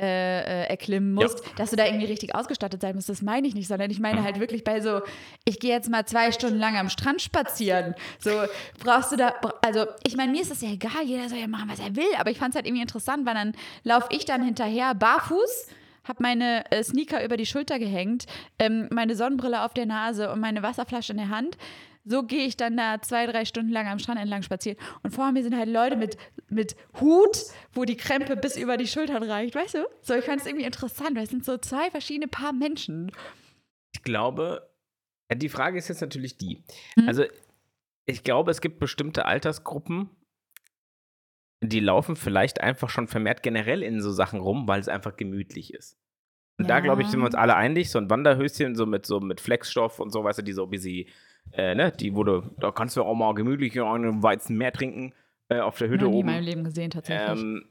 äh, 0.00 0.40
äh, 0.64 0.68
erklimmen 0.68 1.12
musst, 1.12 1.42
dass 1.56 1.70
du 1.70 1.76
da 1.76 1.84
irgendwie 1.84 2.06
richtig 2.06 2.34
ausgestattet 2.34 2.80
sein 2.80 2.94
musst. 2.94 3.08
Das 3.08 3.22
meine 3.22 3.48
ich 3.48 3.54
nicht, 3.54 3.68
sondern 3.68 3.90
ich 3.90 3.98
meine 3.98 4.22
halt 4.22 4.38
wirklich 4.38 4.64
bei 4.64 4.80
so, 4.80 5.00
ich 5.44 5.58
gehe 5.58 5.72
jetzt 5.72 5.90
mal 5.90 6.06
zwei 6.06 6.30
Stunden 6.32 6.58
lang 6.58 6.76
am 6.76 6.88
Strand 6.88 7.20
spazieren. 7.20 7.94
So, 8.18 8.30
brauchst 8.78 9.12
du 9.12 9.16
da, 9.16 9.34
also 9.60 9.86
ich 10.06 10.16
meine, 10.16 10.32
mir 10.32 10.42
ist 10.42 10.50
das 10.50 10.62
ja 10.62 10.70
egal, 10.70 11.04
jeder 11.04 11.28
soll 11.28 11.38
ja 11.38 11.48
machen, 11.48 11.68
was 11.68 11.80
er 11.80 11.96
will, 11.96 12.08
aber 12.18 12.30
ich 12.30 12.38
fand 12.38 12.50
es 12.50 12.56
halt 12.56 12.66
irgendwie 12.66 12.82
interessant, 12.82 13.26
weil 13.26 13.34
dann 13.34 13.52
laufe 13.82 14.08
ich 14.10 14.24
dann 14.24 14.44
hinterher 14.44 14.94
barfuß, 14.94 15.66
habe 16.04 16.22
meine 16.22 16.70
äh, 16.70 16.82
Sneaker 16.82 17.24
über 17.24 17.36
die 17.36 17.46
Schulter 17.46 17.78
gehängt, 17.78 18.26
ähm, 18.58 18.88
meine 18.90 19.14
Sonnenbrille 19.14 19.62
auf 19.64 19.74
der 19.74 19.86
Nase 19.86 20.32
und 20.32 20.40
meine 20.40 20.62
Wasserflasche 20.62 21.12
in 21.12 21.18
der 21.18 21.28
Hand. 21.28 21.56
So 22.08 22.22
gehe 22.22 22.46
ich 22.46 22.56
dann 22.56 22.76
da 22.76 23.00
zwei, 23.02 23.26
drei 23.26 23.44
Stunden 23.44 23.70
lang 23.70 23.86
am 23.86 23.98
Strand 23.98 24.18
entlang 24.20 24.42
spazieren. 24.42 24.78
Und 25.02 25.10
vor 25.14 25.30
mir 25.32 25.42
sind 25.42 25.56
halt 25.56 25.68
Leute 25.68 25.96
mit, 25.96 26.16
mit 26.48 26.76
Hut, 27.00 27.38
wo 27.72 27.84
die 27.84 27.96
Krempe 27.96 28.36
bis 28.36 28.56
über 28.56 28.76
die 28.76 28.86
Schultern 28.86 29.22
reicht, 29.22 29.54
weißt 29.54 29.74
du? 29.74 29.86
So, 30.02 30.14
ich 30.14 30.24
fand 30.24 30.40
es 30.40 30.46
irgendwie 30.46 30.64
interessant, 30.64 31.16
weil 31.16 31.24
es 31.24 31.30
sind 31.30 31.44
so 31.44 31.58
zwei 31.58 31.90
verschiedene 31.90 32.28
Paar 32.28 32.52
Menschen. 32.52 33.12
Ich 33.94 34.02
glaube, 34.02 34.70
ja, 35.30 35.36
die 35.36 35.48
Frage 35.48 35.78
ist 35.78 35.88
jetzt 35.88 36.00
natürlich 36.00 36.38
die. 36.38 36.62
Hm. 36.94 37.08
Also, 37.08 37.24
ich 38.06 38.24
glaube, 38.24 38.50
es 38.50 38.60
gibt 38.60 38.78
bestimmte 38.78 39.26
Altersgruppen, 39.26 40.08
die 41.60 41.80
laufen 41.80 42.16
vielleicht 42.16 42.60
einfach 42.60 42.88
schon 42.88 43.08
vermehrt 43.08 43.42
generell 43.42 43.82
in 43.82 44.00
so 44.00 44.10
Sachen 44.10 44.40
rum, 44.40 44.68
weil 44.68 44.80
es 44.80 44.88
einfach 44.88 45.16
gemütlich 45.16 45.74
ist. 45.74 45.98
Und 46.58 46.68
da, 46.68 46.76
Ja. 46.76 46.80
glaube 46.80 47.02
ich, 47.02 47.08
sind 47.08 47.20
wir 47.20 47.26
uns 47.26 47.34
alle 47.34 47.56
einig. 47.56 47.90
So 47.90 47.98
ein 47.98 48.10
Wanderhöschen, 48.10 48.74
so 48.74 48.86
mit, 48.86 49.06
so 49.06 49.20
mit 49.20 49.40
Flexstoff 49.40 50.00
und 50.00 50.10
so, 50.10 50.24
weißt 50.24 50.38
du, 50.38 50.42
die 50.42 50.52
so 50.52 50.66
bisschen, 50.66 51.06
äh, 51.52 51.74
ne, 51.74 51.92
die 51.92 52.14
wurde, 52.14 52.42
da 52.58 52.70
kannst 52.70 52.96
du 52.96 53.02
auch 53.02 53.14
mal 53.14 53.34
gemütlich 53.34 53.80
einen 53.80 54.22
Weizen 54.22 54.56
mehr 54.56 54.72
trinken 54.72 55.12
äh, 55.48 55.60
auf 55.60 55.78
der 55.78 55.88
Hütte 55.88 56.04
Noch 56.04 56.10
nie 56.10 56.16
in 56.20 56.24
oben. 56.24 56.32
meinem 56.34 56.44
Leben 56.44 56.64
gesehen, 56.64 56.90
tatsächlich. 56.90 57.40
Ähm, 57.40 57.64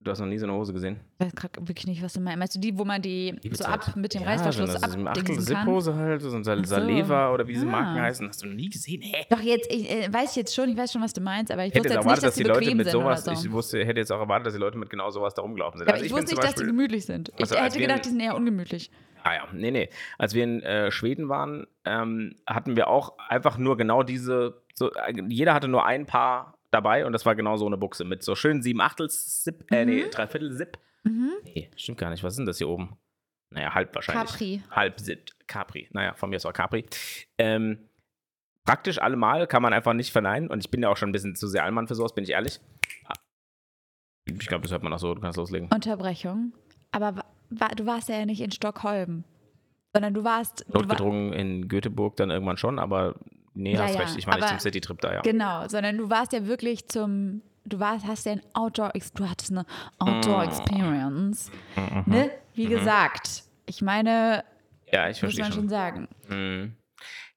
du 0.00 0.10
hast 0.10 0.18
noch 0.18 0.26
nie 0.26 0.36
so 0.36 0.44
eine 0.46 0.52
Hose 0.54 0.72
gesehen. 0.74 1.00
ich 1.18 1.26
weiß 1.26 1.34
gerade 1.34 1.60
wirklich 1.66 1.86
nicht, 1.86 2.02
was 2.02 2.12
du 2.12 2.20
meinst. 2.20 2.38
Meinst 2.38 2.54
du 2.56 2.60
die, 2.60 2.76
wo 2.76 2.84
man 2.84 3.00
die 3.00 3.34
so 3.52 3.64
ab 3.64 3.96
mit 3.96 4.12
dem 4.12 4.20
ja, 4.22 4.28
Reißverschluss 4.28 4.74
abdingsen 4.74 5.04
kann? 5.04 5.08
Achtel-Zip-Hose 5.16 5.94
halt, 5.94 6.20
so 6.20 6.34
ein 6.36 6.44
Sal 6.44 6.58
so. 6.58 6.74
Saleva 6.74 7.32
oder 7.32 7.46
wie 7.48 7.52
diese 7.54 7.66
Ah. 7.66 7.70
Marken 7.70 8.00
heißen. 8.02 8.28
Hast 8.28 8.42
du 8.42 8.46
noch 8.48 8.54
nie 8.54 8.68
gesehen? 8.68 9.00
Hä? 9.00 9.24
Doch, 9.30 9.40
jetzt, 9.40 9.72
ich 9.72 9.90
äh, 9.90 10.12
weiß 10.12 10.30
ich 10.30 10.36
jetzt 10.36 10.54
schon, 10.54 10.68
ich 10.68 10.76
weiß 10.76 10.92
schon, 10.92 11.00
was 11.00 11.12
du 11.14 11.22
meinst, 11.22 11.50
aber 11.52 11.64
ich 11.64 11.68
Ich 11.68 11.74
hätte 11.76 11.84
wusste 11.84 11.94
jetzt 11.94 12.04
erwartet, 12.04 12.22
nicht, 12.24 12.26
dass 12.26 12.34
dass 12.34 12.58
die 12.60 12.66
Leute 12.66 12.74
mit 12.76 12.90
sowas, 12.90 13.24
so. 13.24 13.32
ich 13.32 13.50
wusste, 13.52 13.84
hätte 13.84 14.00
jetzt 14.00 14.12
auch 14.12 14.20
erwartet, 14.20 14.48
dass 14.48 14.52
die 14.54 14.60
Leute 14.60 14.76
mit 14.76 14.90
genau 14.90 15.08
sowas 15.10 15.32
da 15.34 15.40
rumgelaufen 15.42 15.78
sind. 15.78 15.86
aber 15.88 15.94
Also 15.94 16.04
ich, 16.04 16.12
bin 16.12 16.20
wusste 16.22 16.34
nicht, 16.34 16.44
dass 16.44 16.54
die 16.56 16.64
gemütlich 16.64 17.06
sind. 17.06 17.30
Ich 17.30 17.40
Also, 17.40 17.54
als 17.56 17.74
hätte 17.74 17.78
wir 17.80 17.86
gedacht, 17.86 17.98
in- 17.98 18.02
die 18.02 18.08
sind 18.10 18.20
eher 18.20 18.36
ungemütlich. 18.36 18.90
Ah 19.24 19.34
ja, 19.34 19.48
nee, 19.52 19.70
nee. 19.70 19.88
Als 20.18 20.34
wir 20.34 20.44
in 20.44 20.62
äh, 20.62 20.90
Schweden 20.90 21.30
waren, 21.30 21.66
ähm, 21.86 22.36
hatten 22.46 22.76
wir 22.76 22.88
auch 22.88 23.18
einfach 23.18 23.56
nur 23.56 23.78
genau 23.78 24.02
diese, 24.02 24.62
so, 24.74 24.92
äh, 24.92 25.14
jeder 25.28 25.54
hatte 25.54 25.66
nur 25.66 25.86
ein 25.86 26.04
Paar 26.04 26.58
dabei 26.70 27.06
und 27.06 27.12
das 27.12 27.24
war 27.24 27.34
genau 27.34 27.56
so 27.56 27.66
eine 27.66 27.78
Buchse 27.78 28.04
mit 28.04 28.22
so 28.22 28.34
schön 28.34 28.62
sieben 28.62 28.82
Achtels 28.82 29.42
Zip, 29.42 29.64
äh, 29.72 29.86
nee, 29.86 30.04
Dreiviertel 30.10 30.54
Zip. 30.54 30.78
Mhm. 31.04 31.30
Nee, 31.42 31.70
stimmt 31.74 31.98
gar 31.98 32.10
nicht. 32.10 32.22
Was 32.22 32.34
ist 32.34 32.38
denn 32.38 32.46
das 32.46 32.58
hier 32.58 32.68
oben? 32.68 32.98
Naja, 33.48 33.72
halb 33.72 33.94
wahrscheinlich. 33.94 34.30
Capri. 34.30 34.62
Halb 34.70 35.00
Zip. 35.00 35.30
Capri. 35.46 35.88
Naja, 35.92 36.12
von 36.14 36.28
mir 36.28 36.36
ist 36.36 36.44
auch 36.44 36.52
Capri. 36.52 36.84
Ähm, 37.38 37.78
praktisch 38.64 38.98
allemal 38.98 39.46
kann 39.46 39.62
man 39.62 39.72
einfach 39.72 39.94
nicht 39.94 40.12
verneinen 40.12 40.50
und 40.50 40.62
ich 40.62 40.70
bin 40.70 40.82
ja 40.82 40.90
auch 40.90 40.98
schon 40.98 41.08
ein 41.08 41.12
bisschen 41.12 41.34
zu 41.34 41.46
sehr 41.46 41.64
Allmann 41.64 41.88
für 41.88 41.94
sowas, 41.94 42.14
bin 42.14 42.24
ich 42.24 42.30
ehrlich. 42.30 42.60
Ah. 43.06 43.14
Ich 44.26 44.48
glaube, 44.48 44.62
das 44.62 44.72
hört 44.72 44.82
man 44.82 44.92
auch 44.92 44.98
so, 44.98 45.14
du 45.14 45.20
kannst 45.22 45.38
loslegen. 45.38 45.70
Unterbrechung. 45.72 46.52
Aber 46.90 47.24
du 47.76 47.86
warst 47.86 48.08
ja 48.08 48.24
nicht 48.26 48.40
in 48.40 48.50
Stockholm, 48.50 49.24
sondern 49.92 50.14
du 50.14 50.24
warst. 50.24 50.64
Du 50.68 50.74
war, 50.74 50.82
Notgedrungen 50.82 51.32
in 51.32 51.68
Göteborg 51.68 52.16
dann 52.16 52.30
irgendwann 52.30 52.56
schon, 52.56 52.78
aber 52.78 53.14
nee, 53.54 53.74
Ja, 53.74 53.82
hast 53.84 53.94
ja, 53.94 54.00
recht. 54.00 54.16
Ich 54.18 54.26
meine 54.26 54.40
nicht 54.40 54.48
zum 54.50 54.58
Citytrip 54.60 55.00
da, 55.00 55.14
ja. 55.14 55.20
genau, 55.22 55.66
sondern 55.68 55.96
du 55.98 56.10
warst 56.10 56.32
ja 56.32 56.46
wirklich 56.46 56.88
zum. 56.88 57.42
Du 57.66 57.80
warst, 57.80 58.06
hast 58.06 58.26
ja 58.26 58.32
ein 58.32 58.42
Outdoor, 58.52 58.92
du 59.14 59.28
hattest 59.30 59.50
eine 59.50 59.64
Outdoor 59.98 60.44
Mm. 60.44 60.48
Experience. 60.48 61.50
Mhm. 61.76 62.02
Ne? 62.12 62.30
Wie 62.54 62.66
gesagt, 62.66 63.44
ich 63.64 63.80
meine, 63.80 64.44
Ja, 64.92 65.08
ich 65.08 65.22
muss 65.22 65.34
man 65.38 65.46
schon 65.46 65.52
schon. 65.62 65.68
sagen. 65.70 66.08
Mhm. 66.28 66.74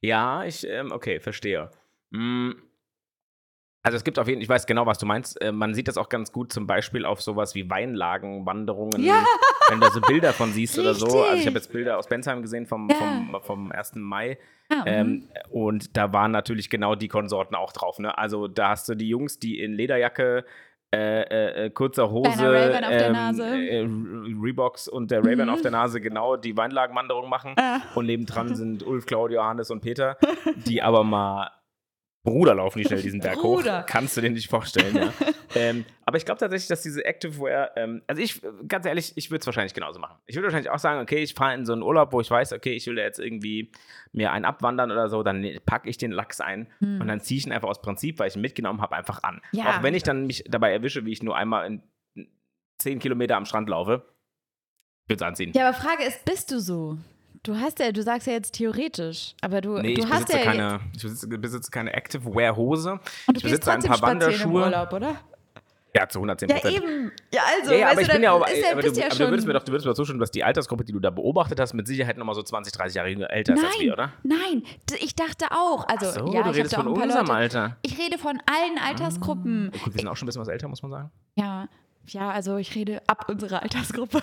Ja, 0.01 0.43
ich, 0.43 0.67
ähm, 0.67 0.91
okay, 0.91 1.21
verstehe. 1.21 1.71
Mm. 2.09 2.51
Also 3.87 3.97
es 3.97 4.03
gibt 4.03 4.19
auf 4.19 4.27
jeden 4.27 4.39
Fall, 4.39 4.43
ich 4.43 4.49
weiß 4.49 4.65
genau, 4.67 4.85
was 4.85 4.97
du 4.99 5.05
meinst. 5.05 5.41
Äh, 5.41 5.51
man 5.51 5.73
sieht 5.73 5.87
das 5.87 5.97
auch 5.97 6.09
ganz 6.09 6.31
gut 6.31 6.53
zum 6.53 6.67
Beispiel 6.67 7.05
auf 7.05 7.21
sowas 7.21 7.55
wie 7.55 7.69
Weinlagenwanderungen, 7.69 9.01
Ja. 9.03 9.23
wenn 9.69 9.79
du 9.79 9.87
so 9.89 10.01
Bilder 10.01 10.33
von 10.33 10.51
siehst 10.51 10.77
oder 10.77 10.93
so. 10.93 11.05
Also 11.05 11.17
ich 11.25 11.31
Richtig. 11.31 11.47
habe 11.47 11.57
jetzt 11.57 11.71
Bilder 11.71 11.97
aus 11.97 12.07
Bensheim 12.07 12.41
gesehen 12.41 12.65
vom, 12.65 12.89
Ja. 12.89 12.95
vom, 12.95 13.41
vom 13.41 13.71
1. 13.71 13.95
Mai. 13.95 14.37
Ah, 14.69 14.75
mhm. 14.81 14.83
Ähm, 14.85 15.23
und 15.49 15.95
da 15.97 16.11
waren 16.13 16.31
natürlich 16.31 16.69
genau 16.69 16.95
die 16.95 17.07
Konsorten 17.07 17.55
auch 17.55 17.71
drauf. 17.71 17.99
Ne? 17.99 18.17
Also 18.17 18.47
da 18.47 18.69
hast 18.69 18.89
du 18.89 18.95
die 18.95 19.07
Jungs, 19.07 19.39
die 19.39 19.59
in 19.61 19.73
Lederjacke, 19.73 20.45
äh, 20.93 21.21
äh, 21.21 21.65
äh, 21.65 21.69
kurzer 21.69 22.09
Hose, 22.11 22.29
ähm, 22.31 23.11
Nase. 23.13 23.43
Äh, 23.45 23.81
Re- 23.81 23.87
Reeboks 24.41 24.87
und 24.87 25.11
der 25.11 25.23
Ray-Ban 25.25 25.47
Mhm. 25.47 25.53
auf 25.53 25.61
der 25.61 25.71
Nase 25.71 25.99
genau 25.99 26.37
die 26.37 26.55
Weinlagenwanderung 26.55 27.29
machen. 27.29 27.53
Ah. 27.57 27.81
Und 27.95 28.05
nebendran 28.05 28.55
sind 28.55 28.85
Ulf, 28.87 29.05
Claudio, 29.05 29.43
Hannes 29.43 29.69
und 29.69 29.81
Peter, 29.81 30.17
die 30.65 30.81
aber 30.81 31.03
mal 31.03 31.51
Bruder 32.27 32.55
laufen 32.55 32.79
die 32.79 32.83
schnell 32.83 33.01
diesen 33.01 33.21
Berg 33.21 33.39
Bruder. 33.39 33.81
hoch. 33.81 33.85
Kannst 33.85 34.17
du 34.17 34.21
dir 34.21 34.29
nicht 34.29 34.49
vorstellen, 34.49 34.93
ja. 34.93 35.13
ähm, 35.55 35.85
aber 36.03 36.17
ich 36.17 36.25
glaube 36.25 36.39
tatsächlich, 36.39 36.67
dass 36.67 36.81
diese 36.81 37.05
Activewear, 37.05 37.71
ähm, 37.77 38.01
also 38.05 38.21
ich, 38.21 38.41
ganz 38.67 38.85
ehrlich, 38.85 39.13
ich 39.15 39.31
würde 39.31 39.39
es 39.39 39.45
wahrscheinlich 39.45 39.73
genauso 39.73 40.01
machen. 40.01 40.17
Ich 40.25 40.35
würde 40.35 40.47
wahrscheinlich 40.47 40.69
auch 40.69 40.77
sagen, 40.77 40.99
okay, 40.99 41.19
ich 41.23 41.33
fahre 41.33 41.53
in 41.53 41.65
so 41.65 41.71
einen 41.71 41.83
Urlaub, 41.83 42.11
wo 42.11 42.19
ich 42.19 42.29
weiß, 42.29 42.51
okay, 42.51 42.73
ich 42.73 42.85
will 42.87 42.97
jetzt 42.97 43.19
irgendwie 43.19 43.71
mir 44.11 44.33
einen 44.33 44.43
abwandern 44.43 44.91
oder 44.91 45.07
so, 45.07 45.23
dann 45.23 45.47
packe 45.65 45.87
ich 45.89 45.97
den 45.97 46.11
Lachs 46.11 46.41
ein 46.41 46.67
Hm. 46.79 46.99
und 46.99 47.07
dann 47.07 47.21
ziehe 47.21 47.37
ich 47.37 47.47
ihn 47.47 47.53
einfach 47.53 47.69
aus 47.69 47.81
Prinzip, 47.81 48.19
weil 48.19 48.27
ich 48.27 48.35
ihn 48.35 48.41
mitgenommen 48.41 48.81
habe, 48.81 48.97
einfach 48.97 49.23
an. 49.23 49.39
Ja. 49.53 49.77
Auch 49.77 49.83
wenn 49.83 49.95
ich 49.95 50.03
dann 50.03 50.27
mich 50.27 50.43
dabei 50.49 50.73
erwische, 50.73 51.05
wie 51.05 51.13
ich 51.13 51.23
nur 51.23 51.37
einmal 51.37 51.65
in 51.65 51.81
10 52.79 52.99
Kilometer 52.99 53.37
am 53.37 53.45
Strand 53.45 53.69
laufe, 53.69 54.03
würde 55.07 55.15
es 55.15 55.21
anziehen. 55.21 55.53
Ja, 55.55 55.69
aber 55.69 55.77
Frage 55.77 56.03
ist, 56.03 56.25
bist 56.25 56.51
du 56.51 56.59
so? 56.59 56.97
Du 57.43 57.55
hast 57.55 57.79
ja, 57.79 57.91
du 57.91 58.01
sagst 58.03 58.27
ja 58.27 58.33
jetzt 58.33 58.53
theoretisch, 58.53 59.35
aber 59.41 59.61
du, 59.61 59.77
Nee, 59.79 59.93
du 59.93 60.01
ich 60.01 60.09
hast 60.09 60.27
ja 60.33 60.39
keine, 60.39 60.79
ich 60.95 61.01
besitze, 61.03 61.27
besitze 61.27 61.71
keine 61.71 61.93
Active-Wear-Hose. 61.93 62.91
und 62.93 63.01
du 63.27 63.33
ich 63.37 63.43
besitze 63.43 63.71
ein 63.71 63.81
paar 63.81 63.97
spazieren 63.97 64.21
im 64.21 64.27
Wanderschuhe. 64.27 64.63
Urlaub, 64.63 64.93
oder? 64.93 65.15
Ja, 65.95 66.07
zu 66.07 66.19
110 66.19 66.49
Ja, 66.49 66.55
Prozent. 66.57 66.75
eben. 66.77 67.11
Ja, 67.33 67.41
also, 67.59 67.71
Ja, 67.71 67.77
ja, 67.79 67.91
aber 67.91 68.01
ich 68.01 68.07
du, 68.07 68.13
bin 68.13 68.23
ja 68.23 68.31
auch, 68.31 68.47
ist 68.47 68.57
ja, 68.57 68.71
aber, 68.73 68.81
du, 68.81 68.91
ja 68.91 69.05
aber 69.07 69.15
du 69.15 69.29
würdest 69.29 69.47
mir 69.47 69.53
doch, 69.53 69.63
du 69.63 69.71
würdest 69.71 69.87
mir 69.87 69.95
zustimmen, 69.95 70.19
dass 70.19 70.29
die 70.31 70.43
Altersgruppe, 70.43 70.83
die 70.83 70.91
du 70.91 70.99
da 70.99 71.09
beobachtet 71.09 71.59
hast, 71.59 71.73
mit 71.73 71.87
Sicherheit 71.87 72.17
nochmal 72.17 72.35
so 72.35 72.43
20, 72.43 72.71
30 72.73 72.95
Jahre 72.95 73.29
älter 73.29 73.53
ist 73.55 73.63
als 73.63 73.79
wir, 73.79 73.93
oder? 73.93 74.11
Nein, 74.23 74.63
ich 74.99 75.15
dachte 75.15 75.45
auch. 75.51 75.87
Also, 75.87 76.11
so, 76.27 76.33
ja, 76.33 76.43
du 76.43 76.51
ich 76.51 76.57
redest 76.57 76.75
von 76.75 76.87
unserem 76.87 77.25
Leute. 77.25 77.33
Alter. 77.33 77.77
Ich 77.81 77.97
rede 77.97 78.17
von 78.19 78.37
allen 78.45 78.77
Altersgruppen. 78.85 79.71
Gut, 79.83 79.93
wir 79.93 79.99
sind 80.01 80.07
auch 80.07 80.15
schon 80.17 80.25
ein 80.25 80.27
bisschen 80.27 80.41
was 80.41 80.49
älter, 80.49 80.67
muss 80.67 80.81
man 80.83 80.91
sagen. 80.91 81.11
Ja, 81.35 81.67
ja, 82.07 82.29
also 82.31 82.57
ich 82.57 82.73
rede 82.75 83.01
ab 83.07 83.25
unserer 83.29 83.61
Altersgruppe. 83.63 84.21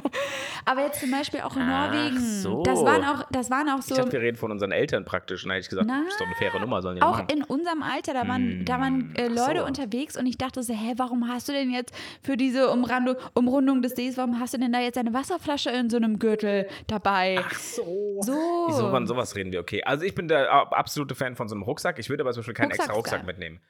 aber 0.64 0.82
jetzt 0.82 1.00
zum 1.00 1.10
Beispiel 1.10 1.40
auch 1.40 1.56
in 1.56 1.62
Ach 1.62 1.92
Norwegen. 1.92 2.18
so. 2.18 2.62
Das 2.62 2.82
waren 2.84 3.04
auch, 3.04 3.24
das 3.30 3.50
waren 3.50 3.68
auch 3.68 3.78
Ich 3.80 3.86
so. 3.86 3.94
dachte, 3.96 4.12
wir 4.12 4.20
reden 4.20 4.36
von 4.36 4.50
unseren 4.50 4.72
Eltern 4.72 5.04
praktisch. 5.04 5.44
Hätte 5.44 5.58
ich 5.58 5.68
gesagt, 5.68 5.86
Na, 5.88 6.02
das 6.04 6.12
ist 6.14 6.20
doch 6.20 6.26
eine 6.26 6.34
faire 6.36 6.60
Nummer, 6.60 6.82
sollen 6.82 6.96
die 6.96 7.02
Auch 7.02 7.18
machen. 7.18 7.26
in 7.32 7.42
unserem 7.42 7.82
Alter, 7.82 8.14
da 8.14 8.26
waren, 8.28 8.64
da 8.64 8.80
waren 8.80 9.14
äh, 9.16 9.26
Hm, 9.28 9.34
Leute 9.34 9.60
so. 9.60 9.66
unterwegs 9.66 10.16
und 10.16 10.26
ich 10.26 10.38
dachte 10.38 10.62
so, 10.62 10.72
hä, 10.72 10.94
warum 10.96 11.28
hast 11.28 11.48
du 11.48 11.52
denn 11.52 11.70
jetzt 11.70 11.94
für 12.22 12.36
diese 12.36 12.70
Umrandung, 12.70 13.16
Umrundung 13.34 13.82
des 13.82 13.92
Sees, 13.96 14.16
warum 14.16 14.38
hast 14.40 14.54
du 14.54 14.58
denn 14.58 14.72
da 14.72 14.80
jetzt 14.80 14.98
eine 14.98 15.12
Wasserflasche 15.12 15.70
in 15.70 15.90
so 15.90 15.96
einem 15.96 16.18
Gürtel 16.18 16.66
dabei? 16.86 17.40
Ach 17.44 17.54
so. 17.54 18.20
so. 18.22 18.68
So, 18.70 18.90
von 18.90 19.06
sowas 19.06 19.34
reden 19.36 19.52
wir, 19.52 19.60
okay. 19.60 19.82
Also 19.84 20.04
ich 20.04 20.14
bin 20.14 20.28
der 20.28 20.50
absolute 20.52 21.14
Fan 21.14 21.36
von 21.36 21.48
so 21.48 21.54
einem 21.54 21.62
Rucksack. 21.62 21.98
Ich 21.98 22.08
würde 22.08 22.22
aber 22.22 22.32
zum 22.32 22.40
Beispiel 22.42 22.54
keinen 22.54 22.70
extra 22.70 22.92
Rucksack 22.92 22.96
ist 22.96 23.12
Rucksack 23.20 23.26
mitnehmen. 23.26 23.60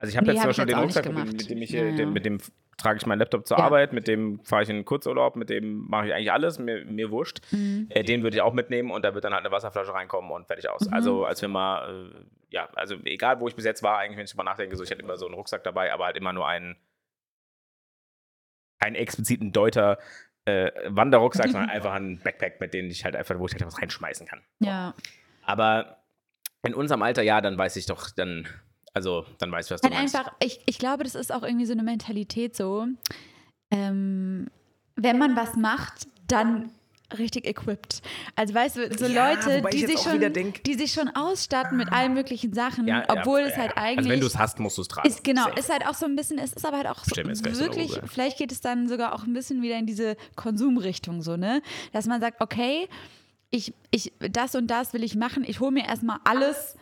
Also 0.00 0.10
ich 0.12 0.16
habe 0.16 0.26
Nee, 0.26 0.32
jetzt 0.34 0.42
hab 0.42 0.48
Beispiel 0.48 0.68
jetzt 0.68 0.76
den 0.76 0.78
Rucksack, 0.82 1.06
mit 1.06 1.16
dem, 1.16 1.24
mit 1.24 1.30
gemacht. 1.38 1.50
dem 1.50 1.62
ich, 1.62 1.70
Ja, 1.70 1.82
äh, 1.82 1.94
den, 1.96 2.12
mit 2.12 2.24
dem 2.24 2.38
trage 2.76 2.98
ich 2.98 3.06
meinen 3.06 3.18
Laptop 3.18 3.46
zur 3.48 3.58
Ja. 3.58 3.64
Arbeit, 3.64 3.92
mit 3.92 4.06
dem 4.06 4.38
fahre 4.44 4.62
ich 4.62 4.68
in 4.68 4.76
den 4.76 4.84
Kurzurlaub, 4.84 5.34
mit 5.34 5.50
dem 5.50 5.88
mache 5.88 6.06
ich 6.06 6.14
eigentlich 6.14 6.30
alles, 6.30 6.60
mir, 6.60 6.84
mir 6.84 7.10
wurscht. 7.10 7.40
Mhm. 7.50 7.86
Äh, 7.90 8.04
den 8.04 8.22
würde 8.22 8.36
ich 8.36 8.40
auch 8.42 8.52
mitnehmen 8.52 8.92
und 8.92 9.04
da 9.04 9.14
wird 9.14 9.24
dann 9.24 9.32
halt 9.34 9.44
eine 9.44 9.50
Wasserflasche 9.52 9.92
reinkommen 9.92 10.30
und 10.30 10.46
fertig 10.46 10.68
aus. 10.70 10.86
Mhm. 10.86 10.94
Also 10.94 11.24
als 11.24 11.42
wir 11.42 11.48
mal, 11.48 12.10
äh, 12.12 12.24
ja, 12.50 12.68
also 12.76 12.94
egal 13.04 13.40
wo 13.40 13.48
ich 13.48 13.56
bis 13.56 13.64
jetzt 13.64 13.82
war, 13.82 13.98
eigentlich 13.98 14.16
wenn 14.16 14.24
ich 14.24 14.30
drüber 14.30 14.44
nachdenke, 14.44 14.76
so 14.76 14.84
ich 14.84 14.90
hätte 14.90 15.02
immer 15.02 15.16
so 15.16 15.26
einen 15.26 15.34
Rucksack 15.34 15.64
dabei, 15.64 15.92
aber 15.92 16.04
halt 16.06 16.16
immer 16.16 16.32
nur 16.32 16.46
einen, 16.46 16.76
keinen 18.80 18.94
expliziten 18.94 19.52
Deuter 19.52 19.98
äh, 20.44 20.70
Wanderrucksack, 20.86 21.48
sondern 21.50 21.70
einfach 21.70 21.92
einen 21.92 22.20
Backpack, 22.20 22.60
mit 22.60 22.72
dem 22.72 22.86
ich 22.86 23.04
halt 23.04 23.16
einfach, 23.16 23.36
wo 23.38 23.46
ich 23.46 23.52
halt 23.54 23.66
was 23.66 23.80
reinschmeißen 23.82 24.26
kann. 24.26 24.42
Ja. 24.60 24.94
Aber 25.42 26.04
in 26.64 26.74
unserem 26.74 27.02
Alter, 27.02 27.22
ja, 27.22 27.40
dann 27.40 27.58
weiß 27.58 27.74
ich 27.76 27.86
doch, 27.86 28.10
dann, 28.10 28.46
also, 28.94 29.24
dann 29.38 29.50
weiß 29.52 29.66
ich, 29.66 29.70
was 29.72 29.80
du 29.80 29.88
Halt 29.88 29.94
meinst. 29.98 30.14
einfach, 30.16 30.32
ich, 30.42 30.60
ich 30.66 30.78
glaube, 30.78 31.04
das 31.04 31.14
ist 31.14 31.32
auch 31.32 31.42
irgendwie 31.42 31.66
so 31.66 31.72
eine 31.72 31.82
Mentalität 31.82 32.56
so. 32.56 32.86
Ähm, 33.70 34.48
wenn 34.96 35.18
man 35.18 35.36
was 35.36 35.54
macht, 35.56 36.08
dann 36.26 36.70
richtig 37.18 37.46
equipped. 37.46 38.02
Also 38.36 38.52
weißt 38.54 38.76
du, 38.76 38.98
so 38.98 39.06
Ja, 39.06 39.30
Leute, 39.32 39.62
die 39.72 39.86
sich, 39.86 39.98
schon, 40.00 40.20
denk- 40.32 40.62
die 40.64 40.74
sich 40.74 40.92
schon 40.92 41.08
ausstatten 41.08 41.76
mit 41.78 41.90
allen 41.92 42.12
möglichen 42.12 42.52
Sachen, 42.52 42.86
Ja, 42.86 42.98
ja, 42.98 43.04
obwohl 43.08 43.40
es 43.40 43.52
ja, 43.56 43.62
halt 43.62 43.72
ja. 43.76 43.82
eigentlich. 43.82 43.98
Also, 43.98 44.10
wenn 44.10 44.20
du 44.20 44.26
es 44.26 44.36
hast, 44.38 44.58
musst 44.58 44.76
du 44.76 44.82
es 44.82 44.88
tragen. 44.88 45.08
Ist 45.08 45.24
genau, 45.24 45.44
Safe. 45.44 45.58
ist 45.58 45.70
halt 45.72 45.86
auch 45.86 45.94
so 45.94 46.04
ein 46.04 46.16
bisschen, 46.16 46.38
es 46.38 46.52
ist 46.52 46.66
aber 46.66 46.76
halt 46.78 46.86
auch 46.86 47.02
so 47.04 47.14
so 47.14 47.60
wirklich, 47.60 47.92
Hose. 47.92 48.02
vielleicht 48.06 48.36
geht 48.36 48.52
es 48.52 48.60
dann 48.60 48.88
sogar 48.88 49.14
auch 49.14 49.24
ein 49.24 49.32
bisschen 49.32 49.62
wieder 49.62 49.78
in 49.78 49.86
diese 49.86 50.16
Konsumrichtung 50.36 51.22
so, 51.22 51.36
ne? 51.38 51.62
Dass 51.92 52.04
man 52.06 52.20
sagt, 52.20 52.42
okay, 52.42 52.88
ich, 53.50 53.72
ich, 53.90 54.12
das 54.18 54.54
und 54.54 54.66
das 54.66 54.92
will 54.92 55.02
ich 55.02 55.14
machen, 55.16 55.44
ich 55.46 55.60
hole 55.60 55.70
mir 55.70 55.86
erstmal 55.86 56.18
alles, 56.24 56.76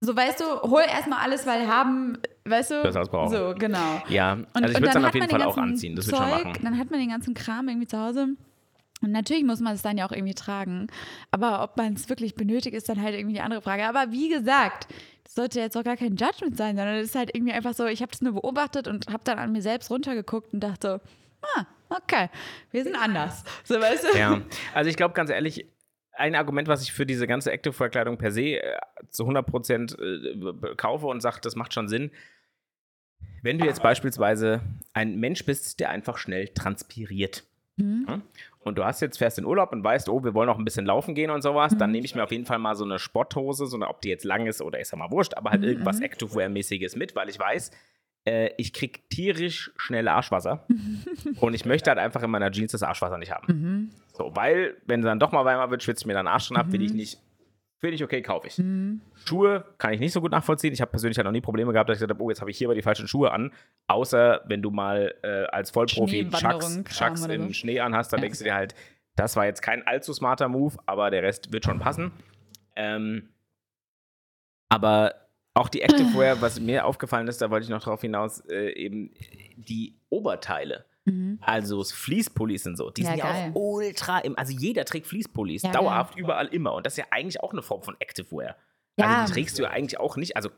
so 0.00 0.16
weißt 0.16 0.40
du, 0.40 0.44
hol 0.62 0.82
erstmal 0.82 1.20
alles, 1.20 1.46
weil 1.46 1.66
haben, 1.66 2.18
weißt 2.44 2.70
du, 2.70 2.82
Besser 2.82 3.00
als 3.00 3.08
brauchen. 3.08 3.36
so, 3.36 3.54
genau. 3.58 4.02
Ja, 4.08 4.32
Und, 4.32 4.48
also 4.54 4.68
ich 4.68 4.74
würde 4.74 4.86
es 4.88 4.92
dann 4.94 5.02
hat 5.02 5.08
auf 5.10 5.14
jeden 5.14 5.30
Fall 5.30 5.42
auch 5.42 5.58
anziehen. 5.58 5.94
Das 5.94 6.06
würde 6.06 6.24
ich 6.24 6.32
schon 6.32 6.44
machen. 6.44 6.62
Dann 6.62 6.78
hat 6.78 6.90
man 6.90 7.00
den 7.00 7.10
ganzen 7.10 7.34
Kram 7.34 7.68
irgendwie 7.68 7.86
zu 7.86 7.98
Hause. 7.98 8.28
Und 9.02 9.12
natürlich 9.12 9.44
muss 9.44 9.60
man 9.60 9.74
es 9.74 9.82
dann 9.82 9.96
ja 9.96 10.06
auch 10.06 10.12
irgendwie 10.12 10.34
tragen. 10.34 10.88
Aber 11.30 11.62
ob 11.62 11.76
man 11.76 11.94
es 11.94 12.08
wirklich 12.08 12.34
benötigt, 12.34 12.74
ist 12.74 12.88
dann 12.88 13.00
halt 13.02 13.14
irgendwie 13.14 13.34
die 13.34 13.40
andere 13.40 13.62
Frage. 13.62 13.86
Aber 13.86 14.10
wie 14.12 14.28
gesagt, 14.28 14.88
das 15.24 15.34
sollte 15.34 15.60
jetzt 15.60 15.76
auch 15.76 15.84
gar 15.84 15.96
kein 15.96 16.16
Judgment 16.16 16.56
sein, 16.56 16.76
sondern 16.76 16.96
es 16.96 17.10
ist 17.10 17.14
halt 17.14 17.34
irgendwie 17.34 17.52
einfach 17.52 17.74
so, 17.74 17.86
ich 17.86 18.02
habe 18.02 18.10
das 18.10 18.20
nur 18.20 18.32
beobachtet 18.34 18.88
und 18.88 19.06
habe 19.08 19.22
dann 19.24 19.38
an 19.38 19.52
mir 19.52 19.62
selbst 19.62 19.90
runtergeguckt 19.90 20.52
und 20.52 20.60
dachte, 20.60 21.00
ah, 21.56 21.64
okay, 21.88 22.28
wir 22.72 22.84
sind 22.84 22.96
anders. 22.96 23.44
So, 23.64 23.80
weißt 23.80 24.04
du? 24.12 24.18
Ja, 24.18 24.40
also 24.74 24.90
ich 24.90 24.96
glaube 24.96 25.14
ganz 25.14 25.30
ehrlich, 25.30 25.66
ein 26.20 26.34
Argument, 26.36 26.68
was 26.68 26.82
ich 26.82 26.92
für 26.92 27.06
diese 27.06 27.26
ganze 27.26 27.50
Activewear-Kleidung 27.50 28.16
per 28.18 28.30
se 28.30 28.62
äh, 28.62 28.76
zu 29.08 29.24
100% 29.28 29.98
äh, 30.00 30.74
kaufe 30.76 31.06
und 31.06 31.20
sage, 31.20 31.40
das 31.42 31.56
macht 31.56 31.74
schon 31.74 31.88
Sinn. 31.88 32.10
Wenn 33.42 33.58
du 33.58 33.64
jetzt 33.64 33.82
beispielsweise 33.82 34.60
ein 34.92 35.18
Mensch 35.18 35.44
bist, 35.44 35.80
der 35.80 35.90
einfach 35.90 36.18
schnell 36.18 36.48
transpiriert 36.48 37.44
Mhm. 37.76 38.04
ja, 38.08 38.20
und 38.58 38.76
du 38.76 38.84
hast 38.84 39.00
jetzt 39.00 39.16
fährst 39.16 39.38
in 39.38 39.46
Urlaub 39.46 39.72
und 39.72 39.82
weißt, 39.82 40.10
oh, 40.10 40.22
wir 40.22 40.34
wollen 40.34 40.48
noch 40.48 40.58
ein 40.58 40.64
bisschen 40.66 40.84
laufen 40.84 41.14
gehen 41.14 41.30
und 41.30 41.40
sowas, 41.40 41.74
dann 41.78 41.88
Mhm. 41.88 41.92
nehme 41.92 42.04
ich 42.04 42.14
mir 42.14 42.22
auf 42.24 42.30
jeden 42.32 42.44
Fall 42.44 42.58
mal 42.58 42.74
so 42.74 42.84
eine 42.84 42.98
Sporthose, 42.98 43.64
so 43.66 43.76
eine, 43.76 43.88
ob 43.88 44.02
die 44.02 44.10
jetzt 44.10 44.24
lang 44.24 44.46
ist 44.46 44.60
oder 44.60 44.78
ist 44.80 44.90
ja 44.90 44.98
mal 44.98 45.10
wurscht, 45.10 45.32
aber 45.34 45.48
halt 45.50 45.62
Mhm, 45.62 45.68
irgendwas 45.68 46.00
mhm. 46.00 46.04
Activewear-mäßiges 46.06 46.98
mit, 46.98 47.16
weil 47.16 47.30
ich 47.30 47.38
weiß, 47.38 47.70
äh, 48.26 48.50
ich 48.58 48.74
krieg 48.74 49.08
tierisch 49.08 49.70
schnell 49.76 50.08
Arschwasser 50.08 50.66
und 51.40 51.54
ich 51.54 51.64
möchte 51.64 51.88
halt 51.88 51.98
einfach 51.98 52.22
in 52.22 52.30
meiner 52.30 52.50
Jeans 52.50 52.72
das 52.72 52.82
Arschwasser 52.82 53.16
nicht 53.16 53.32
haben. 53.32 53.92
Mhm. 54.20 54.30
So, 54.30 54.36
weil, 54.36 54.76
wenn 54.86 55.02
dann 55.02 55.18
doch 55.20 55.32
mal 55.32 55.44
wärmer 55.44 55.70
wird, 55.70 55.82
schwitzt 55.82 56.06
mir 56.06 56.14
dann 56.14 56.26
Arsch 56.26 56.46
schon 56.46 56.56
ab, 56.56 56.66
will 56.70 56.82
ich 56.82 56.92
nicht, 56.92 57.18
will 57.80 57.94
ich 57.94 58.04
okay, 58.04 58.22
kaufe 58.22 58.46
ich. 58.46 58.58
Mhm. 58.58 59.00
Schuhe 59.24 59.64
kann 59.78 59.92
ich 59.92 60.00
nicht 60.00 60.12
so 60.12 60.20
gut 60.20 60.32
nachvollziehen. 60.32 60.72
Ich 60.72 60.80
habe 60.80 60.90
persönlich 60.90 61.16
halt 61.18 61.24
noch 61.24 61.32
nie 61.32 61.40
Probleme 61.40 61.72
gehabt, 61.72 61.88
dass 61.88 61.96
ich 61.96 62.00
gesagt 62.00 62.16
habe, 62.16 62.22
oh, 62.22 62.28
jetzt 62.30 62.40
habe 62.40 62.50
ich 62.50 62.58
hier 62.58 62.68
aber 62.68 62.74
die 62.74 62.82
falschen 62.82 63.08
Schuhe 63.08 63.30
an. 63.32 63.52
Außer 63.86 64.42
wenn 64.46 64.62
du 64.62 64.70
mal 64.70 65.14
äh, 65.22 65.44
als 65.46 65.70
Vollprofi 65.70 66.28
Chucks, 66.30 66.82
Chucks 66.84 67.24
im 67.26 67.48
so. 67.48 67.52
Schnee 67.52 67.80
anhast, 67.80 68.12
dann 68.12 68.18
Ja. 68.18 68.22
denkst 68.22 68.38
du 68.38 68.44
dir 68.44 68.54
halt, 68.54 68.74
das 69.16 69.36
war 69.36 69.46
jetzt 69.46 69.62
kein 69.62 69.86
allzu 69.86 70.12
smarter 70.12 70.48
Move, 70.48 70.76
aber 70.86 71.10
der 71.10 71.22
Rest 71.22 71.52
wird 71.52 71.64
schon 71.64 71.78
passen. 71.78 72.12
Ähm, 72.76 73.28
aber 74.68 75.14
auch 75.54 75.68
die 75.68 75.82
Activewear, 75.82 76.40
was 76.40 76.60
mir 76.60 76.86
aufgefallen 76.86 77.26
ist, 77.28 77.42
da 77.42 77.50
wollte 77.50 77.64
ich 77.64 77.70
noch 77.70 77.82
drauf 77.82 78.00
hinaus, 78.00 78.40
äh, 78.48 78.70
eben 78.72 79.12
die 79.56 79.96
Oberteile. 80.08 80.84
Mhm. 81.04 81.38
Also 81.40 81.82
Fließpullis 81.82 82.66
und 82.66 82.76
so, 82.76 82.90
die 82.90 83.02
Ja, 83.02 83.08
sind 83.10 83.18
ja 83.18 83.24
geil. 83.32 83.50
auch 83.54 83.60
ultra, 83.60 84.18
im, 84.18 84.36
also 84.38 84.52
jeder 84.52 84.84
trägt 84.84 85.06
Fließpullis, 85.06 85.62
Ja, 85.62 85.72
dauerhaft, 85.72 86.16
überall, 86.16 86.46
immer. 86.48 86.74
Und 86.74 86.84
das 86.86 86.92
ist 86.94 86.98
ja 86.98 87.06
eigentlich 87.10 87.40
auch 87.42 87.52
eine 87.52 87.62
Form 87.62 87.82
von 87.82 87.96
Activewear. 88.00 88.56
Ja. 88.96 89.06
Also 89.06 89.26
die 89.26 89.32
trägst 89.32 89.58
du 89.58 89.62
ja 89.62 89.70
eigentlich 89.70 89.98
auch 89.98 90.16
nicht, 90.16 90.36
also 90.36 90.50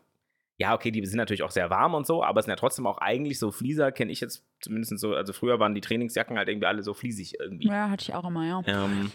ja, 0.59 0.75
okay, 0.75 0.91
die 0.91 1.05
sind 1.07 1.17
natürlich 1.17 1.43
auch 1.43 1.51
sehr 1.51 1.71
warm 1.71 1.95
und 1.95 2.07
so, 2.07 2.23
aber 2.23 2.41
es 2.41 2.45
sind 2.47 2.51
ja 2.53 2.57
trotzdem 2.57 2.87
auch 2.87 2.99
eigentlich 2.99 3.39
so 3.39 3.51
Flieser, 3.51 3.91
kenne 3.93 4.13
ich 4.13 4.21
jetzt 4.21 4.45
zumindest 4.61 4.99
so, 4.99 5.15
also 5.15 5.33
früher 5.33 5.59
waren 5.61 5.75
die 5.75 5.81
Trainingsjacken 5.81 6.37
halt 6.37 6.49
irgendwie 6.49 6.67
alle 6.67 6.83
so 6.83 6.93
fliesig 6.95 7.39
irgendwie. 7.41 7.69
Ja, 7.69 7.89
hatte 7.91 8.03
ich 8.03 8.15
auch 8.15 8.25
immer, 8.25 8.47
ja. 8.47 8.63
Ähm, 8.67 9.11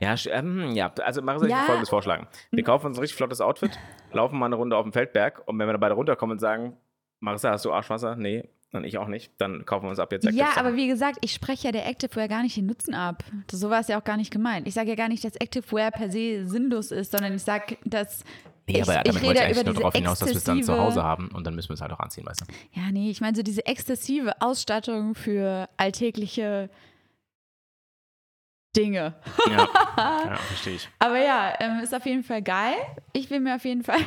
ja, 0.00 0.14
ähm, 0.30 0.72
ja, 0.76 0.92
also 1.02 1.20
Marisa, 1.22 1.46
ich 1.46 1.50
Ja. 1.50 1.58
will 1.60 1.64
folgendes 1.66 1.88
vorschlagen. 1.88 2.28
Wir 2.52 2.62
kaufen 2.62 2.86
uns 2.86 2.96
ein 2.98 3.00
richtig 3.00 3.16
flottes 3.16 3.40
Outfit, 3.40 3.78
laufen 4.12 4.38
mal 4.38 4.46
eine 4.46 4.54
Runde 4.56 4.76
auf 4.76 4.84
dem 4.84 4.92
Feldberg 4.92 5.42
und 5.46 5.58
wenn 5.58 5.66
wir 5.66 5.72
dann 5.72 5.80
beide 5.80 5.94
runterkommen 5.94 6.34
und 6.34 6.38
sagen, 6.38 6.76
Marisa, 7.20 7.50
hast 7.50 7.64
du 7.64 7.72
Arschwasser? 7.72 8.14
Nee, 8.16 8.48
dann 8.70 8.84
ich 8.84 8.98
auch 8.98 9.08
nicht, 9.08 9.32
dann 9.38 9.64
kaufen 9.64 9.84
wir 9.84 9.90
uns 9.90 9.98
ab 9.98 10.12
jetzt 10.12 10.24
Ja, 10.24 10.30
Active 10.30 10.60
aber 10.60 10.76
wie 10.76 10.88
gesagt, 10.88 11.18
ich 11.22 11.32
spreche 11.32 11.68
ja 11.68 11.72
der 11.72 11.86
Activewear 11.86 12.28
gar 12.28 12.42
nicht 12.42 12.56
den 12.56 12.66
Nutzen 12.66 12.94
ab. 12.94 13.24
Das, 13.46 13.60
so 13.60 13.70
war 13.70 13.80
es 13.80 13.88
ja 13.88 13.98
auch 13.98 14.04
gar 14.04 14.16
nicht 14.16 14.30
gemeint. 14.30 14.66
Ich 14.66 14.74
sage 14.74 14.90
ja 14.90 14.94
gar 14.94 15.08
nicht, 15.08 15.24
dass 15.24 15.36
Activewear 15.36 15.90
per 15.90 16.10
se 16.10 16.46
sinnlos 16.46 16.90
ist, 16.90 17.12
sondern 17.12 17.34
ich 17.34 17.42
sage, 17.42 17.78
dass. 17.84 18.24
Nee, 18.66 18.82
aber 18.82 18.96
ich, 18.98 19.02
damit 19.04 19.06
ich 19.06 19.14
wollte 19.14 19.24
ich 19.24 19.30
rede 19.30 19.40
eigentlich 19.40 19.56
über 19.56 19.64
nur 19.64 19.72
diese 19.72 19.80
darauf 19.80 19.94
hinaus, 19.94 20.18
dass 20.18 20.28
wir 20.28 20.36
es 20.36 20.44
dann 20.44 20.62
zu 20.62 20.78
Hause 20.78 21.02
haben 21.02 21.28
und 21.28 21.46
dann 21.46 21.54
müssen 21.54 21.70
wir 21.70 21.74
es 21.74 21.80
halt 21.80 21.92
auch 21.92 22.00
anziehen, 22.00 22.26
weißt 22.26 22.42
du? 22.42 22.44
Ja, 22.78 22.90
nee, 22.90 23.10
ich 23.10 23.22
meine 23.22 23.34
so 23.34 23.42
diese 23.42 23.64
exzessive 23.64 24.42
Ausstattung 24.42 25.14
für 25.14 25.70
alltägliche 25.78 26.68
Dinge. 28.76 29.14
Ja, 29.46 29.68
ja 29.96 30.36
verstehe 30.48 30.74
ich. 30.74 30.88
Aber 30.98 31.18
ja, 31.18 31.54
ähm, 31.60 31.80
ist 31.80 31.94
auf 31.94 32.04
jeden 32.04 32.22
Fall 32.22 32.42
geil. 32.42 32.74
Ich 33.14 33.30
will 33.30 33.40
mir 33.40 33.56
auf 33.56 33.64
jeden 33.64 33.82
Fall 33.82 34.00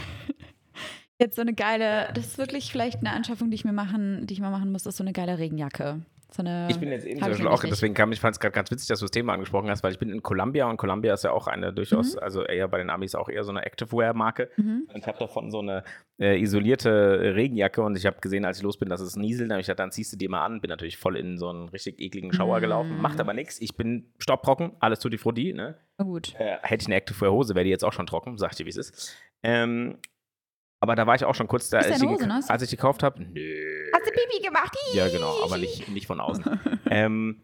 jetzt 1.21 1.35
so 1.37 1.41
eine 1.41 1.53
geile, 1.53 2.09
das 2.13 2.25
ist 2.27 2.37
wirklich 2.37 2.71
vielleicht 2.71 2.99
eine 2.99 3.11
Anschaffung, 3.13 3.49
die 3.49 3.55
ich 3.55 3.63
mir 3.65 3.73
machen, 3.73 4.27
die 4.27 4.33
ich 4.33 4.41
mal 4.41 4.51
machen 4.51 4.71
muss, 4.71 4.85
ist 4.85 4.97
so 4.97 5.03
eine 5.03 5.13
geile 5.13 5.37
Regenjacke. 5.37 6.01
So 6.33 6.41
eine, 6.43 6.69
Ich 6.71 6.79
bin 6.79 6.89
jetzt 6.89 7.05
eben 7.05 7.19
zum 7.19 7.47
auch, 7.47 7.61
nicht. 7.61 7.73
deswegen 7.73 7.93
kam 7.93 8.13
ich 8.13 8.21
fand 8.21 8.33
es 8.35 8.39
gerade 8.39 8.53
ganz 8.53 8.71
witzig, 8.71 8.87
dass 8.87 8.99
du 8.99 9.03
das 9.03 9.11
Thema 9.11 9.33
angesprochen 9.33 9.69
hast, 9.69 9.83
weil 9.83 9.91
ich 9.91 9.99
bin 9.99 10.09
in 10.09 10.23
Columbia 10.23 10.65
und 10.69 10.77
Columbia 10.77 11.13
ist 11.13 11.25
ja 11.25 11.31
auch 11.33 11.47
eine 11.47 11.73
durchaus, 11.73 12.13
Mhm. 12.15 12.19
also 12.23 12.43
eher 12.45 12.69
bei 12.69 12.77
den 12.77 12.89
Amis 12.89 13.15
auch 13.15 13.27
eher 13.27 13.43
so 13.43 13.51
eine 13.51 13.65
Activewear-Marke. 13.65 14.49
Mhm. 14.55 14.87
Und 14.93 14.97
ich 14.97 15.05
habe 15.07 15.19
davon 15.19 15.51
so 15.51 15.59
eine 15.59 15.83
äh, 16.21 16.39
isolierte 16.41 17.35
Regenjacke 17.35 17.81
und 17.81 17.97
ich 17.97 18.05
habe 18.05 18.21
gesehen, 18.21 18.45
als 18.45 18.57
ich 18.59 18.63
los 18.63 18.77
bin, 18.77 18.87
dass 18.87 19.01
es 19.01 19.17
nieselt. 19.17 19.49
Dann 19.49 19.55
habe 19.55 19.59
ich 19.61 19.67
gedacht, 19.67 19.79
dann 19.79 19.91
ziehst 19.91 20.13
du 20.13 20.17
die 20.17 20.29
mal 20.29 20.45
an. 20.45 20.61
Bin 20.61 20.69
natürlich 20.69 20.95
voll 20.97 21.17
in 21.17 21.37
so 21.37 21.49
einen 21.49 21.67
richtig 21.67 21.99
ekligen 21.99 22.31
Schauer 22.31 22.59
Mm. 22.59 22.61
gelaufen. 22.61 23.01
Macht 23.01 23.19
aber 23.19 23.33
nichts. 23.33 23.59
Ich 23.59 23.75
bin 23.75 24.13
staubtrocken, 24.17 24.71
alles 24.79 24.99
tutti 24.99 25.17
frutti. 25.17 25.51
Ne? 25.51 25.75
Na 25.97 26.05
gut. 26.05 26.33
Äh, 26.39 26.59
hätte 26.61 26.83
ich 26.83 26.87
eine 26.87 26.95
Activewear-Hose, 26.95 27.55
wäre 27.55 27.65
die 27.65 27.71
jetzt 27.71 27.83
auch 27.83 27.91
schon 27.93 28.07
trocken. 28.07 28.37
Sag 28.37 28.51
ich 28.51 28.57
dir, 28.57 28.65
wie 28.65 28.69
es 28.69 28.77
ist. 28.77 29.17
Ähm, 29.43 29.97
aber 30.81 30.95
da 30.95 31.07
war 31.07 31.15
ich 31.15 31.23
auch 31.23 31.35
schon 31.35 31.47
kurz 31.47 31.69
da, 31.69 31.79
Ist 31.79 31.91
als, 31.91 32.01
ich, 32.01 32.09
Hose 32.09 32.27
nass? 32.27 32.49
als 32.49 32.63
ich 32.63 32.69
die 32.69 32.75
gekauft 32.75 33.03
habe. 33.03 33.21
Nö. 33.23 33.89
Hast 33.93 34.05
du 34.07 34.11
Pipi 34.11 34.43
gemacht? 34.43 34.75
Ja, 34.93 35.07
genau, 35.07 35.33
aber 35.43 35.57
nicht, 35.57 35.87
nicht 35.87 36.07
von 36.07 36.19
außen. 36.19 36.59
ähm, 36.89 37.43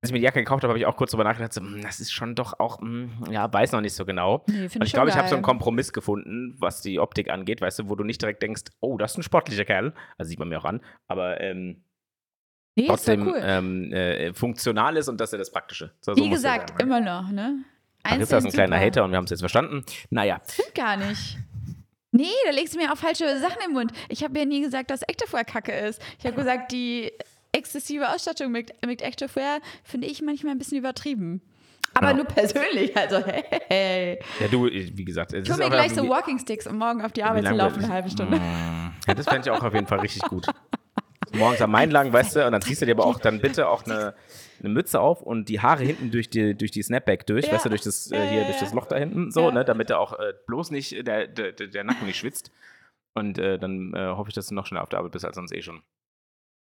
als 0.00 0.10
ich 0.10 0.12
mir 0.12 0.18
die 0.20 0.24
Jacke 0.26 0.38
gekauft 0.38 0.62
habe, 0.62 0.70
habe 0.70 0.78
ich 0.78 0.86
auch 0.86 0.96
kurz 0.96 1.10
drüber 1.10 1.24
nachgedacht, 1.24 1.52
so, 1.52 1.60
hm, 1.60 1.82
das 1.82 1.98
ist 1.98 2.12
schon 2.12 2.36
doch 2.36 2.60
auch, 2.60 2.80
hm, 2.80 3.10
ja, 3.30 3.52
weiß 3.52 3.72
noch 3.72 3.80
nicht 3.80 3.94
so 3.94 4.04
genau. 4.04 4.44
Nee, 4.46 4.66
ich 4.84 4.92
glaube, 4.92 5.08
ich 5.08 5.16
habe 5.16 5.26
so 5.28 5.34
einen. 5.34 5.42
Kompromiss 5.42 5.92
gefunden, 5.92 6.54
was 6.58 6.82
die 6.82 7.00
Optik 7.00 7.30
angeht, 7.30 7.60
weißt 7.60 7.80
du, 7.80 7.88
wo 7.88 7.96
du 7.96 8.04
nicht 8.04 8.22
direkt 8.22 8.42
denkst, 8.42 8.62
oh, 8.80 8.96
das 8.96 9.12
ist 9.12 9.18
ein 9.18 9.22
sportlicher 9.24 9.64
Kerl. 9.64 9.92
Also 10.16 10.28
sieht 10.28 10.38
man 10.38 10.48
mir 10.48 10.60
auch 10.60 10.64
an, 10.64 10.80
aber 11.08 11.40
ähm, 11.40 11.82
Nee, 12.76 12.84
ist 12.84 12.88
trotzdem 12.90 13.24
doch 13.24 13.32
cool. 13.32 13.40
ähm, 13.42 13.92
äh, 13.92 14.32
funktional 14.34 14.96
ist 14.96 15.08
und 15.08 15.20
das 15.20 15.30
ist 15.30 15.32
ja 15.32 15.38
das 15.38 15.50
Praktische. 15.50 15.90
So, 16.00 16.14
so 16.14 16.22
Wie 16.22 16.26
ja 16.28 16.34
gesagt, 16.34 16.70
sein. 16.78 16.80
immer 16.86 17.00
noch, 17.00 17.28
ne? 17.32 17.64
Marissa 18.04 18.38
ist 18.38 18.44
ein 18.44 18.52
kleiner. 18.52 18.78
Hater 18.78 19.02
und 19.04 19.10
wir 19.10 19.16
haben 19.16 19.24
es 19.24 19.30
jetzt 19.30 19.40
verstanden. 19.40 19.84
Naja, 20.10 20.40
Stimmt 20.48 20.74
gar 20.76 20.96
nicht. 20.96 21.38
Nee, 22.10 22.26
da 22.46 22.52
legst 22.52 22.74
du 22.74 22.78
mir 22.78 22.92
auch 22.92 22.96
falsche 22.96 23.38
Sachen 23.38 23.58
im 23.66 23.72
Mund. 23.72 23.92
Ich 24.08 24.24
habe 24.24 24.38
ja 24.38 24.44
nie 24.44 24.62
gesagt, 24.62 24.90
dass 24.90 25.02
Activewear 25.02 25.44
kacke 25.44 25.72
ist. 25.72 26.00
Ich 26.18 26.24
habe 26.24 26.36
gesagt, 26.36 26.72
die 26.72 27.12
exzessive 27.52 28.08
Ausstattung 28.08 28.50
mit, 28.50 28.72
mit 28.86 29.02
Activewear 29.02 29.58
finde 29.84 30.06
ich 30.06 30.22
manchmal 30.22 30.52
ein 30.52 30.58
bisschen 30.58 30.78
übertrieben. 30.78 31.42
Aber 31.94 32.08
Ja. 32.08 32.14
nur 32.14 32.24
persönlich, 32.26 32.94
also 32.96 33.16
hey, 33.24 33.44
hey. 33.68 34.18
ja, 34.40 34.48
du, 34.48 34.66
wie 34.66 35.04
gesagt, 35.04 35.32
es 35.32 35.44
Tu 35.46 35.52
ist 35.52 35.58
mir 35.58 35.70
gleich 35.70 35.94
so 35.94 36.06
Walking 36.08 36.38
Sticks, 36.38 36.66
um 36.66 36.76
morgen 36.78 37.02
auf 37.02 37.12
die 37.12 37.22
Arbeit 37.22 37.46
zu 37.46 37.54
laufen, 37.54 37.82
eine 37.82 37.92
halbe 37.92 38.10
Stunde. 38.10 38.36
Ja, 38.36 39.14
das 39.14 39.26
fände 39.26 39.48
ich 39.48 39.50
auch 39.50 39.62
auf 39.62 39.72
jeden 39.74 39.86
Fall 39.86 40.00
richtig 40.00 40.22
gut. 40.22 40.46
Morgens 41.38 41.60
am 41.62 41.70
Main 41.70 41.90
lang, 41.90 42.12
weißt 42.12 42.36
du, 42.36 42.46
und 42.46 42.52
dann 42.52 42.62
ziehst 42.62 42.82
du 42.82 42.86
dir 42.86 42.92
aber 42.92 43.06
auch 43.06 43.18
dann 43.18 43.40
bitte 43.40 43.68
auch 43.68 43.84
eine, 43.84 44.14
eine 44.60 44.68
Mütze 44.68 45.00
auf 45.00 45.22
und 45.22 45.48
die 45.48 45.60
Haare 45.60 45.84
hinten 45.84 46.10
durch 46.10 46.28
die, 46.30 46.54
durch 46.56 46.70
die 46.70 46.82
Snapback 46.82 47.26
durch, 47.26 47.46
Ja. 47.46 47.52
weißt 47.54 47.66
du, 47.66 47.68
durch 47.70 47.82
das, 47.82 48.10
äh, 48.10 48.28
hier, 48.28 48.44
durch 48.44 48.58
das 48.58 48.72
Loch 48.74 48.86
da 48.86 48.96
hinten, 48.96 49.30
so, 49.30 49.42
Ja. 49.48 49.52
ne, 49.52 49.64
damit 49.64 49.90
er 49.90 50.00
auch 50.00 50.12
äh, 50.18 50.32
bloß 50.46 50.70
nicht, 50.70 50.92
äh, 50.92 51.02
der, 51.02 51.26
der, 51.28 51.52
der 51.52 51.68
der 51.68 51.84
Nacken 51.84 52.06
nicht 52.06 52.18
schwitzt. 52.18 52.50
Und 53.14 53.38
äh, 53.38 53.58
dann 53.58 53.92
äh, 53.94 54.06
hoffe 54.08 54.28
ich, 54.30 54.34
dass 54.34 54.46
du 54.48 54.54
noch 54.54 54.66
schneller 54.66 54.82
auf 54.82 54.88
der 54.90 54.98
Arbeit 55.00 55.12
bist 55.12 55.24
als 55.24 55.34
sonst 55.36 55.52
eh 55.52 55.62
schon. 55.62 55.82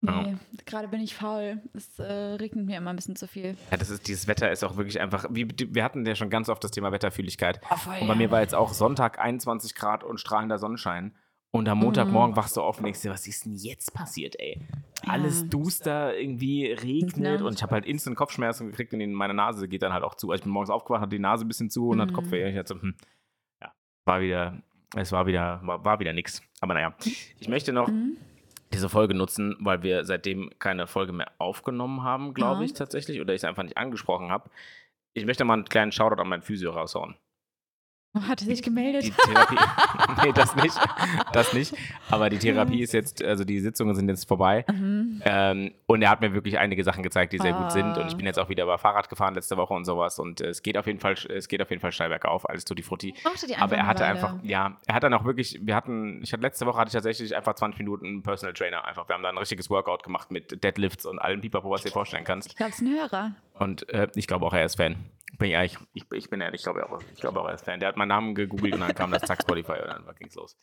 Nee, 0.06 0.36
gerade 0.66 0.90
bin 0.90 1.00
ich 1.00 1.16
faul. 1.16 1.62
Es 1.74 1.98
äh, 1.98 2.04
regnet 2.04 2.66
mir 2.66 2.78
immer 2.78 2.90
ein 2.90 2.98
bisschen 2.98 3.16
zu 3.16 3.26
viel. 3.26 3.56
Ja, 3.72 3.78
das 3.78 3.90
ist, 3.90 4.06
dieses 4.10 4.28
Wetter 4.28 4.52
ist 4.52 4.62
auch 4.66 4.76
wirklich 4.76 5.00
einfach, 5.00 5.26
wie, 5.30 5.48
wir 5.58 5.82
hatten 5.82 6.06
ja 6.06 6.14
schon 6.14 6.30
ganz 6.30 6.50
oft 6.50 6.62
das 6.62 6.72
Thema 6.72 6.92
Wetterfühligkeit. 6.92 7.62
Oh, 7.72 7.78
voll, 7.78 7.94
Und 8.02 8.08
bei 8.08 8.14
ja. 8.14 8.16
mir 8.16 8.30
war 8.30 8.42
jetzt 8.42 8.54
auch 8.54 8.74
Sonntag 8.74 9.18
21 9.20 9.76
Grad 9.76 10.04
und 10.04 10.20
strahlender 10.20 10.60
Sonnenschein. 10.60 11.16
Und 11.56 11.70
am 11.70 11.78
Montagmorgen 11.78 12.36
wachst 12.36 12.58
du 12.58 12.62
auf 12.62 12.80
und 12.80 12.86
denkst 12.86 13.02
dir, 13.04 13.12
was 13.12 13.28
ist 13.28 13.46
denn 13.46 13.54
jetzt 13.54 13.94
passiert, 13.94 14.36
ey? 14.40 14.60
Alles 15.06 15.42
Ja. 15.42 15.48
duster, 15.50 16.18
irgendwie 16.18 16.66
regnet 16.72 17.42
Ne? 17.42 17.46
und 17.46 17.54
ich 17.54 17.62
habe 17.62 17.74
halt 17.74 17.86
instant 17.86 18.16
Kopfschmerzen 18.16 18.72
gekriegt 18.72 18.92
und 18.94 19.02
in 19.02 19.14
meine 19.14 19.36
Nase 19.36 19.68
geht 19.68 19.84
dann 19.84 19.94
halt 19.94 20.04
auch 20.04 20.16
zu. 20.16 20.32
Also 20.32 20.40
ich 20.40 20.44
bin 20.46 20.52
morgens 20.52 20.72
aufgewacht, 20.72 21.02
hatte 21.02 21.10
die 21.16 21.20
Nase 21.20 21.46
ein 21.46 21.48
bisschen 21.48 21.70
zu 21.70 21.90
und 21.90 22.02
hat 22.02 22.10
Mhm. 22.10 22.14
Kopfweh. 22.14 22.50
Ich 22.50 22.58
hatte 22.58 22.74
so, 22.74 22.82
hm, 22.82 22.96
ja, 23.62 23.72
war 24.06 24.22
wieder, 24.22 24.64
es 24.96 25.12
war 25.12 25.28
wieder, 25.28 25.60
war, 25.64 25.86
war 25.86 26.00
wieder 26.00 26.14
nix. 26.14 26.42
Aber 26.60 26.74
naja, 26.74 26.96
ich 27.40 27.48
möchte 27.48 27.72
noch 27.72 27.88
Mhm. 27.88 28.18
diese 28.74 28.90
Folge 28.90 29.14
nutzen, 29.14 29.56
weil 29.60 29.84
wir 29.84 30.06
seitdem 30.06 30.50
keine 30.58 30.88
Folge 30.88 31.14
mehr 31.14 31.32
aufgenommen 31.38 32.02
haben, 32.02 32.34
glaube 32.34 32.62
Ja. 32.62 32.66
ich 32.66 32.74
tatsächlich, 32.74 33.22
oder 33.22 33.34
ich 33.36 33.42
es 33.42 33.46
einfach 33.46 33.62
nicht 33.62 33.78
angesprochen 33.78 34.32
habe. 34.32 34.50
Ich 35.14 35.26
möchte 35.28 35.46
mal 35.46 35.54
einen 35.54 35.66
kleinen 35.66 35.92
Shoutout 35.92 36.20
an 36.20 36.30
meinen 36.30 36.42
Physio 36.42 36.72
raushauen. 36.72 37.14
Oh, 38.16 38.22
hat 38.28 38.42
er 38.42 38.46
sich 38.46 38.62
gemeldet? 38.62 39.04
Die 39.06 39.12
Therapie. 39.12 39.56
nee, 40.24 40.32
das 40.34 40.56
nicht. 40.56 40.80
Das 41.34 41.52
nicht. 41.54 41.74
Aber 42.12 42.30
die 42.30 42.38
Therapie 42.38 42.82
ist 42.84 42.94
jetzt, 42.94 43.24
also 43.24 43.44
die 43.44 43.60
Sitzungen 43.60 43.96
sind 43.96 44.08
jetzt 44.08 44.28
vorbei. 44.28 44.66
Mhm. 44.72 45.22
Ähm, 45.26 45.72
und 45.88 46.02
er 46.04 46.12
hat 46.12 46.22
mir 46.22 46.32
wirklich 46.34 46.60
einige 46.60 46.84
Sachen 46.84 47.02
gezeigt, 47.02 47.34
die 47.34 47.40
sehr 47.40 47.54
gut 47.54 47.72
sind. 47.72 47.98
Und 47.98 48.06
ich 48.08 48.14
Ah. 48.14 48.18
bin 48.18 48.26
jetzt 48.28 48.38
auch 48.38 48.50
wieder 48.50 48.64
über 48.66 48.78
Fahrrad 48.78 49.10
gefahren 49.10 49.34
letzte 49.34 49.58
Woche 49.58 49.74
und 49.74 49.86
sowas. 49.86 50.20
Und 50.20 50.42
äh, 50.42 50.50
es 50.50 50.62
geht 50.62 50.78
auf 50.78 50.86
jeden 50.86 51.00
Fall, 51.00 51.14
es 51.14 51.48
geht 51.48 51.60
auf 51.62 51.72
jeden 51.72 51.82
Fall 51.82 51.92
steil 51.92 52.10
bergauf, 52.10 52.48
alles 52.48 52.66
tutti 52.66 52.84
frutti. 52.84 53.16
Die 53.48 53.56
Aber 53.56 53.78
er 53.78 53.88
hatte 53.88 54.06
einfach, 54.06 54.36
ja, 54.44 54.78
er 54.86 54.94
hat 54.96 55.02
dann 55.04 55.14
auch 55.16 55.26
wirklich, 55.26 55.60
wir 55.64 55.76
hatten, 55.76 56.22
ich 56.22 56.32
hatte 56.34 56.44
letzte 56.44 56.68
Woche 56.68 56.78
hatte 56.80 56.90
ich 56.90 56.94
tatsächlich 56.94 57.36
einfach 57.36 57.56
20 57.56 57.80
Minuten 57.80 58.06
einen 58.06 58.22
Personal 58.22 58.54
Trainer. 58.54 58.86
Einfach, 58.86 59.08
wir 59.10 59.16
haben 59.16 59.24
da 59.24 59.30
ein 59.30 59.38
richtiges 59.40 59.72
Workout 59.72 60.04
gemacht 60.04 60.32
mit 60.32 60.64
Deadlifts 60.64 61.08
und 61.08 61.18
allem 61.18 61.42
Pipapo, 61.42 61.72
was 61.72 61.82
du 61.82 61.88
dir 61.90 61.94
vorstellen 61.94 62.26
kannst. 62.26 62.50
Ich 62.50 62.56
glaube, 62.58 62.70
es 62.70 62.76
ist 62.80 62.88
ein 62.88 62.94
Hörer. 62.94 63.32
Und 63.58 63.90
äh, 63.90 64.08
ich 64.14 64.28
glaube 64.28 64.46
auch, 64.46 64.54
er 64.54 64.66
ist 64.66 64.76
Fan. 64.76 64.98
Bin 65.38 65.48
ich 65.48 65.54
ehrlich, 65.54 65.78
ich, 65.94 66.06
ich 66.12 66.30
bin 66.30 66.42
ehrlich, 66.42 66.62
ich 66.62 66.64
glaube 66.64 66.86
auch, 66.86 67.02
ich 67.16 67.26
auch, 67.26 67.48
er 67.48 67.58
Fan. 67.58 67.80
Der 67.80 67.90
hat 67.90 67.98
meinen 67.98 68.10
Namen 68.10 68.36
gegoogelt 68.36 68.74
und 68.74 68.82
dann 68.82 68.94
kam 68.94 69.12
das 69.12 69.24
Zack 69.24 69.42
Spotify 69.42 69.74
und 69.82 69.90
dann 69.90 70.16
ging's 70.16 70.36
los. 70.36 70.56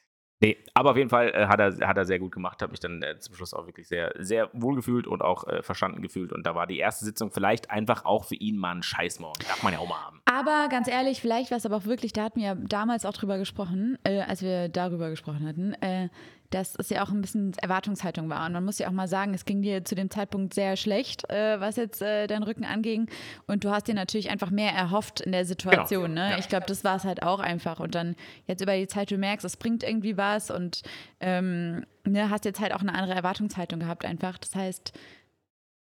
Nee, 0.43 0.57
aber 0.73 0.93
auf 0.93 0.97
jeden 0.97 1.11
Fall 1.11 1.29
äh, 1.35 1.47
hat, 1.49 1.61
er, 1.61 1.87
hat 1.87 1.99
er 1.99 2.07
sehr 2.07 2.19
gut 2.19 2.33
gemacht, 2.33 2.63
habe 2.63 2.71
mich 2.71 2.81
dann 2.81 3.03
äh, 3.03 3.19
zum 3.19 3.35
Schluss 3.35 3.53
auch 3.53 3.67
wirklich 3.67 3.89
sehr, 3.89 4.15
sehr 4.19 4.49
wohl 4.55 4.75
gefühlt 4.75 5.07
und 5.07 5.21
auch 5.21 5.47
äh, 5.47 5.63
verstanden 5.63 6.01
gefühlt. 6.01 6.33
Und 6.33 6.47
da 6.47 6.55
war 6.55 6.67
die 6.67 6.79
erste 6.79 7.05
Sitzung 7.05 7.31
vielleicht 7.31 7.71
einfach 7.71 8.07
auch 8.07 8.25
für 8.25 8.37
ihn 8.37 8.57
mal 8.57 8.75
ein 8.75 8.83
Scheißmorgen. 8.83 9.47
Darf 9.47 9.63
man 9.63 9.75
ja 9.75 9.81
auch 9.81 9.89
mal 9.89 10.03
haben. 10.03 10.23
Aber 10.25 10.69
ganz 10.71 10.89
ehrlich, 10.89 11.21
vielleicht 11.21 11.51
war 11.51 11.59
es 11.59 11.67
aber 11.67 11.77
auch 11.77 11.85
wirklich, 11.85 12.15
da 12.15 12.25
hatten 12.25 12.41
wir 12.41 12.47
ja 12.47 12.55
damals 12.55 13.05
auch 13.05 13.13
drüber 13.13 13.37
gesprochen, 13.37 13.99
äh, 14.03 14.21
als 14.21 14.41
wir 14.41 14.71
darüber 14.71 15.11
gesprochen 15.11 15.47
hatten, 15.47 15.75
äh, 15.83 16.09
dass 16.51 16.75
es 16.77 16.91
ja 16.91 17.03
auch 17.03 17.11
ein 17.11 17.21
bisschen 17.21 17.53
Erwartungshaltung 17.59 18.29
war. 18.29 18.47
Und 18.47 18.53
man 18.53 18.65
muss 18.65 18.79
ja 18.79 18.89
auch 18.89 18.93
mal 18.93 19.09
sagen, 19.09 19.35
es 19.35 19.45
ging 19.45 19.63
dir 19.63 19.85
zu 19.85 19.95
dem 19.95 20.11
Zeitpunkt 20.11 20.53
sehr 20.55 20.77
schlecht, 20.77 21.29
äh, 21.31 21.61
was 21.61 21.77
jetzt 21.77 22.03
äh, 22.03 22.27
deinen 22.27 22.43
Rücken 22.43 22.65
anging. 22.65 23.09
Und 23.47 23.65
du 23.65 23.71
hast 23.71 23.87
dir 23.87 23.95
natürlich 23.95 24.31
einfach 24.31 24.51
mehr 24.51 24.73
erhofft 24.73 25.21
in 25.21 25.33
der 25.33 25.45
Situation. 25.45 26.15
Ne? 26.15 26.31
Ja. 26.31 26.39
Ich 26.39 26.49
glaube, 26.49 26.67
das 26.67 26.85
war 26.85 26.97
es 26.97 27.05
halt 27.05 27.23
auch 27.23 27.41
einfach. 27.41 27.81
Und 27.81 27.95
dann 27.95 28.17
jetzt 28.47 28.61
über 28.61 28.77
die 28.77 28.89
Zeit, 28.89 29.11
du 29.11 29.17
merkst, 29.17 29.45
es 29.45 29.57
bringt 29.57 29.83
irgendwie 29.83 30.17
was 30.17 30.51
und 30.51 30.83
ähm, 31.21 31.85
ne, 32.05 32.31
hast 32.31 32.45
jetzt 32.45 32.61
halt 32.61 32.75
auch 32.75 32.81
eine 32.81 32.95
andere 32.95 33.15
Erwartungshaltung 33.15 33.81
gehabt 33.81 34.05
einfach. 34.05 34.39
Das 34.39 34.55
heißt, 34.55 34.93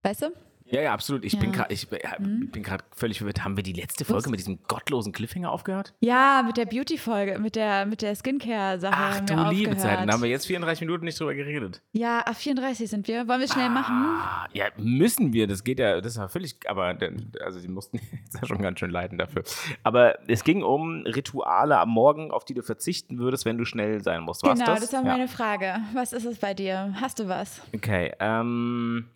weißt 0.03 0.23
du? 0.23 0.33
Ja, 0.75 0.83
ja, 0.83 0.93
absolut. 0.93 1.25
Ich 1.25 1.35
Ja. 1.35 1.41
bin 1.41 1.53
gerade 1.53 1.73
ich, 1.73 1.89
Mhm. 2.19 2.51
bin 2.51 2.63
gerade 2.63 2.85
völlig 2.95 3.19
verwirrt. 3.19 3.45
Haben 3.45 3.57
wir 3.57 3.63
die 3.63 3.73
letzte 3.73 4.05
Folge 4.05 4.25
Ups. 4.25 4.31
mit 4.31 4.41
diesem 4.41 4.59
gottlosen 4.69 5.13
Cliffhanger 5.13 5.51
aufgehört? 5.53 5.95
Ja, 6.01 6.43
mit 6.45 6.57
der 6.57 6.67
Beauty-Folge, 6.67 7.39
mit 7.39 7.55
der, 7.57 7.87
mit 7.87 8.03
der 8.03 8.15
Skincare-Sache. 8.15 8.95
Ach 8.97 9.17
haben 9.17 9.27
du 9.27 9.35
liebe 9.35 9.71
aufgehört. 9.71 9.81
Zeit. 9.81 10.09
Da 10.09 10.13
haben 10.13 10.23
wir 10.23 10.29
jetzt 10.31 10.47
34 10.47 10.81
Minuten 10.81 11.05
nicht 11.05 11.19
drüber 11.21 11.35
geredet. 11.35 11.81
Ja, 11.93 12.21
ab 12.21 12.37
34 12.37 12.91
sind 12.91 13.07
wir. 13.09 13.29
Wollen 13.29 13.41
wir 13.41 13.49
schnell 13.49 13.71
machen? 13.71 13.95
Ah, 14.21 14.49
ja, 14.53 14.67
müssen 14.77 15.33
wir. 15.33 15.47
Das 15.47 15.63
geht 15.65 15.79
ja, 15.79 16.01
das 16.01 16.19
war 16.19 16.29
völlig, 16.29 16.57
aber 16.69 16.97
also 17.45 17.59
sie 17.61 17.69
mussten 17.69 17.99
jetzt 18.25 18.35
ja 18.41 18.47
schon 18.47 18.61
ganz 18.61 18.81
schön 18.81 18.91
leiden 18.91 19.19
dafür. 19.19 19.45
Aber 19.83 20.19
es 20.29 20.43
ging 20.45 20.63
um 20.63 21.03
Rituale 21.07 21.79
am 21.79 21.91
Morgen, 21.91 22.31
auf 22.31 22.45
die 22.45 22.55
du 22.55 22.63
verzichten 22.63 23.19
würdest, 23.19 23.45
wenn 23.45 23.59
du 23.59 23.65
schnell 23.65 24.03
sein 24.03 24.23
musst. 24.23 24.43
War's 24.43 24.59
Genau, 24.59 24.73
das? 24.73 24.81
das 24.81 24.93
war 24.93 25.03
Ja. 25.03 25.07
meine 25.13 25.29
Frage. 25.29 25.77
Was 25.93 26.13
ist 26.13 26.25
es 26.25 26.39
bei 26.39 26.55
dir? 26.55 26.95
Hast 27.01 27.19
du 27.21 27.29
was? 27.29 27.61
Okay, 27.75 28.13
ähm, 28.19 29.07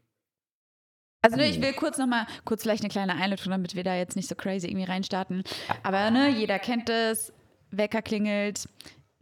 Also 1.32 1.36
ne, 1.36 1.48
ich 1.48 1.60
will 1.60 1.72
kurz 1.72 1.98
nochmal, 1.98 2.26
kurz 2.44 2.62
vielleicht 2.62 2.82
eine 2.82 2.90
kleine 2.90 3.14
Einleitung, 3.14 3.50
damit 3.50 3.74
wir 3.74 3.84
da 3.84 3.94
jetzt 3.94 4.16
nicht 4.16 4.28
so 4.28 4.34
crazy 4.34 4.66
irgendwie 4.66 4.86
reinstarten. 4.86 5.42
Aber 5.82 6.10
ne, 6.10 6.30
jeder 6.30 6.58
kennt 6.58 6.88
es. 6.88 7.32
Wecker 7.70 8.00
klingelt, 8.00 8.66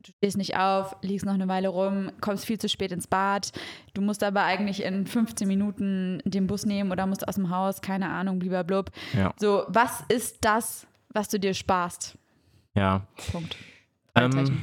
du 0.07 0.13
stehst 0.19 0.37
nicht 0.37 0.57
auf, 0.57 0.95
liegst 1.03 1.27
noch 1.27 1.35
eine 1.35 1.49
Weile 1.49 1.69
rum, 1.69 2.13
kommst 2.21 2.47
viel 2.47 2.59
zu 2.59 2.69
spät 2.69 2.93
ins 2.93 3.07
Bad. 3.07 3.51
Du 3.95 4.03
musst 4.03 4.23
aber 4.23 4.45
eigentlich 4.45 4.85
in 4.85 5.07
15 5.07 5.49
Minuten 5.49 6.23
den 6.25 6.47
Bus 6.47 6.65
nehmen 6.65 6.93
oder 6.93 7.07
musst 7.07 7.27
aus 7.27 7.35
dem 7.35 7.51
Haus, 7.51 7.81
keine 7.81 8.09
Ahnung, 8.09 8.39
blub. 8.39 8.91
ja. 9.15 9.35
So, 9.37 9.65
was 9.69 10.05
ist 10.09 10.39
das, 10.43 10.87
was 11.09 11.29
du 11.29 11.41
dir 11.41 11.55
sparst? 11.55 12.17
ja. 12.75 13.07
Punkt. 13.33 13.57
Ähm, 14.15 14.61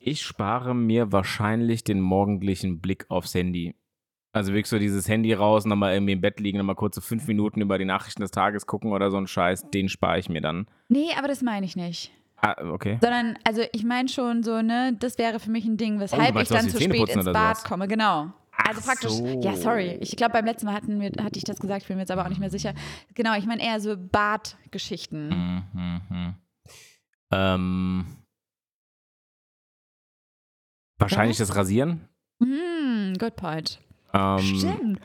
ich 0.00 0.22
spare 0.22 0.74
mir 0.74 1.12
wahrscheinlich 1.12 1.84
den 1.84 2.00
morgendlichen 2.00 2.80
Blick 2.80 3.06
aufs 3.08 3.34
Handy. 3.34 3.74
Also 4.32 4.52
wirklich 4.52 4.68
so 4.68 4.78
dieses 4.78 5.08
Handy 5.08 5.32
raus, 5.32 5.64
nochmal 5.64 5.94
irgendwie 5.94 6.12
im 6.12 6.20
Bett 6.20 6.38
liegen, 6.38 6.58
nochmal 6.58 6.76
kurz 6.76 6.94
so 6.96 7.00
fünf 7.00 7.26
Minuten 7.26 7.60
über 7.60 7.78
die 7.78 7.86
Nachrichten 7.86 8.20
des 8.20 8.30
Tages 8.30 8.66
gucken 8.66 8.92
oder 8.92 9.10
so 9.10 9.16
ein 9.16 9.26
Scheiß, 9.26 9.70
den 9.70 9.88
spare 9.88 10.18
ich 10.18 10.28
mir 10.28 10.40
dann. 10.40 10.66
Nee, 10.88 11.08
aber 11.16 11.28
das 11.28 11.42
meine 11.42 11.64
ich 11.64 11.76
nicht. 11.76 12.12
Ah, 12.40 12.54
okay. 12.70 12.98
Sondern, 13.00 13.36
also 13.44 13.62
ich 13.72 13.84
meine 13.84 14.08
schon 14.08 14.42
so, 14.42 14.62
ne, 14.62 14.94
das 14.98 15.18
wäre 15.18 15.40
für 15.40 15.50
mich 15.50 15.64
ein 15.64 15.76
Ding, 15.76 15.96
Oh, 15.96 16.00
weshalb 16.00 16.34
meinst, 16.34 16.52
ich 16.52 16.56
dann 16.56 16.68
zu 16.68 16.80
spät 16.80 17.08
ins 17.08 17.24
Bad 17.24 17.64
komme, 17.64 17.88
genau. 17.88 18.32
Also 18.52 18.80
Ach 18.82 18.86
praktisch, 18.86 19.12
so. 19.12 19.40
ja, 19.40 19.56
sorry. 19.56 19.98
Ich 20.00 20.16
glaube, 20.16 20.32
beim 20.32 20.44
letzten 20.44 20.66
Mal 20.66 20.74
hatten 20.74 21.00
wir, 21.00 21.10
hatte 21.24 21.38
ich 21.38 21.44
das 21.44 21.58
gesagt, 21.58 21.82
ich 21.82 21.88
bin 21.88 21.96
mir 21.96 22.02
jetzt 22.02 22.10
aber 22.10 22.24
auch 22.24 22.28
nicht 22.28 22.40
mehr 22.40 22.50
sicher. 22.50 22.74
Genau, 23.14 23.36
ich 23.36 23.46
meine 23.46 23.62
eher 23.62 23.80
so 23.80 23.96
Badgeschichten. 23.96 25.28
Mhm, 25.28 26.00
mhm. 26.10 26.34
Ähm, 27.32 28.06
wahrscheinlich 30.98 31.38
das 31.38 31.54
Rasieren. 31.56 32.08
Hm, 32.42 33.14
good 33.18 33.36
point. 33.36 33.80
Ähm, 34.12 34.38
Stimmt. 34.38 35.00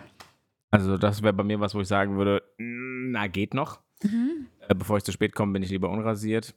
Also 0.72 0.98
das 0.98 1.22
wäre 1.22 1.34
bei 1.34 1.44
mir 1.44 1.60
was, 1.60 1.76
wo 1.76 1.82
ich 1.82 1.88
sagen 1.88 2.18
würde, 2.18 2.42
mm, 2.58 3.12
na 3.12 3.28
geht 3.28 3.54
noch. 3.54 3.82
Mhm. 4.04 4.48
Äh, 4.68 4.76
bevor 4.76 4.98
ich 4.98 5.04
zu 5.04 5.12
spät 5.12 5.36
komme, 5.36 5.54
bin 5.54 5.64
ich 5.64 5.70
lieber 5.70 5.90
unrasiert. 5.90 6.56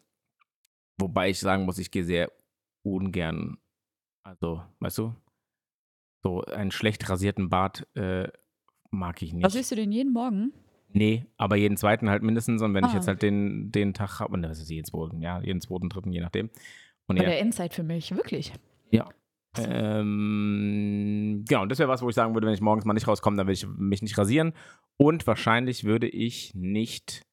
Wobei 0.98 1.28
ich 1.30 1.38
sagen 1.38 1.64
muss, 1.64 1.78
ich 1.78 1.90
gehe 1.90 2.04
sehr 2.04 2.32
ungern, 2.82 3.58
also, 4.22 4.62
weißt 4.80 4.98
du, 4.98 5.14
so 6.22 6.42
einen 6.44 6.70
schlecht 6.70 7.08
rasierten 7.10 7.48
Bart 7.50 7.86
äh, 7.94 8.28
mag 8.90 9.20
ich 9.22 9.32
nicht. 9.32 9.44
Was 9.44 9.52
siehst 9.52 9.70
du 9.70 9.76
denn 9.76 9.92
jeden 9.92 10.12
Morgen? 10.12 10.52
Nee, 10.88 11.26
aber 11.36 11.56
jeden 11.56 11.76
zweiten 11.76 12.08
halt 12.08 12.22
mindestens. 12.22 12.62
Und 12.62 12.72
wenn 12.74 12.84
ich 12.84 12.92
Ah. 12.92 12.94
jetzt 12.94 13.08
halt 13.08 13.20
den, 13.22 13.70
den 13.70 13.92
Tag 13.92 14.18
habe, 14.20 14.32
und 14.32 14.42
das 14.42 14.58
ist 14.60 14.70
jeden 14.70 14.86
zweiten, 14.86 15.20
ja, 15.20 15.40
jeden 15.42 15.60
zweiten, 15.60 15.88
dritten, 15.90 16.12
je 16.12 16.20
nachdem. 16.20 16.48
Und 17.06 17.16
Bei 17.18 17.24
ja, 17.24 17.30
der 17.30 17.40
Insight 17.40 17.74
für 17.74 17.82
mich, 17.82 18.14
wirklich. 18.16 18.52
ja. 18.90 19.06
Ähm, 19.58 21.44
genau, 21.48 21.62
und 21.62 21.68
das 21.70 21.78
wäre 21.78 21.88
was, 21.88 22.02
wo 22.02 22.08
ich 22.08 22.14
sagen 22.14 22.34
würde, 22.34 22.46
wenn 22.46 22.54
ich 22.54 22.60
morgens 22.60 22.84
mal 22.84 22.94
nicht 22.94 23.08
rauskomme, 23.08 23.36
dann 23.36 23.46
will 23.46 23.54
ich 23.54 23.66
mich 23.66 24.02
nicht 24.02 24.18
rasieren. 24.18 24.52
Und 24.96 25.26
wahrscheinlich 25.26 25.84
würde 25.84 26.08
ich 26.08 26.54
nicht 26.54 27.26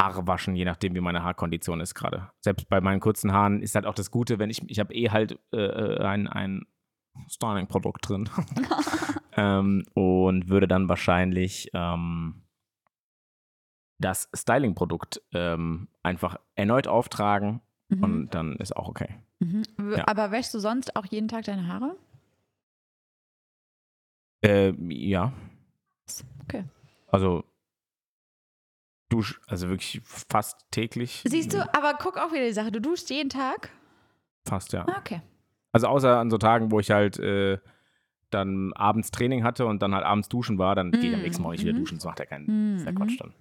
Haare 0.00 0.26
waschen, 0.26 0.56
je 0.56 0.64
nachdem, 0.64 0.94
wie 0.94 1.00
meine 1.00 1.22
Haarkondition 1.22 1.80
ist 1.80 1.94
gerade. 1.94 2.30
Selbst 2.40 2.68
bei 2.68 2.80
meinen 2.80 3.00
kurzen 3.00 3.32
Haaren 3.32 3.62
ist 3.62 3.74
halt 3.74 3.86
auch 3.86 3.94
das 3.94 4.10
Gute, 4.10 4.38
wenn 4.38 4.50
ich, 4.50 4.62
ich 4.68 4.80
habe 4.80 4.92
eh 4.92 5.10
halt 5.10 5.38
äh, 5.52 5.58
äh, 5.58 6.04
ein, 6.04 6.26
ein 6.26 6.66
Styling-Produkt 7.28 8.08
drin. 8.08 8.28
ähm, 9.36 9.84
und 9.94 10.48
würde 10.48 10.66
dann 10.66 10.88
wahrscheinlich 10.88 11.70
ähm, 11.74 12.42
das 14.00 14.28
Styling-Produkt 14.34 15.22
ähm, 15.32 15.88
einfach 16.02 16.38
erneut 16.56 16.88
auftragen 16.88 17.60
Mhm. 17.88 18.02
und 18.04 18.34
dann 18.34 18.56
ist 18.56 18.76
auch 18.76 18.88
okay. 18.88 19.16
Mhm. 19.44 19.92
Ja. 19.96 20.06
Aber 20.08 20.30
wäschst 20.30 20.54
du 20.54 20.58
sonst 20.58 20.96
auch 20.96 21.06
jeden 21.06 21.28
Tag 21.28 21.44
deine 21.44 21.66
Haare? 21.68 21.96
Äh, 24.44 24.72
ja. 24.92 25.32
Okay. 26.44 26.64
Also 27.08 27.44
dusch, 29.08 29.40
also 29.46 29.68
wirklich 29.68 30.00
fast 30.04 30.66
täglich. 30.70 31.22
Siehst 31.26 31.52
du, 31.52 31.60
aber 31.74 31.94
guck 31.98 32.18
auch 32.18 32.32
wieder 32.32 32.46
die 32.46 32.52
Sache. 32.52 32.72
Du 32.72 32.80
duschst 32.80 33.10
jeden 33.10 33.30
Tag? 33.30 33.70
Fast, 34.46 34.72
ja. 34.72 34.84
Ah, 34.88 34.98
Okay. 34.98 35.20
Also 35.72 35.88
außer 35.88 36.18
an 36.20 36.30
so 36.30 36.38
Tagen, 36.38 36.70
wo 36.70 36.78
ich 36.78 36.92
halt 36.92 37.18
äh, 37.18 37.58
dann 38.30 38.72
abends 38.74 39.10
Training 39.10 39.42
hatte 39.42 39.66
und 39.66 39.82
dann 39.82 39.92
halt 39.92 40.04
abends 40.04 40.28
duschen 40.28 40.56
war, 40.56 40.76
dann 40.76 40.92
gehe 40.92 41.10
ich 41.10 41.14
am 41.16 41.22
nächsten 41.22 41.42
Morgen 41.42 41.54
nicht 41.54 41.64
wieder 41.64 41.72
Mhm. 41.72 41.78
duschen. 41.80 41.98
Das 41.98 42.04
macht 42.04 42.20
ja 42.20 42.26
keinen 42.26 42.76
Mhm. 42.76 42.84
ja 42.86 42.92
Quatsch 42.92 43.18
dann. 43.20 43.34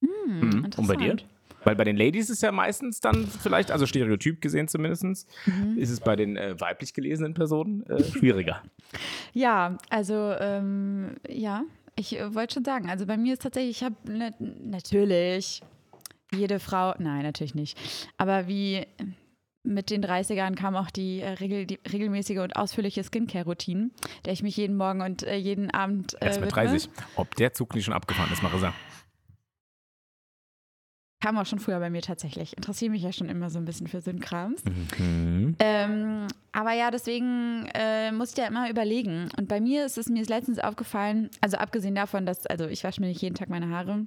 Hm, 0.00 0.40
Mhm. 0.40 0.70
Und 0.76 0.86
bei 0.88 0.96
dir? 0.96 1.16
Weil 1.64 1.76
bei 1.76 1.84
den 1.84 1.96
Ladies 1.96 2.28
ist 2.30 2.42
ja 2.42 2.52
meistens 2.52 3.00
dann 3.00 3.26
vielleicht, 3.26 3.70
also 3.70 3.86
stereotyp 3.86 4.40
gesehen 4.40 4.68
zumindest, 4.68 5.02
Mhm. 5.46 5.78
ist 5.78 5.90
es 5.90 6.00
bei 6.00 6.16
den 6.16 6.36
äh, 6.36 6.58
weiblich 6.60 6.94
gelesenen 6.94 7.34
Personen 7.34 7.84
äh, 7.86 8.02
schwieriger. 8.04 8.62
Ja, 9.32 9.78
also 9.90 10.14
ähm, 10.38 11.16
ja, 11.28 11.64
ich 11.96 12.18
äh, 12.18 12.34
wollte 12.34 12.54
schon 12.54 12.64
sagen, 12.64 12.88
also 12.90 13.06
bei 13.06 13.16
mir 13.16 13.34
ist 13.34 13.42
tatsächlich, 13.42 13.78
ich 13.78 13.84
habe 13.84 13.94
ne, 14.10 14.34
natürlich 14.38 15.62
jede 16.34 16.58
Frau, 16.60 16.94
nein, 16.98 17.22
natürlich 17.22 17.54
nicht, 17.54 17.78
aber 18.16 18.48
wie 18.48 18.86
mit 19.64 19.90
den 19.90 20.04
30ern 20.04 20.56
kam 20.56 20.74
auch 20.74 20.90
die, 20.90 21.20
äh, 21.20 21.28
regel, 21.34 21.66
die 21.66 21.78
regelmäßige 21.92 22.38
und 22.38 22.56
ausführliche 22.56 23.04
Skincare-Routine, 23.04 23.90
der 24.24 24.32
ich 24.32 24.42
mich 24.42 24.56
jeden 24.56 24.76
Morgen 24.76 25.02
und 25.02 25.22
äh, 25.22 25.36
jeden 25.36 25.70
Abend 25.70 26.14
äh, 26.20 26.26
Erst 26.26 26.40
mit 26.40 26.48
widme. 26.50 26.68
30. 26.68 26.90
Ob 27.16 27.34
der 27.36 27.52
Zug 27.52 27.74
nicht 27.74 27.84
schon 27.84 27.94
abgefahren 27.94 28.32
ist, 28.32 28.42
Marissa. 28.42 28.72
Kam 31.22 31.38
auch 31.38 31.46
schon 31.46 31.60
früher 31.60 31.78
bei 31.78 31.88
mir 31.88 32.02
tatsächlich. 32.02 32.56
Interessiere 32.56 32.90
mich 32.90 33.02
ja 33.02 33.12
schon 33.12 33.28
immer 33.28 33.48
so 33.48 33.60
ein 33.60 33.64
bisschen 33.64 33.86
für 33.86 34.00
so 34.00 34.10
einen 34.10 34.18
Krams. 34.18 34.64
Mhm. 34.98 35.54
Ähm, 35.60 36.26
aber 36.50 36.72
ja, 36.72 36.90
deswegen 36.90 37.68
äh, 37.74 38.10
muss 38.10 38.32
ich 38.32 38.38
ja 38.38 38.46
immer 38.46 38.68
überlegen. 38.68 39.28
Und 39.38 39.46
bei 39.46 39.60
mir 39.60 39.86
ist 39.86 39.98
es 39.98 40.08
mir 40.08 40.22
ist 40.22 40.30
letztens 40.30 40.58
aufgefallen, 40.58 41.30
also 41.40 41.58
abgesehen 41.58 41.94
davon, 41.94 42.26
dass, 42.26 42.44
also 42.46 42.66
ich 42.66 42.82
wasche 42.82 43.00
mir 43.00 43.06
nicht 43.06 43.22
jeden 43.22 43.36
Tag 43.36 43.50
meine 43.50 43.68
Haare. 43.68 44.04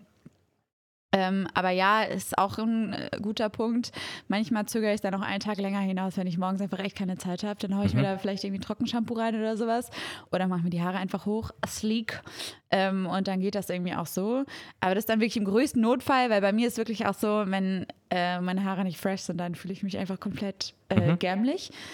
Ähm, 1.17 1.47
aber 1.53 1.69
ja, 1.69 2.01
ist 2.03 2.37
auch 2.37 2.57
ein 2.57 2.91
äh, 2.91 3.09
guter 3.21 3.47
Punkt. 3.47 3.93
Manchmal 4.27 4.65
zögere 4.65 4.93
ich 4.93 4.99
dann 4.99 5.13
noch 5.13 5.21
einen 5.21 5.39
Tag 5.39 5.57
länger 5.59 5.79
hinaus, 5.79 6.17
wenn 6.17 6.27
ich 6.27 6.37
morgens 6.37 6.59
einfach 6.59 6.79
echt 6.79 6.97
keine 6.97 7.17
Zeit 7.17 7.43
habe. 7.43 7.57
Dann 7.59 7.77
haue 7.77 7.85
ich 7.85 7.93
Mhm. 7.93 8.01
mir 8.01 8.05
da 8.05 8.17
vielleicht 8.17 8.43
irgendwie 8.43 8.59
Trockenshampoo 8.61 9.13
rein 9.13 9.33
oder 9.35 9.55
sowas. 9.55 9.89
Oder 10.33 10.47
mache 10.47 10.63
mir 10.63 10.71
die 10.71 10.81
Haare 10.81 10.97
einfach 10.97 11.25
hoch, 11.25 11.51
sleek. 11.65 12.21
Ähm, 12.69 13.05
und 13.05 13.29
dann 13.29 13.39
geht 13.39 13.55
das 13.55 13.69
irgendwie 13.69 13.93
auch 13.95 14.07
so. 14.07 14.43
Aber 14.81 14.93
das 14.93 15.03
ist 15.03 15.09
dann 15.09 15.19
wirklich 15.21 15.37
im 15.37 15.45
größten 15.45 15.81
Notfall, 15.81 16.29
weil 16.29 16.41
bei 16.41 16.51
mir 16.51 16.67
ist 16.67 16.77
wirklich 16.77 17.05
auch 17.05 17.13
so, 17.13 17.45
wenn 17.47 17.85
äh, 18.09 18.41
meine 18.41 18.65
Haare 18.65 18.83
nicht 18.83 18.99
fresh 18.99 19.21
sind, 19.21 19.37
dann 19.37 19.55
fühle 19.55 19.71
ich 19.73 19.83
mich 19.83 19.97
einfach 19.97 20.19
komplett 20.19 20.73
äh, 20.89 21.11
Mhm. 21.11 21.19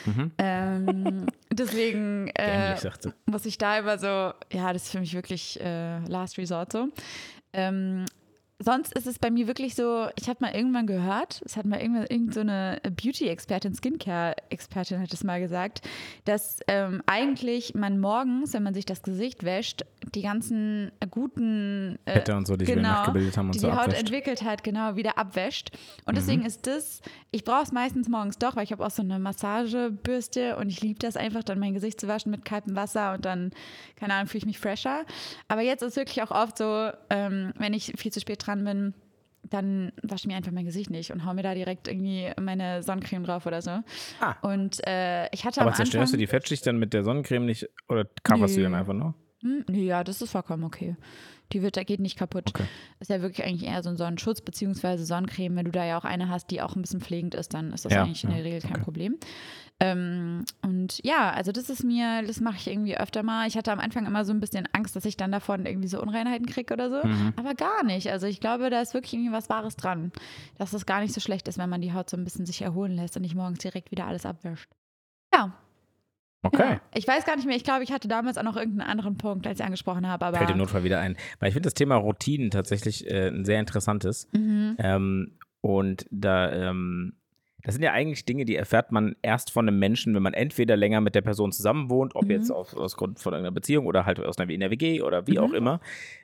Mhm. 0.05 0.31
Ähm, 0.39 1.27
deswegen 1.51 2.27
äh, 2.29 2.75
sie. 2.75 3.13
muss 3.27 3.45
ich 3.45 3.59
da 3.59 3.77
immer 3.77 3.99
so, 3.99 4.07
ja, 4.51 4.73
das 4.73 4.85
ist 4.85 4.91
für 4.91 4.99
mich 4.99 5.13
wirklich 5.13 5.59
äh, 5.61 5.99
Last 6.07 6.39
Resort 6.39 6.71
so. 6.71 6.87
Ähm, 7.53 8.05
sonst 8.63 8.93
ist 8.93 9.07
es 9.07 9.19
bei 9.19 9.29
mir 9.31 9.47
wirklich 9.47 9.75
so, 9.75 10.07
ich 10.15 10.29
habe 10.29 10.39
mal 10.41 10.53
irgendwann 10.53 10.87
gehört, 10.87 11.41
es 11.45 11.57
hat 11.57 11.65
mal 11.65 11.79
irgendwann 11.79 12.05
irgend 12.07 12.33
so 12.33 12.39
eine 12.41 12.79
Beauty-Expertin, 12.83 13.73
Skincare-Expertin 13.75 14.99
hat 14.99 15.13
es 15.13 15.23
mal 15.23 15.39
gesagt, 15.39 15.81
dass 16.25 16.59
ähm, 16.67 17.01
eigentlich 17.05 17.73
man 17.75 17.99
morgens, 17.99 18.53
wenn 18.53 18.63
man 18.63 18.73
sich 18.73 18.85
das 18.85 19.01
Gesicht 19.03 19.43
wäscht, 19.43 19.83
die 20.15 20.21
ganzen 20.21 20.91
guten 21.09 21.97
äh, 22.05 22.13
Fette 22.13 22.35
und 22.35 22.47
so, 22.47 22.55
die 22.55 22.65
sich 22.65 22.73
über 22.73 22.81
die 22.81 22.87
Nacht 22.87 23.05
gebildet 23.07 23.37
haben 23.37 23.47
und 23.47 23.55
die 23.55 23.59
so 23.59 23.67
die 23.67 23.73
Haut 23.73 23.81
abwäscht. 23.85 23.99
entwickelt 23.99 24.43
hat, 24.43 24.63
genau, 24.63 24.95
wieder 24.95 25.17
abwäscht. 25.17 25.71
Und 26.05 26.13
Mhm. 26.13 26.15
deswegen 26.15 26.45
ist 26.45 26.67
das, 26.67 27.01
ich 27.31 27.43
brauche 27.43 27.63
es 27.63 27.71
meistens 27.71 28.09
morgens 28.09 28.37
doch, 28.37 28.55
weil 28.55 28.63
ich 28.63 28.71
habe 28.71 28.85
auch 28.85 28.91
so 28.91 29.01
eine 29.01 29.19
Massagebürste 29.19 30.57
und 30.57 30.69
ich 30.69 30.81
liebe 30.81 30.99
das 30.99 31.17
einfach, 31.17 31.43
dann 31.43 31.59
mein 31.59 31.73
Gesicht 31.73 31.99
zu 31.99 32.07
waschen 32.07 32.31
mit 32.31 32.45
kaltem 32.45 32.75
Wasser 32.75 33.13
und 33.13 33.25
dann, 33.25 33.51
keine 33.95 34.13
Ahnung, 34.13 34.27
fühle 34.27 34.39
ich 34.39 34.45
mich 34.45 34.59
fresher. 34.59 35.05
Aber 35.47 35.61
jetzt 35.61 35.81
ist 35.83 35.95
wirklich 35.95 36.21
auch 36.23 36.31
oft 36.31 36.57
so, 36.57 36.89
ähm, 37.09 37.53
wenn 37.57 37.73
ich 37.73 37.93
viel 37.97 38.11
zu 38.11 38.19
spät 38.19 38.45
dran 38.45 38.50
bin, 38.55 38.93
dann 39.49 39.91
wasche 40.03 40.23
ich 40.23 40.27
mir 40.27 40.35
einfach 40.35 40.51
mein 40.51 40.65
Gesicht 40.65 40.89
nicht 40.89 41.11
und 41.11 41.25
hau 41.25 41.33
mir 41.33 41.43
da 41.43 41.53
direkt 41.53 41.87
irgendwie 41.87 42.31
meine 42.39 42.83
Sonnencreme 42.83 43.23
drauf 43.23 43.45
oder 43.45 43.61
so. 43.61 43.71
Ah. 44.19 44.35
Und 44.41 44.85
äh, 44.87 45.27
ich 45.33 45.45
hatte 45.45 45.61
Aber 45.61 45.73
zerstörst 45.73 45.95
du 45.95 45.99
Anfang, 45.99 46.19
die 46.19 46.27
Fettschicht 46.27 46.65
dann 46.65 46.77
mit 46.77 46.93
der 46.93 47.03
Sonnencreme 47.03 47.45
nicht 47.45 47.67
oder 47.89 48.05
coverst 48.23 48.57
du 48.57 48.61
dann 48.61 48.75
einfach 48.75 48.93
nur? 48.93 49.15
Hm, 49.41 49.65
ja, 49.73 50.03
das 50.03 50.21
ist 50.21 50.31
vollkommen 50.31 50.63
okay. 50.63 50.95
Die 51.51 51.61
wird, 51.61 51.75
da 51.75 51.83
geht 51.83 51.99
nicht 51.99 52.17
kaputt. 52.17 52.49
Okay. 52.49 52.63
Ist 52.99 53.09
ja 53.09 53.21
wirklich 53.21 53.45
eigentlich 53.45 53.69
eher 53.69 53.83
so 53.83 53.89
ein 53.89 53.97
Sonnenschutz 53.97 54.41
beziehungsweise 54.41 55.03
Sonnencreme. 55.03 55.55
Wenn 55.55 55.65
du 55.65 55.71
da 55.71 55.85
ja 55.85 55.97
auch 55.97 56.05
eine 56.05 56.29
hast, 56.29 56.51
die 56.51 56.61
auch 56.61 56.75
ein 56.75 56.81
bisschen 56.81 57.01
pflegend 57.01 57.35
ist, 57.35 57.53
dann 57.53 57.73
ist 57.73 57.83
das 57.83 57.91
Ja, 57.91 58.03
eigentlich 58.03 58.23
in 58.23 58.29
der 58.29 58.39
ja, 58.39 58.43
Regel 58.45 58.61
kein 58.61 58.71
okay. 58.73 58.83
Problem. 58.83 59.17
Ähm, 59.83 60.45
und 60.61 61.03
ja, 61.03 61.31
also 61.31 61.51
das 61.51 61.67
ist 61.71 61.83
mir, 61.83 62.21
das 62.21 62.39
mache 62.39 62.57
ich 62.57 62.67
irgendwie 62.67 62.95
öfter 62.97 63.23
mal. 63.23 63.47
Ich 63.47 63.57
hatte 63.57 63.71
am 63.71 63.79
Anfang 63.79 64.05
immer 64.05 64.23
so 64.25 64.31
ein 64.31 64.39
bisschen 64.39 64.69
Angst, 64.73 64.95
dass 64.95 65.05
ich 65.05 65.17
dann 65.17 65.31
davon 65.31 65.65
irgendwie 65.65 65.87
so 65.87 65.99
Unreinheiten 65.99 66.45
kriege 66.45 66.71
oder 66.71 66.89
so. 66.91 67.07
Mhm. 67.07 67.33
Aber 67.35 67.55
gar 67.55 67.83
nicht. 67.83 68.11
Also 68.11 68.27
ich 68.27 68.39
glaube, 68.39 68.69
da 68.69 68.79
ist 68.79 68.93
wirklich 68.93 69.13
irgendwie 69.13 69.31
was 69.31 69.49
Wahres 69.49 69.75
dran. 69.75 70.11
Dass 70.59 70.73
es 70.73 70.85
gar 70.85 71.01
nicht 71.01 71.15
so 71.15 71.19
schlecht 71.19 71.47
ist, 71.47 71.57
wenn 71.57 71.69
man 71.69 71.81
die 71.81 71.93
Haut 71.93 72.11
so 72.11 72.15
ein 72.15 72.23
bisschen 72.23 72.45
sich 72.45 72.61
erholen 72.61 72.91
lässt 72.95 73.15
und 73.15 73.23
nicht 73.23 73.33
morgens 73.33 73.57
direkt 73.57 73.89
wieder 73.89 74.05
alles 74.05 74.25
abwäscht. 74.25 74.69
Ja, 75.33 75.51
Okay. 76.43 76.73
ja. 76.73 76.81
Ich 76.95 77.07
weiß 77.07 77.25
gar 77.25 77.35
nicht 77.35 77.45
mehr. 77.45 77.55
Ich 77.55 77.63
glaube, 77.63 77.83
ich 77.83 77.91
hatte 77.91 78.07
damals 78.07 78.37
auch 78.37 78.43
noch 78.43 78.57
irgendeinen 78.57 78.89
anderen 78.89 79.17
Punkt, 79.17 79.45
als 79.45 79.59
ich 79.59 79.65
angesprochen 79.65 80.07
habe. 80.07 80.25
Aber 80.25 80.37
Fällt 80.37 80.49
im 80.49 80.57
Notfall 80.57 80.83
wieder 80.83 80.99
ein. 80.99 81.15
Weil 81.39 81.49
ich 81.49 81.53
finde 81.53 81.67
das 81.67 81.75
Thema 81.75 81.95
Routinen 81.95 82.49
tatsächlich 82.49 83.07
äh, 83.09 83.27
ein 83.27 83.45
sehr 83.45 83.59
interessantes. 83.59 84.27
Mhm. 84.31 84.75
Ähm, 84.79 85.37
und 85.61 86.07
da, 86.09 86.51
ähm, 86.51 87.13
das 87.63 87.75
sind 87.75 87.83
ja 87.83 87.91
eigentlich 87.91 88.25
Dinge, 88.25 88.45
die 88.45 88.55
erfährt 88.55 88.91
man 88.91 89.15
erst 89.21 89.51
von 89.51 89.67
einem 89.67 89.79
Menschen, 89.79 90.13
wenn 90.15 90.23
man 90.23 90.33
entweder 90.33 90.75
länger 90.77 91.01
mit 91.01 91.15
der 91.15 91.21
Person 91.21 91.51
zusammen 91.51 91.89
wohnt, 91.89 92.15
ob 92.15 92.25
Mhm. 92.25 92.31
jetzt 92.31 92.51
auf, 92.51 92.75
aus 92.75 92.95
Grund 92.97 93.19
von 93.19 93.33
irgendeiner 93.33 93.53
Beziehung 93.53 93.85
oder 93.85 94.05
halt 94.05 94.19
aus 94.19 94.37
einer 94.37 94.47
WG 94.49 95.01
oder 95.01 95.27
wie 95.27 95.33
Mhm. 95.33 95.37
auch 95.39 95.53
immer. 95.53 95.79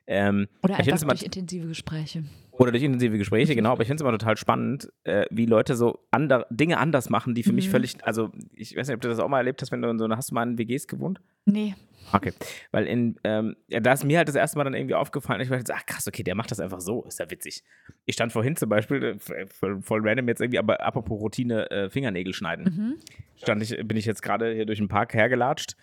Ähm, 0.08 0.48
Oder 0.64 0.78
einfach 0.78 1.00
durch 1.08 1.24
intensive 1.24 1.68
Gespräche. 1.68 2.24
Oder 2.58 2.72
durch 2.72 2.84
intensive 2.84 3.18
Gespräche, 3.18 3.55
genau. 3.55 3.72
Aber 3.72 3.82
ich 3.82 3.88
finde 3.88 4.01
es 4.03 4.08
immer 4.08 4.18
total 4.18 4.38
spannend, 4.38 4.91
äh, 5.03 5.26
wie 5.30 5.45
Leute 5.45 5.76
so 5.76 5.99
ander, 6.12 6.45
Dinge 6.49 6.78
anders 6.80 7.10
machen, 7.10 7.36
die 7.36 7.43
für 7.43 7.53
mich 7.53 7.68
Mhm. 7.68 7.72
völlig, 7.72 8.03
also 8.05 8.32
ich 8.53 8.76
weiß 8.76 8.88
nicht, 8.88 8.95
ob 8.95 9.01
du 9.01 9.08
das 9.10 9.20
auch 9.20 9.28
mal 9.30 9.38
erlebt 9.39 9.62
hast, 9.62 9.72
wenn 9.72 9.82
du 9.82 9.89
in 9.89 9.99
so 9.99 10.05
einer, 10.05 10.18
hast 10.18 10.32
du 10.32 10.36
mal 10.36 10.43
in 10.47 10.58
WGs 10.58 10.88
gewohnt? 10.88 11.22
Nee. 11.45 11.76
Okay. 12.14 12.32
Weil 12.72 12.86
in, 12.88 13.20
ähm, 13.26 13.58
ja, 13.68 13.82
da 13.82 13.91
ist 13.91 14.05
mir 14.05 14.18
halt 14.18 14.30
das 14.30 14.36
erste 14.36 14.58
Mal 14.58 14.64
dann 14.64 14.74
irgendwie 14.74 14.95
aufgefallen, 14.95 15.41
ich 15.41 15.49
war 15.49 15.58
jetzt, 15.58 15.72
ach 15.74 15.86
krass, 15.86 16.08
okay, 16.08 16.24
der 16.24 16.36
macht 16.36 16.49
das 16.51 16.60
einfach 16.62 16.80
so, 16.80 17.03
ist 17.03 17.20
ja 17.20 17.30
witzig. 17.30 17.64
Ich 18.05 18.16
stand 18.16 18.32
vorhin 18.32 18.55
zum 18.55 18.70
Beispiel, 18.70 19.03
äh, 19.03 19.45
voll, 19.47 19.82
voll 19.82 19.99
random 20.08 20.28
jetzt 20.30 20.39
irgendwie, 20.39 20.60
aber 20.60 20.82
apropos 20.82 21.20
Routine, 21.20 21.70
äh, 21.70 21.89
Fingernägel 21.89 22.34
schneiden. 22.34 22.64
Mhm. 22.64 22.95
Stand 23.36 23.62
ich, 23.62 23.76
bin 23.86 23.97
ich 23.97 24.05
jetzt 24.05 24.22
gerade 24.22 24.53
hier 24.53 24.66
durch 24.66 24.80
den 24.80 24.88
Park 24.88 25.14
hergelatscht 25.14 25.76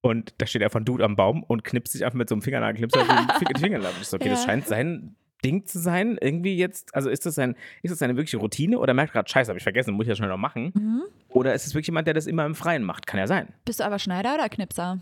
und 0.00 0.32
da 0.38 0.46
steht 0.46 0.62
einfach 0.62 0.78
ein 0.80 0.84
Dude 0.84 1.04
am 1.04 1.16
Baum 1.16 1.42
und 1.42 1.64
knipst 1.64 1.92
sich 1.92 2.04
einfach 2.04 2.16
mit 2.18 2.28
so 2.28 2.36
einem 2.36 2.42
Fingernagelknipser 2.42 3.00
die 3.02 3.60
Finger-. 3.60 3.80
Ich 4.00 4.06
so, 4.06 4.16
okay, 4.16 4.28
das 4.28 4.42
Ja. 4.44 4.46
scheint 4.46 4.66
sein 4.68 5.16
Ding 5.44 5.66
zu 5.66 5.78
sein, 5.78 6.18
irgendwie 6.20 6.56
jetzt, 6.56 6.94
also 6.94 7.10
ist 7.10 7.26
das 7.26 7.36
sein, 7.36 7.54
ist 7.82 7.92
das 7.92 8.02
eine 8.02 8.16
wirkliche 8.16 8.38
Routine 8.38 8.78
oder 8.78 8.94
merkt 8.94 9.12
gerade, 9.12 9.28
scheiße, 9.28 9.50
habe 9.50 9.58
ich 9.58 9.62
vergessen, 9.62 9.94
muss 9.94 10.04
ich 10.04 10.08
das 10.08 10.18
schnell 10.18 10.30
noch 10.30 10.36
machen? 10.36 10.72
Mhm. 10.74 11.02
Oder 11.28 11.54
ist 11.54 11.66
es 11.66 11.74
wirklich 11.74 11.88
jemand, 11.88 12.06
der 12.06 12.14
das 12.14 12.26
immer 12.26 12.44
im 12.44 12.54
Freien 12.54 12.82
macht? 12.82 13.06
Kann 13.06 13.20
ja 13.20 13.26
sein. 13.26 13.48
Bist 13.64 13.80
du 13.80 13.84
aber 13.84 13.98
Schneider 13.98 14.34
oder 14.34 14.48
Knipser? 14.48 14.98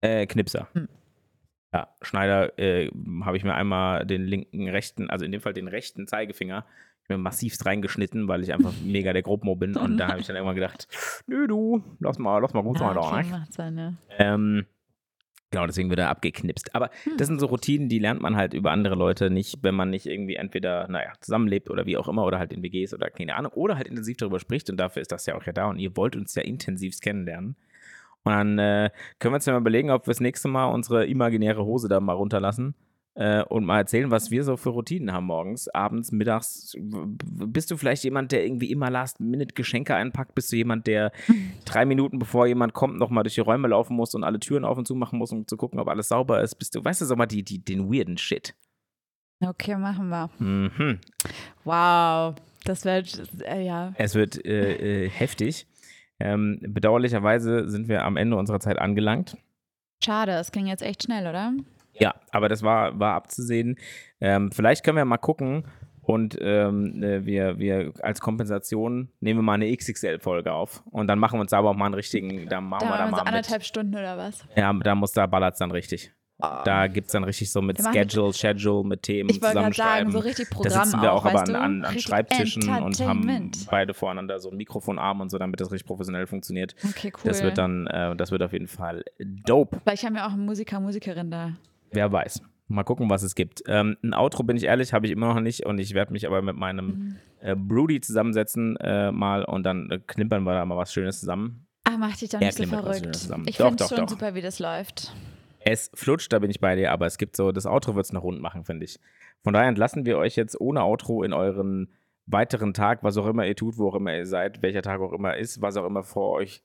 Äh, 0.00 0.26
Knipser. 0.26 0.68
Hm. 0.72 0.88
Ja, 1.72 1.88
Schneider 2.02 2.58
äh, 2.58 2.90
habe 3.22 3.36
ich 3.36 3.44
mir 3.44 3.54
einmal 3.54 4.06
den 4.06 4.24
linken, 4.24 4.68
rechten, 4.68 5.10
also 5.10 5.24
in 5.24 5.32
dem 5.32 5.40
Fall 5.40 5.52
den 5.52 5.68
rechten 5.68 6.06
Zeigefinger, 6.06 6.64
mir 7.08 7.18
massivst 7.18 7.66
reingeschnitten, 7.66 8.28
weil 8.28 8.42
ich 8.42 8.52
einfach 8.52 8.72
mega 8.84 9.12
der 9.12 9.22
Grobmo 9.22 9.56
bin. 9.56 9.76
Und 9.76 9.98
da 9.98 10.08
habe 10.08 10.20
ich 10.20 10.26
dann 10.26 10.36
irgendwann 10.36 10.56
gedacht, 10.56 10.88
nö 11.26 11.46
du, 11.46 11.82
lass 12.00 12.18
mal, 12.18 12.38
lass 12.38 12.54
mal 12.54 12.62
gut 12.62 12.78
sein, 12.78 12.88
Ja, 12.88 12.94
doch, 12.94 13.12
okay, 13.12 13.70
ne? 13.70 13.96
Ähm, 14.18 14.66
genau, 15.50 15.66
deswegen 15.66 15.90
wird 15.90 16.00
er 16.00 16.10
abgeknipst. 16.10 16.74
Aber 16.74 16.90
das 17.16 17.28
sind 17.28 17.40
so 17.40 17.46
Routinen, 17.46 17.88
die 17.88 17.98
lernt 17.98 18.20
man 18.20 18.36
halt 18.36 18.54
über 18.54 18.70
andere 18.70 18.94
Leute 18.94 19.30
nicht, 19.30 19.62
wenn 19.62 19.74
man 19.74 19.90
nicht 19.90 20.06
irgendwie 20.06 20.36
entweder, 20.36 20.88
naja, 20.88 21.12
zusammenlebt 21.20 21.70
oder 21.70 21.86
wie 21.86 21.96
auch 21.96 22.08
immer 22.08 22.24
oder 22.24 22.38
halt 22.38 22.52
in 22.52 22.62
WGs 22.62 22.94
oder 22.94 23.10
keine 23.10 23.36
Ahnung 23.36 23.52
oder 23.52 23.76
halt 23.76 23.88
intensiv 23.88 24.16
darüber 24.16 24.40
spricht 24.40 24.70
und 24.70 24.76
dafür 24.76 25.02
ist 25.02 25.12
das 25.12 25.26
ja 25.26 25.34
auch 25.34 25.44
ja 25.44 25.52
da 25.52 25.68
und 25.68 25.78
ihr 25.78 25.96
wollt 25.96 26.16
uns 26.16 26.34
ja 26.34 26.42
intensivst 26.42 27.02
kennenlernen. 27.02 27.56
Und 28.22 28.32
dann 28.32 28.58
äh, 28.58 28.90
können 29.18 29.32
wir 29.32 29.36
uns 29.36 29.46
ja 29.46 29.54
mal 29.54 29.60
überlegen, 29.60 29.90
ob 29.90 30.06
wir 30.06 30.12
das 30.12 30.20
nächste 30.20 30.48
Mal 30.48 30.66
unsere 30.66 31.06
imaginäre 31.06 31.64
Hose 31.64 31.88
da 31.88 32.00
mal 32.00 32.12
runterlassen 32.12 32.74
äh, 33.14 33.42
und 33.44 33.64
mal 33.64 33.78
erzählen, 33.78 34.10
was 34.10 34.30
wir 34.30 34.44
so 34.44 34.56
für 34.56 34.70
Routinen 34.70 35.12
haben 35.12 35.26
morgens, 35.26 35.68
abends, 35.68 36.12
mittags. 36.12 36.76
Bist 36.78 37.70
du 37.70 37.76
vielleicht 37.76 38.04
jemand, 38.04 38.32
der 38.32 38.44
irgendwie 38.44 38.70
immer 38.70 38.90
Last-Minute 38.90 39.54
Geschenke 39.54 39.94
einpackt? 39.94 40.34
Bist 40.34 40.52
du 40.52 40.56
jemand, 40.56 40.86
der 40.86 41.12
drei 41.64 41.84
Minuten 41.84 42.18
bevor 42.18 42.46
jemand 42.46 42.72
kommt, 42.72 42.98
nochmal 42.98 43.24
durch 43.24 43.34
die 43.34 43.40
Räume 43.40 43.68
laufen 43.68 43.96
muss 43.96 44.14
und 44.14 44.24
alle 44.24 44.38
Türen 44.38 44.64
auf 44.64 44.78
und 44.78 44.86
zu 44.86 44.94
machen 44.94 45.18
muss, 45.18 45.32
um 45.32 45.46
zu 45.46 45.56
gucken, 45.56 45.80
ob 45.80 45.88
alles 45.88 46.08
sauber 46.08 46.40
ist? 46.42 46.54
Bist 46.56 46.74
du, 46.74 46.84
weißt 46.84 47.00
du, 47.00 47.04
sag 47.04 47.18
mal, 47.18 47.26
die, 47.26 47.42
die, 47.42 47.62
den 47.64 47.92
weirden 47.92 48.16
Shit. 48.16 48.54
Okay, 49.40 49.76
machen 49.76 50.08
wir. 50.08 50.30
Mhm. 50.38 50.98
Wow. 51.64 52.34
Das 52.64 52.84
wird, 52.84 53.22
äh, 53.42 53.62
ja. 53.62 53.94
Es 53.96 54.14
wird 54.14 54.44
äh, 54.44 55.04
äh, 55.04 55.08
heftig. 55.08 55.66
Ähm, 56.18 56.60
bedauerlicherweise 56.60 57.68
sind 57.68 57.88
wir 57.88 58.04
am 58.04 58.16
Ende 58.18 58.36
unserer 58.36 58.60
Zeit 58.60 58.78
angelangt. 58.78 59.38
Schade, 60.04 60.32
es 60.32 60.52
ging 60.52 60.66
jetzt 60.66 60.82
echt 60.82 61.02
schnell, 61.02 61.26
oder? 61.26 61.52
Ja, 62.00 62.14
aber 62.32 62.48
das 62.48 62.62
war, 62.62 62.98
war 62.98 63.14
abzusehen. 63.14 63.76
Ähm, 64.20 64.50
vielleicht 64.52 64.84
können 64.84 64.96
wir 64.96 65.04
mal 65.04 65.18
gucken 65.18 65.64
und 66.02 66.36
ähm, 66.40 67.02
äh, 67.02 67.24
wir, 67.24 67.58
wir 67.58 67.92
als 68.02 68.20
Kompensation 68.20 69.10
nehmen 69.20 69.40
wir 69.40 69.42
mal 69.42 69.54
eine 69.54 69.74
XXL-Folge 69.76 70.52
auf. 70.52 70.82
Und 70.90 71.06
dann 71.06 71.18
machen 71.18 71.38
wir 71.38 71.42
uns 71.42 71.52
aber 71.52 71.70
auch 71.70 71.76
mal 71.76 71.86
einen 71.86 71.94
richtigen, 71.94 72.48
da 72.48 72.60
machen 72.60 72.88
Da 72.88 72.94
wir 72.94 72.98
da 72.98 73.10
mal 73.10 73.18
anderthalb 73.20 73.60
mit. 73.60 73.66
Stunden 73.66 73.94
oder 73.94 74.16
was? 74.16 74.44
Ja, 74.56 74.72
da 74.72 74.94
muss 74.94 75.12
da 75.12 75.26
ballert 75.26 75.54
es 75.54 75.58
dann 75.58 75.70
richtig. 75.70 76.12
Da 76.64 76.86
gibt 76.86 77.08
es 77.08 77.12
dann 77.12 77.24
richtig 77.24 77.52
so 77.52 77.60
mit 77.60 77.78
Wir 77.78 77.92
Schedule, 77.92 78.32
Schedule, 78.32 78.82
mit 78.88 79.02
Themen 79.02 79.28
Ich 79.28 79.42
wollte 79.42 79.56
gerade 79.58 79.72
zusammenschreiben. 79.74 80.10
sagen, 80.10 80.22
so 80.22 80.26
richtig 80.26 80.48
da 80.48 80.54
Programm 80.56 80.84
sitzen 80.84 81.02
wir 81.02 81.12
auch, 81.12 81.24
aber 81.26 81.40
weißt 81.40 81.50
an, 81.50 81.56
an, 81.56 81.84
an 81.84 81.98
Schreibtischen 81.98 82.66
und 82.82 82.98
haben 83.00 83.50
beide 83.70 83.92
voreinander 83.92 84.38
so 84.40 84.48
einen 84.48 84.56
Mikrofonarm 84.56 85.20
und 85.20 85.30
so, 85.30 85.36
damit 85.38 85.60
das 85.60 85.70
richtig 85.70 85.86
professionell 85.86 86.26
funktioniert. 86.26 86.74
Okay, 86.82 87.12
cool. 87.14 87.20
Das 87.24 87.42
wird 87.42 87.58
dann, 87.58 87.86
äh, 87.88 88.16
das 88.16 88.30
wird 88.30 88.42
auf 88.42 88.52
jeden 88.54 88.68
Fall 88.68 89.04
dope. 89.18 89.80
Vielleicht 89.82 90.04
haben 90.04 90.14
wir 90.14 90.26
auch 90.26 90.32
einen 90.32 90.46
Musiker, 90.46 90.80
Musikerin 90.80 91.30
da. 91.30 91.52
Wer 91.92 92.10
weiß. 92.12 92.42
Mal 92.68 92.84
gucken, 92.84 93.10
was 93.10 93.22
es 93.22 93.34
gibt. 93.34 93.62
Ähm, 93.66 93.96
ein 94.02 94.14
Outro, 94.14 94.44
bin 94.44 94.56
ich 94.56 94.64
ehrlich, 94.64 94.92
habe 94.92 95.06
ich 95.06 95.12
immer 95.12 95.34
noch 95.34 95.40
nicht 95.40 95.66
und 95.66 95.78
ich 95.78 95.92
werde 95.94 96.12
mich 96.12 96.26
aber 96.26 96.40
mit 96.40 96.56
meinem 96.56 96.86
Mhm. 96.86 97.16
äh, 97.40 97.56
Broody 97.56 98.00
zusammensetzen 98.00 98.76
äh, 98.76 99.10
mal 99.10 99.44
und 99.44 99.64
dann 99.64 99.90
äh, 99.90 99.98
knippern 100.06 100.44
wir 100.44 100.52
da 100.54 100.64
mal 100.64 100.76
was 100.76 100.92
Schönes 100.92 101.18
zusammen. 101.20 101.66
Ach, 101.84 101.98
mach 101.98 102.16
dich 102.16 102.28
doch 102.30 102.38
nicht 102.38 102.56
so 102.56 102.66
verrückt. 102.66 103.28
Ich 103.46 103.56
finde 103.56 103.76
doch, 103.76 103.88
schon 103.88 103.98
doch. 103.98 104.08
super, 104.08 104.34
wie 104.34 104.42
das 104.42 104.58
läuft. 104.60 105.12
Es 105.62 105.90
flutscht, 105.94 106.32
da 106.32 106.38
bin 106.38 106.50
ich 106.50 106.60
bei 106.60 106.76
dir, 106.76 106.92
aber 106.92 107.06
es 107.06 107.18
gibt 107.18 107.36
so, 107.36 107.50
das 107.52 107.66
Outro 107.66 107.94
wird 107.96 108.06
es 108.06 108.12
noch 108.12 108.22
rund 108.22 108.40
machen, 108.40 108.64
finde 108.64 108.84
ich. 108.84 108.98
Von 109.42 109.52
daher 109.52 109.68
entlassen 109.68 110.06
wir 110.06 110.16
euch 110.18 110.36
jetzt 110.36 110.58
ohne 110.60 110.84
Outro 110.84 111.22
in 111.22 111.32
euren 111.32 111.88
weiteren 112.26 112.72
Tag, 112.72 113.02
was 113.02 113.16
auch 113.16 113.26
immer 113.26 113.44
ihr 113.46 113.56
tut, 113.56 113.76
wo 113.78 113.88
auch 113.88 113.94
immer 113.96 114.14
ihr 114.16 114.26
seid, 114.26 114.62
welcher 114.62 114.82
Tag 114.82 115.00
auch 115.00 115.12
immer 115.12 115.36
ist, 115.36 115.60
was 115.60 115.76
auch 115.76 115.86
immer 115.86 116.02
vor 116.04 116.30
euch 116.32 116.62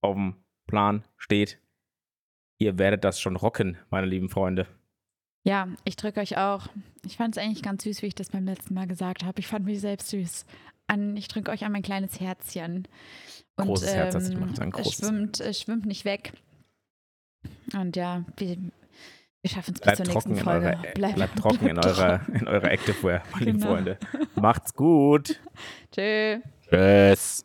auf 0.00 0.14
dem 0.14 0.36
Plan 0.66 1.04
steht. 1.18 1.58
Ihr 2.62 2.78
werdet 2.78 3.02
das 3.04 3.20
schon 3.20 3.36
rocken, 3.36 3.76
meine 3.90 4.06
lieben 4.06 4.28
Freunde. 4.28 4.66
Ja, 5.44 5.68
ich 5.84 5.96
drücke 5.96 6.20
euch 6.20 6.36
auch. 6.38 6.68
Ich 7.04 7.16
fand 7.16 7.36
es 7.36 7.42
eigentlich 7.42 7.62
ganz 7.62 7.82
süß, 7.82 8.02
wie 8.02 8.06
ich 8.06 8.14
das 8.14 8.30
beim 8.30 8.44
letzten 8.44 8.74
Mal 8.74 8.86
gesagt 8.86 9.24
habe. 9.24 9.40
Ich 9.40 9.48
fand 9.48 9.64
mich 9.64 9.80
selbst 9.80 10.08
süß. 10.10 10.46
An, 10.86 11.16
ich 11.16 11.26
drücke 11.28 11.50
euch 11.50 11.64
an 11.64 11.72
mein 11.72 11.82
kleines 11.82 12.20
Herzchen. 12.20 12.86
Und, 13.56 13.66
Großes 13.66 13.94
Herz 13.94 14.14
hast 14.14 14.28
du 14.30 14.34
gemacht, 14.34 14.60
ein 14.60 14.68
es 14.68 14.74
großes. 14.74 15.06
schwimmt, 15.08 15.40
es 15.40 15.60
schwimmt 15.60 15.86
nicht 15.86 16.04
weg. 16.04 16.32
Und 17.74 17.96
ja, 17.96 18.24
wir, 18.36 18.56
wir 18.56 19.50
schaffen 19.50 19.74
es 19.74 19.80
bis 19.80 19.82
Bleibt 19.82 19.96
zur 19.96 20.06
nächsten 20.06 20.30
in 20.36 20.44
Folge. 20.44 20.66
eurer, 20.66 20.82
Bleib- 20.94 21.14
bleibt 21.16 21.38
trocken 21.38 21.66
in 21.66 21.74
bleib 21.74 21.86
eurer, 21.86 22.20
in 22.32 22.46
eurer 22.46 22.70
Activewear, 22.70 23.22
meine 23.32 23.44
lieben 23.44 23.58
Genau. 23.58 23.72
Freunde. 23.74 23.98
Macht's 24.36 24.74
gut. 24.74 25.40
Tschö. 25.92 26.38
Tschüss. 26.70 27.44